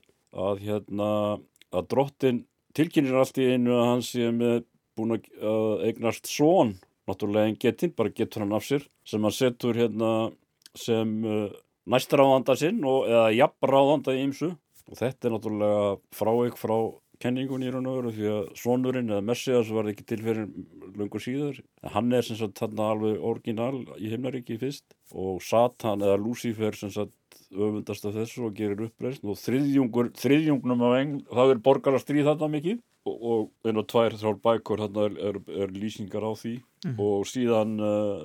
að 0.44 0.62
hérna 0.68 1.10
að 1.74 1.88
drottin 1.90 2.44
tilkynir 2.76 3.18
allt 3.18 3.40
í 3.40 3.48
einu 3.54 3.74
að 3.76 3.88
hann 3.90 4.04
sé 4.04 4.30
með 4.34 4.64
búin 4.96 5.16
að 5.18 5.86
eignast 5.88 6.30
són 6.30 6.74
náttúrulega 7.08 7.50
en 7.50 7.60
getinn, 7.60 7.94
bara 7.96 8.12
getur 8.14 8.44
hann 8.44 8.56
af 8.56 8.66
sér 8.66 8.84
sem 9.06 9.22
hann 9.22 9.34
setur 9.34 9.76
hérna 9.76 10.10
sem 10.74 11.14
uh, 11.28 11.48
næstráðanda 11.90 12.56
sinn 12.58 12.80
og, 12.88 13.08
eða 13.10 13.30
jafnráðanda 13.36 14.16
í 14.16 14.24
ymsu 14.24 14.54
og 14.88 15.00
þetta 15.00 15.28
er 15.28 15.34
náttúrulega 15.34 15.82
frá 16.16 16.32
ykkur 16.48 16.62
frá 16.62 16.76
kenningun 17.22 17.62
í 17.64 17.70
raun 17.72 17.88
og 17.88 17.98
veru 17.98 18.12
því 18.12 18.30
að 18.32 18.46
sonurinn 18.58 19.12
eða 19.12 19.24
Messias 19.24 19.70
var 19.72 19.86
ekki 19.88 20.04
til 20.08 20.18
fyrir 20.24 20.48
lungur 20.98 21.22
síður. 21.22 21.60
Hann 21.94 22.10
er 22.12 22.26
sem 22.26 22.36
sagt 22.36 22.58
þarna 22.58 22.88
alveg 22.92 23.22
orginal 23.22 23.76
í 23.96 24.10
himnaríki 24.12 24.58
fyrst 24.60 24.96
og 25.14 25.38
Satan 25.44 26.02
eða 26.04 26.18
Lucifer 26.20 26.76
sem 26.76 26.90
sagt 26.92 27.14
öfundast 27.54 28.08
af 28.08 28.16
þessu 28.18 28.48
og 28.48 28.58
gerir 28.58 28.88
uppreist 28.88 29.24
og 29.24 29.38
þriðjungur, 29.40 30.10
þriðjungnum 30.18 30.84
af 30.88 30.96
engl, 30.98 31.22
það 31.30 31.54
er 31.54 31.62
borgar 31.68 31.96
að 31.96 32.04
stríða 32.04 32.34
þarna 32.34 32.50
mikið 32.58 32.82
og, 33.10 33.50
einu 33.64 33.82
og 33.82 33.88
tvær 33.90 34.16
þrjár 34.18 34.38
bækur 34.44 34.82
þarna 34.84 35.06
er, 35.08 35.18
er, 35.28 35.40
er 35.64 35.74
lýsingar 35.74 36.24
á 36.24 36.32
því. 36.38 36.54
Mm. 36.84 36.98
og 37.00 37.22
síðan 37.24 37.78
uh, 37.80 38.24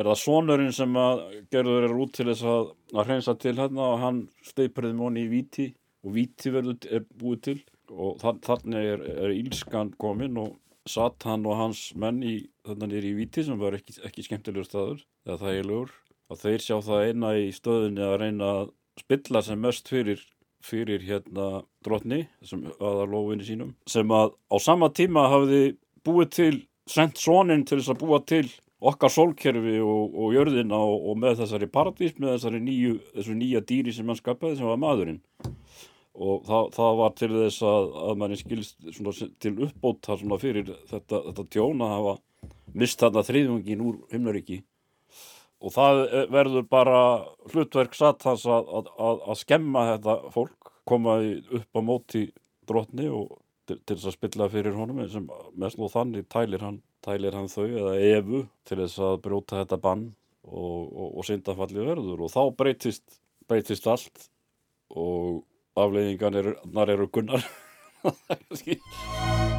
er 0.00 0.08
það 0.08 0.20
sonurinn 0.22 0.72
sem 0.72 0.94
að 0.96 1.18
gerður 1.52 1.84
er 1.84 1.98
út 2.00 2.14
til 2.16 2.24
þess 2.30 2.46
að, 2.48 2.70
að 2.94 3.10
hreinsa 3.10 3.34
til 3.36 3.52
hérna 3.58 3.88
og 3.90 4.00
hann 4.00 4.22
steipurði 4.46 4.94
móni 4.96 5.26
í 5.26 5.28
viti 5.28 5.66
og 6.06 6.14
viti 6.16 6.52
verður 6.54 7.04
búið 7.20 7.42
til. 7.48 7.58
Og 7.90 8.22
þannig 8.22 8.88
er, 8.94 9.04
er 9.26 9.34
ílskan 9.34 9.92
komin 10.00 10.38
og 10.40 10.54
Satan 10.88 11.44
og 11.44 11.58
hans 11.58 11.90
menn 11.98 12.22
í, 12.24 12.36
þannig 12.64 12.96
er 13.00 13.08
í 13.10 13.14
viti 13.18 13.44
sem 13.44 13.58
var 13.60 13.76
ekki, 13.76 13.98
ekki 14.06 14.24
skemmtilegur 14.24 14.68
staður 14.68 15.02
eða 15.26 15.40
þægilegur. 15.42 15.94
Og 16.30 16.40
þeir 16.40 16.64
sjá 16.64 16.76
það 16.86 17.06
eina 17.08 17.32
í 17.36 17.48
stöðunni 17.52 18.06
að 18.06 18.18
reyna 18.22 18.50
að 18.60 18.70
spilla 19.00 19.42
sem 19.44 19.60
mest 19.60 19.90
fyrir, 19.90 20.22
fyrir 20.64 21.04
hérna 21.06 21.62
drotni 21.84 22.24
sem 22.46 22.64
aða 22.78 23.06
lofinni 23.08 23.46
sínum 23.46 23.74
sem 23.88 24.10
að 24.12 24.34
á 24.52 24.56
sama 24.60 24.90
tíma 24.92 25.28
hafiði 25.32 25.76
búið 26.04 26.32
til, 26.36 26.56
sendt 26.88 27.20
sonin 27.20 27.64
til 27.64 27.80
þess 27.80 27.94
að 27.94 28.02
búa 28.02 28.20
til 28.26 28.46
okkar 28.80 29.12
sólkerfi 29.12 29.76
og, 29.84 30.14
og 30.16 30.34
jörðina 30.34 30.78
og, 30.80 31.10
og 31.10 31.18
með 31.20 31.42
þessari 31.42 31.68
paradís 31.72 32.16
með 32.18 32.36
þessari 32.36 32.62
nýju, 32.64 32.94
nýja 33.36 33.64
dýri 33.68 33.94
sem 33.94 34.08
hann 34.08 34.18
skapaði 34.18 34.60
sem 34.60 34.70
var 34.70 34.80
maðurinn. 34.80 35.20
Og 36.20 36.42
það, 36.48 36.70
það 36.76 36.96
var 37.00 37.12
til 37.16 37.30
þess 37.34 37.62
að, 37.64 37.90
að 38.04 38.18
manni 38.20 38.38
skilst 38.40 38.88
til 39.40 39.54
uppbóta 39.66 40.16
fyrir 40.40 40.72
þetta, 40.90 41.22
þetta 41.28 41.46
tjón 41.52 41.84
að 41.84 41.94
hafa 41.96 42.16
mist 42.80 43.00
þarna 43.00 43.24
þriðjungin 43.26 43.84
úr 43.84 44.00
himnaríki 44.12 44.60
og 45.60 45.74
það 45.74 46.02
verður 46.32 46.66
bara 46.70 47.00
hlutverk 47.52 47.96
satt 47.96 48.24
hans 48.28 48.46
að, 48.48 48.70
að, 48.96 49.20
að 49.28 49.40
skemma 49.42 49.86
þetta 49.94 50.16
fólk 50.34 50.72
koma 50.88 51.18
upp 51.20 51.76
á 51.76 51.80
móti 51.84 52.24
drotni 52.68 53.08
og 53.12 53.36
til, 53.68 53.78
til 53.84 53.96
þess 53.96 54.08
að 54.10 54.16
spilla 54.16 54.48
fyrir 54.52 54.78
honum 54.78 55.02
sem 55.10 55.28
mest 55.60 55.78
og 55.78 55.92
þannig 55.92 56.28
tælir 56.32 56.64
hann, 56.64 56.80
tælir 57.04 57.36
hann 57.36 57.50
þau 57.52 57.66
eða 57.68 57.94
efu 58.10 58.44
til 58.68 58.80
þess 58.82 59.04
að 59.10 59.20
brjóta 59.26 59.60
þetta 59.62 59.80
bann 59.84 60.08
og, 60.48 60.80
og, 60.88 61.08
og 61.20 61.28
syndafalli 61.28 61.84
verður. 61.84 62.26
Og 62.26 62.32
þá 62.32 62.42
breytist, 62.56 63.20
breytist 63.50 63.86
allt 63.90 64.26
og 64.90 65.44
afleiðingarnar 65.78 66.96
eru 66.96 67.10
gunnar 67.12 67.46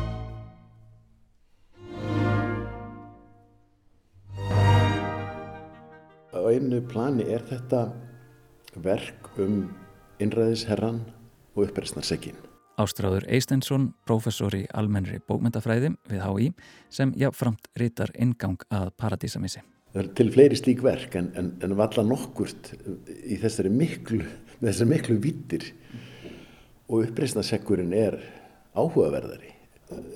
Á 6.42 6.50
einu 6.50 6.80
plani 6.90 7.28
er 7.30 7.44
þetta 7.46 7.92
verk 8.82 9.28
um 9.38 9.68
innræðisherran 10.22 11.04
og 11.54 11.68
uppreysnarsekkin. 11.68 12.40
Ástráður 12.82 13.28
Eistensson, 13.30 13.92
professor 14.10 14.56
í 14.58 14.64
almennri 14.74 15.20
bókmyndafræði 15.30 15.92
við 16.10 16.24
HÍ 16.26 16.48
sem 16.90 17.12
jáfnframt 17.20 17.70
rítar 17.78 18.10
ingang 18.18 18.64
að 18.74 18.90
Paradísamissi. 18.98 19.62
Það 19.92 20.02
er 20.02 20.10
til 20.18 20.28
fleiri 20.34 20.58
slík 20.58 20.82
verk 20.82 21.18
en, 21.20 21.30
en, 21.38 21.54
en 21.62 21.78
valla 21.78 22.08
nokkurt 22.08 22.72
í 23.06 23.38
þessari 23.38 23.70
miklu, 23.76 24.24
þessari 24.64 24.94
miklu 24.96 25.20
vittir 25.22 25.68
og 26.88 27.06
uppreysnasekkurinn 27.06 27.94
er 27.94 28.18
áhugaverðari. 28.74 29.52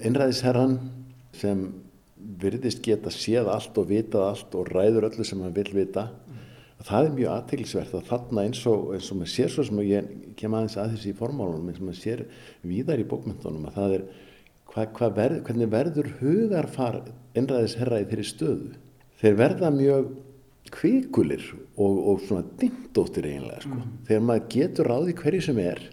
Einræðisherran 0.02 0.80
sem 1.36 1.68
virðist 2.42 2.84
geta 2.86 3.14
séð 3.14 3.50
allt 3.54 3.78
og 3.80 3.90
vitað 3.90 4.30
allt 4.30 4.56
og 4.58 4.72
ræður 4.72 5.10
öllu 5.10 5.26
sem 5.28 5.42
hann 5.44 5.56
vil 5.56 5.72
vita 5.76 6.10
það 6.86 7.08
er 7.08 7.16
mjög 7.16 7.32
aðteglisvert 7.34 7.96
að 7.98 8.08
þarna 8.10 8.46
eins 8.46 8.62
og, 8.70 8.92
eins 8.96 9.10
og 9.10 9.20
maður 9.20 9.32
sér 9.34 9.52
svo 9.54 9.66
sem 9.66 9.82
ég 9.86 10.10
kem 10.38 10.56
aðeins 10.58 10.78
að 10.78 10.94
þessi 10.96 11.12
í 11.12 11.18
formálunum 11.18 11.72
eins 11.72 11.82
og 11.82 11.88
maður 11.88 12.02
sér 12.02 12.24
víðar 12.68 13.02
í 13.02 13.08
bókmyndunum 13.10 13.70
að 13.70 13.80
það 13.80 13.96
er 13.98 14.06
hva, 14.74 14.86
hva 14.98 15.10
verð, 15.16 15.42
hvernig 15.48 15.72
verður 15.72 16.12
hugarfar 16.20 17.00
einræðisherra 17.36 18.02
í 18.04 18.08
þeirri 18.12 18.28
stöðu. 18.28 18.70
Þeir 19.22 19.40
verða 19.40 19.72
mjög 19.74 20.12
kvikulir 20.76 21.46
og, 21.54 21.98
og 22.12 22.24
svona 22.26 22.46
dindóttir 22.60 23.30
eiginlega 23.30 23.64
sko. 23.64 23.80
Mm. 23.80 23.98
Þegar 24.10 24.26
maður 24.30 24.48
getur 24.56 24.92
ráði 24.92 25.18
hverju 25.22 25.44
sem 25.48 25.62
er 25.64 25.84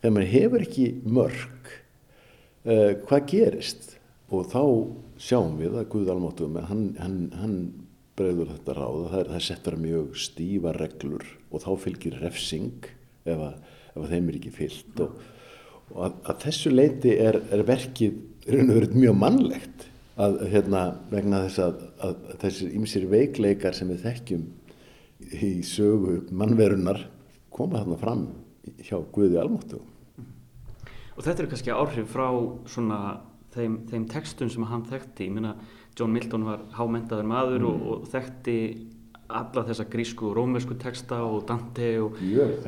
þegar 0.00 0.16
maður 0.16 0.32
hefur 0.34 0.66
ekki 0.66 0.88
mörg 1.04 1.72
uh, 1.72 2.92
hvað 3.08 3.30
gerist 3.34 3.94
og 4.30 4.46
þá 4.52 4.62
sjáum 5.20 5.58
við 5.60 5.76
að 5.76 5.88
Guð 5.92 6.12
almáttum 6.14 6.56
hann, 6.64 6.86
hann, 7.00 7.18
hann 7.36 7.56
bregður 8.18 8.54
þetta 8.54 8.76
ráð 8.76 9.02
það, 9.12 9.26
það 9.34 9.44
settar 9.46 9.76
mjög 9.80 10.16
stífa 10.20 10.72
reglur 10.76 11.26
og 11.50 11.64
þá 11.64 11.70
fylgir 11.84 12.16
refsing 12.22 12.88
ef 13.28 13.36
að, 13.36 13.60
ef 13.92 14.00
að 14.00 14.14
þeim 14.14 14.30
er 14.30 14.40
ekki 14.40 14.54
fyllt 14.54 15.04
og, 15.04 15.20
og 15.92 16.02
að, 16.08 16.18
að 16.32 16.42
þessu 16.46 16.74
leiti 16.74 17.14
er, 17.20 17.40
er 17.52 17.64
verkið 17.68 18.18
mjög 18.96 19.16
mannlegt 19.20 19.86
að 20.20 20.40
hérna 20.52 20.82
vegna 21.12 21.44
þess 21.46 21.62
að, 21.64 21.84
að 22.04 22.26
þessir 22.42 22.74
ymsir 22.80 23.06
veikleikar 23.12 23.76
sem 23.76 23.92
við 23.92 24.04
þekkjum 24.08 24.48
í 25.36 25.52
sögu 25.66 26.20
mannverunar 26.32 27.04
koma 27.52 27.82
þarna 27.82 28.00
fram 28.00 28.26
hjá 28.80 28.98
Guði 29.12 29.40
almáttu 29.40 29.80
og 29.80 31.24
þetta 31.26 31.42
er 31.44 31.50
kannski 31.52 31.74
áhrif 31.74 32.12
frá 32.14 32.28
svona 32.70 33.00
þeim, 33.54 33.76
þeim 33.90 34.06
textum 34.10 34.50
sem 34.52 34.64
hann 34.70 34.86
þekkti. 34.88 35.28
Ég 35.28 35.36
minna 35.36 35.56
John 35.98 36.14
Milton 36.14 36.46
var 36.46 36.64
hámentaður 36.76 37.28
maður 37.28 37.60
mm. 37.60 37.68
og, 37.70 37.86
og 37.92 38.08
þekkti 38.12 38.56
alla 39.30 39.64
þessa 39.66 39.86
grísku 39.90 40.30
og 40.30 40.36
rómversku 40.38 40.76
texta 40.80 41.20
og 41.24 41.44
Dante 41.48 41.90
og 42.02 42.16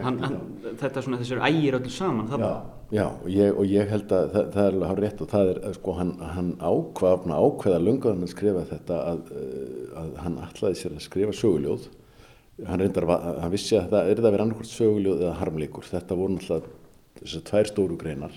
hann, 0.02 0.18
hann, 0.22 0.36
þetta 0.80 1.02
svona 1.04 1.18
þessur 1.20 1.42
ægir 1.42 1.78
öllu 1.78 1.92
saman 1.92 2.28
Já, 2.32 2.52
já 2.92 3.04
og, 3.08 3.26
ég, 3.32 3.56
og 3.56 3.66
ég 3.66 3.90
held 3.90 4.12
að 4.14 4.28
það, 4.34 4.50
það 4.54 4.62
er 4.64 4.76
alveg 4.76 4.92
hár 4.92 5.02
rétt 5.04 5.24
og 5.24 5.32
það 5.32 5.50
er 5.52 5.78
sko 5.78 5.96
hann, 5.98 6.12
hann 6.36 6.52
ákvað, 6.60 7.26
ákveða 7.32 7.82
lungaðan 7.82 8.26
að 8.26 8.32
skrifa 8.34 8.64
þetta 8.70 9.00
að, 9.10 9.24
að 10.02 10.14
hann 10.24 10.38
ætlaði 10.46 10.80
sér 10.80 10.96
að 10.96 11.06
skrifa 11.06 11.36
söguljóð. 11.36 11.88
Hann 12.68 12.84
reyndar 12.84 13.08
hann 13.10 13.54
vissi 13.54 13.78
að 13.78 13.94
það 13.94 14.10
er 14.10 14.20
það 14.20 14.28
að 14.28 14.36
vera 14.36 14.46
annarkort 14.46 14.70
söguljóð 14.70 15.24
eða 15.24 15.38
harmleikur. 15.40 15.88
Þetta 15.88 16.18
voru 16.18 16.36
náttúrulega 16.36 17.22
þessar 17.22 17.46
tvær 17.48 17.70
stóru 17.70 17.98
greinar. 17.98 18.36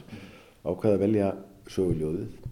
Ákveða 0.65 0.95
að 0.97 1.03
velja 1.03 1.33
söguljóðið. 1.71 2.45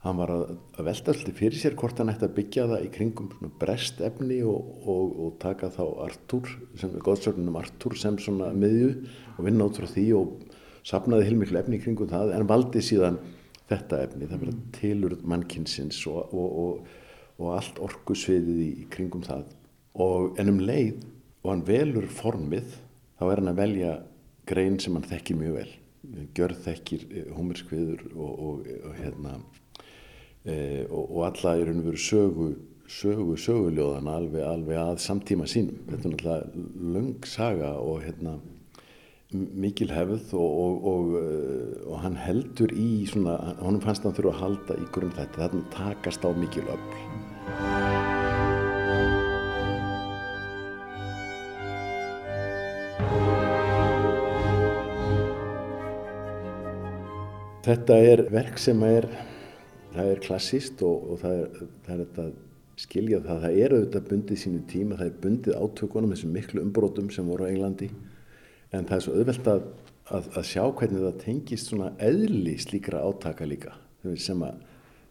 Hann 0.00 0.16
var 0.16 0.30
að, 0.32 0.44
að 0.80 0.86
velta 0.86 1.12
alltaf 1.12 1.36
fyrir 1.36 1.60
sér 1.60 1.74
hvort 1.76 1.98
hann 2.00 2.08
ætti 2.08 2.24
að 2.24 2.36
byggja 2.38 2.62
það 2.70 2.84
í 2.86 2.92
kringum 2.94 3.50
brest 3.60 3.98
efni 4.04 4.38
og, 4.48 4.70
og, 4.88 5.10
og 5.26 5.34
taka 5.42 5.68
þá 5.74 5.82
Artur, 6.06 6.54
sem 6.80 6.94
er 6.94 7.04
góðsögnum 7.04 7.58
Artur 7.60 7.96
sem 8.00 8.16
svona 8.22 8.48
miðju 8.56 8.94
og 9.34 9.42
vinna 9.44 9.66
út 9.68 9.76
frá 9.76 9.88
því 9.90 10.06
og 10.16 10.46
sapnaði 10.88 11.28
heilmiklu 11.28 11.60
efni 11.60 11.76
í 11.76 11.82
kringum 11.84 12.08
það 12.08 12.32
en 12.38 12.48
valdi 12.48 12.80
síðan 12.84 13.20
þetta 13.68 14.00
efni, 14.06 14.30
það 14.30 14.46
verða 14.46 14.56
tilurð 14.78 15.26
mannkinsins 15.28 16.00
og, 16.08 16.32
og 17.36 17.52
allt 17.58 17.82
orkusviðið 17.84 18.64
í, 18.64 18.70
kringum 18.90 19.26
það. 19.26 19.44
Og 20.00 20.40
ennum 20.40 20.64
leið 20.64 21.04
og 21.42 21.52
hann 21.52 21.66
velur 21.68 22.08
formið 22.08 22.72
þá 23.20 23.28
er 23.28 23.42
hann 23.42 23.52
að 23.52 23.60
velja 23.60 23.94
grein 24.48 24.80
sem 24.80 24.96
hann 24.96 25.08
þekkir 25.12 25.42
mjög 25.44 25.60
vel 25.60 25.70
gjörð 26.36 26.62
þekkir 26.64 27.06
homerskviður 27.36 28.04
eh, 28.08 28.16
og, 28.16 28.44
og, 28.46 28.70
og 28.88 28.98
hérna 28.98 29.36
e, 30.44 30.56
og, 30.88 31.04
og 31.04 31.24
alla 31.28 31.56
er 31.58 31.72
og 31.72 31.82
veru 31.86 32.00
sögu 32.00 32.50
sögu 32.90 33.36
söguljóðana 33.38 34.16
alveg, 34.18 34.42
alveg 34.42 34.80
að 34.80 34.96
samtíma 35.04 35.46
sínum. 35.46 35.84
Þetta 35.86 36.08
er 36.08 36.14
náttúrulega 36.14 36.94
lung 36.96 37.28
saga 37.28 37.74
og 37.78 38.00
hérna 38.02 38.40
mikil 39.30 39.92
hefð 39.94 40.32
og 40.34 41.12
eh, 41.20 41.98
hann 42.02 42.18
heldur 42.18 42.72
í 42.74 43.06
svona, 43.06 43.36
honum 43.62 43.82
fannst 43.84 44.06
hann 44.06 44.16
þurfa 44.16 44.34
að 44.34 44.40
halda 44.42 44.78
í 44.80 44.88
grunn 44.94 45.14
þetta, 45.14 45.44
þarna 45.44 45.74
takast 45.76 46.26
á 46.26 46.30
mikil 46.34 46.66
öll 46.66 47.29
Þetta 57.60 57.96
er 58.00 58.22
verk 58.32 58.56
sem 58.56 58.78
er, 58.86 59.04
það 59.92 60.06
er 60.14 60.20
klassíst 60.24 60.80
og, 60.86 61.10
og 61.12 61.18
það 61.20 61.34
er, 61.36 61.64
það 61.84 61.90
er 61.92 61.98
þetta 62.00 62.22
skilja 62.80 63.18
það, 63.26 63.42
það 63.42 63.58
er 63.60 63.74
auðvitað 63.74 64.06
bundið 64.08 64.38
sínu 64.40 64.60
tíma, 64.70 64.96
það 64.96 65.10
er 65.10 65.18
bundið 65.26 65.58
átökunum 65.60 66.14
þessum 66.14 66.32
miklu 66.32 66.62
umbrótum 66.64 67.10
sem 67.12 67.28
voru 67.28 67.44
á 67.44 67.52
Englandi. 67.52 67.90
En 68.72 68.88
það 68.88 68.94
er 68.96 69.04
svo 69.04 69.16
auðvelt 69.18 69.50
að, 69.52 69.66
að, 70.08 70.30
að 70.40 70.46
sjá 70.48 70.62
hvernig 70.78 71.04
það 71.04 71.18
tengist 71.26 71.68
svona 71.68 71.90
eðli 72.06 72.54
slíkra 72.64 73.02
átaka 73.04 73.50
líka 73.50 73.74
sem, 74.16 74.40
að, 74.46 74.64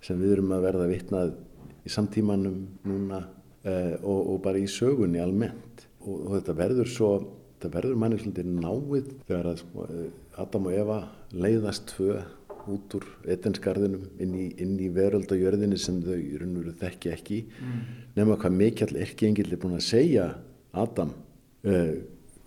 sem 0.08 0.18
við 0.18 0.39
erum 0.39 0.56
að 0.58 0.66
verða 0.66 0.89
vitnað 0.89 1.36
í 1.86 1.93
samtímanum 1.93 2.58
núna 2.89 3.22
uh, 3.28 3.93
og, 4.00 4.24
og 4.24 4.41
bara 4.47 4.58
í 4.58 4.66
sögunni 4.66 5.22
almennt. 5.22 5.86
Og, 6.02 6.18
og 6.18 6.34
þetta 6.39 6.58
verður 6.64 6.91
svo 6.95 7.14
þetta 7.60 7.74
verður 7.78 8.02
manni 8.02 8.18
svolítið 8.24 8.52
náið 8.58 9.16
þegar 9.28 9.54
að 9.54 9.62
sko, 9.62 9.88
Adam 10.41 10.70
og 10.72 10.82
Eva 10.82 11.00
leiðast 11.36 11.89
tvö 11.93 12.18
út 12.76 12.95
úr 12.99 13.07
etensgarðinum 13.36 14.05
inn 14.22 14.36
í, 14.38 14.45
í 14.57 14.89
veröldajörðinni 14.95 15.80
sem 15.82 15.99
þau 16.05 16.15
í 16.17 16.38
raun 16.39 16.55
og 16.55 16.63
veru 16.63 16.76
þekki 16.84 17.11
ekki. 17.15 17.41
Mm. 17.59 17.84
nema 18.20 18.39
hvað 18.39 18.57
mikil 18.61 18.89
ekki 19.05 19.30
engil 19.30 19.49
er 19.49 19.61
búin 19.61 19.78
að 19.78 19.86
segja 19.89 20.30
Adam 20.74 21.13
uh, 21.65 21.93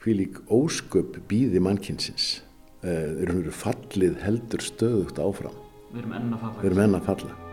hví 0.02 0.16
lík 0.18 0.42
ósköp 0.52 1.20
býði 1.30 1.62
mannkynsins. 1.62 2.34
Uh, 2.82 3.22
í 3.22 3.28
raun 3.28 3.38
og 3.38 3.46
veru 3.46 3.56
fallið 3.62 4.20
heldur 4.24 4.66
stöðugt 4.66 5.22
áfram. 5.22 5.56
Við 5.92 6.04
erum 6.04 6.18
enn 6.18 6.36
að 6.36 6.44
falla. 6.46 6.60
Við 6.60 6.70
erum 6.72 6.84
enn 6.86 7.00
að 7.00 7.08
falla 7.10 7.51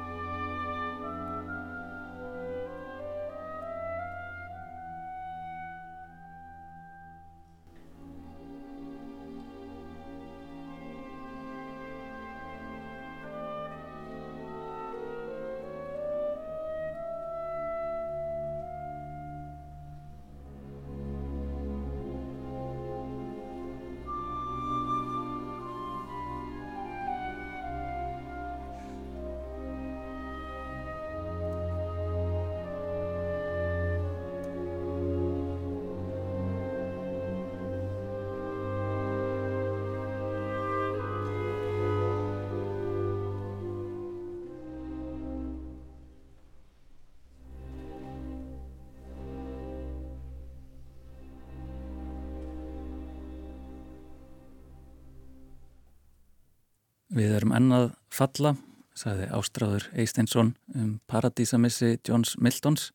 Ennað 57.60 57.90
falla, 58.08 58.54
sagði 58.96 59.26
Ástráður 59.36 59.90
Eisteinsson 60.00 60.54
um 60.80 60.92
paradísamissi 61.12 61.98
Jóns 62.08 62.38
Miltons. 62.40 62.94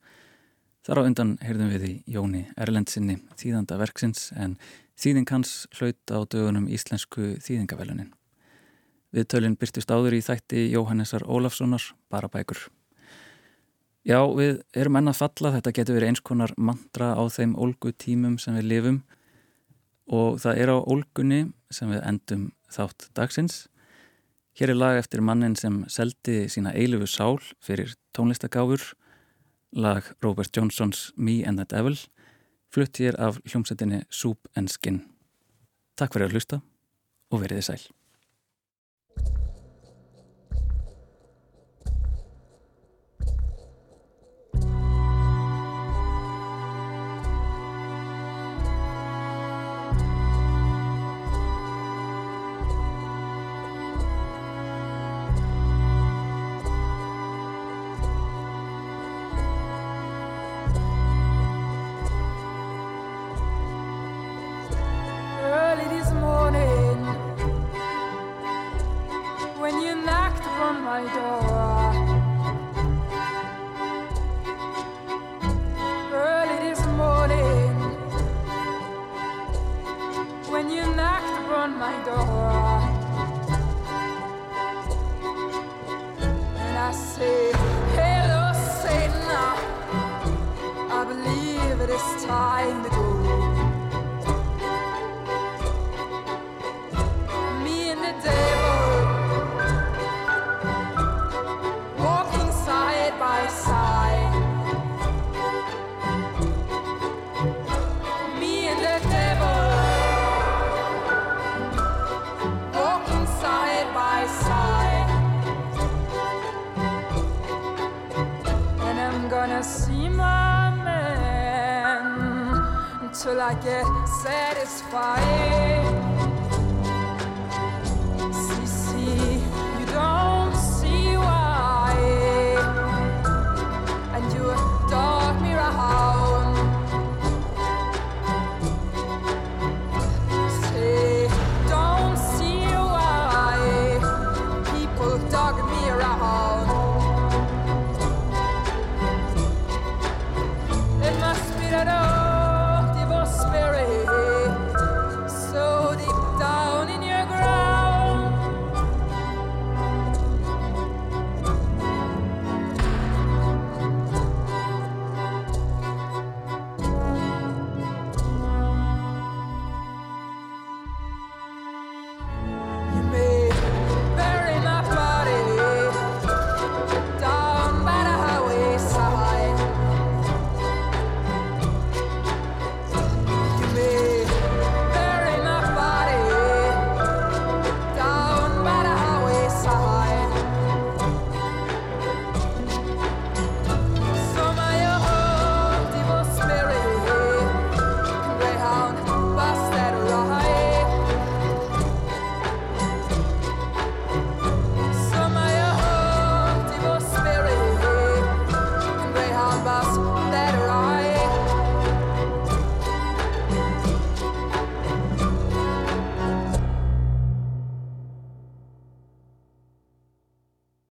Þar 0.84 1.00
á 1.00 1.06
undan 1.08 1.32
heyrðum 1.44 1.72
við 1.74 1.84
í 1.84 1.92
Jóni 2.14 2.44
Erlendsinni 2.56 3.18
þýðanda 3.40 3.76
verksins 3.80 4.30
en 4.40 4.54
þýðing 5.00 5.28
hans 5.34 5.52
hlaut 5.76 6.00
á 6.08 6.18
dögunum 6.24 6.70
íslensku 6.72 7.34
þýðingavelunin. 7.44 8.14
Viðtölinn 9.12 9.58
byrtist 9.60 9.92
áður 9.92 10.16
í 10.16 10.22
þætti 10.24 10.64
Jóhannesar 10.72 11.26
Ólafssonar, 11.28 11.84
bara 12.08 12.32
bækur. 12.32 12.64
Já, 14.04 14.24
við 14.32 14.62
erum 14.72 14.96
ennað 15.00 15.20
falla, 15.20 15.52
þetta 15.58 15.74
getur 15.76 15.98
verið 15.98 16.14
eins 16.14 16.24
konar 16.24 16.56
mantra 16.56 17.12
á 17.16 17.22
þeim 17.28 17.52
ólgu 17.56 17.92
tímum 17.92 18.40
sem 18.40 18.56
við 18.60 18.70
lifum 18.72 18.98
og 20.08 20.40
það 20.40 20.64
er 20.64 20.72
á 20.72 20.76
ólgunni 20.80 21.44
sem 21.72 21.92
við 21.92 22.04
endum 22.08 22.50
þátt 22.72 23.10
dagsins 23.16 23.66
Hér 24.54 24.70
er 24.70 24.78
lag 24.78 24.96
eftir 25.00 25.18
mannin 25.18 25.56
sem 25.58 25.80
seldi 25.90 26.44
sína 26.46 26.70
eilufu 26.78 27.08
sál 27.10 27.40
fyrir 27.58 27.96
tónlistagáfur, 28.14 28.84
lag 29.74 30.06
Robert 30.22 30.54
Johnsons 30.54 31.08
Me 31.16 31.40
and 31.42 31.58
the 31.58 31.66
Devil, 31.66 31.96
flutt 32.70 33.00
hér 33.02 33.18
af 33.18 33.40
hljómsettinni 33.42 34.04
Soup 34.10 34.46
and 34.54 34.70
Skin. 34.70 35.02
Takk 35.98 36.14
fyrir 36.14 36.28
að 36.28 36.38
hlusta 36.38 36.60
og 37.34 37.42
veriði 37.42 37.66
sæl. 37.66 37.82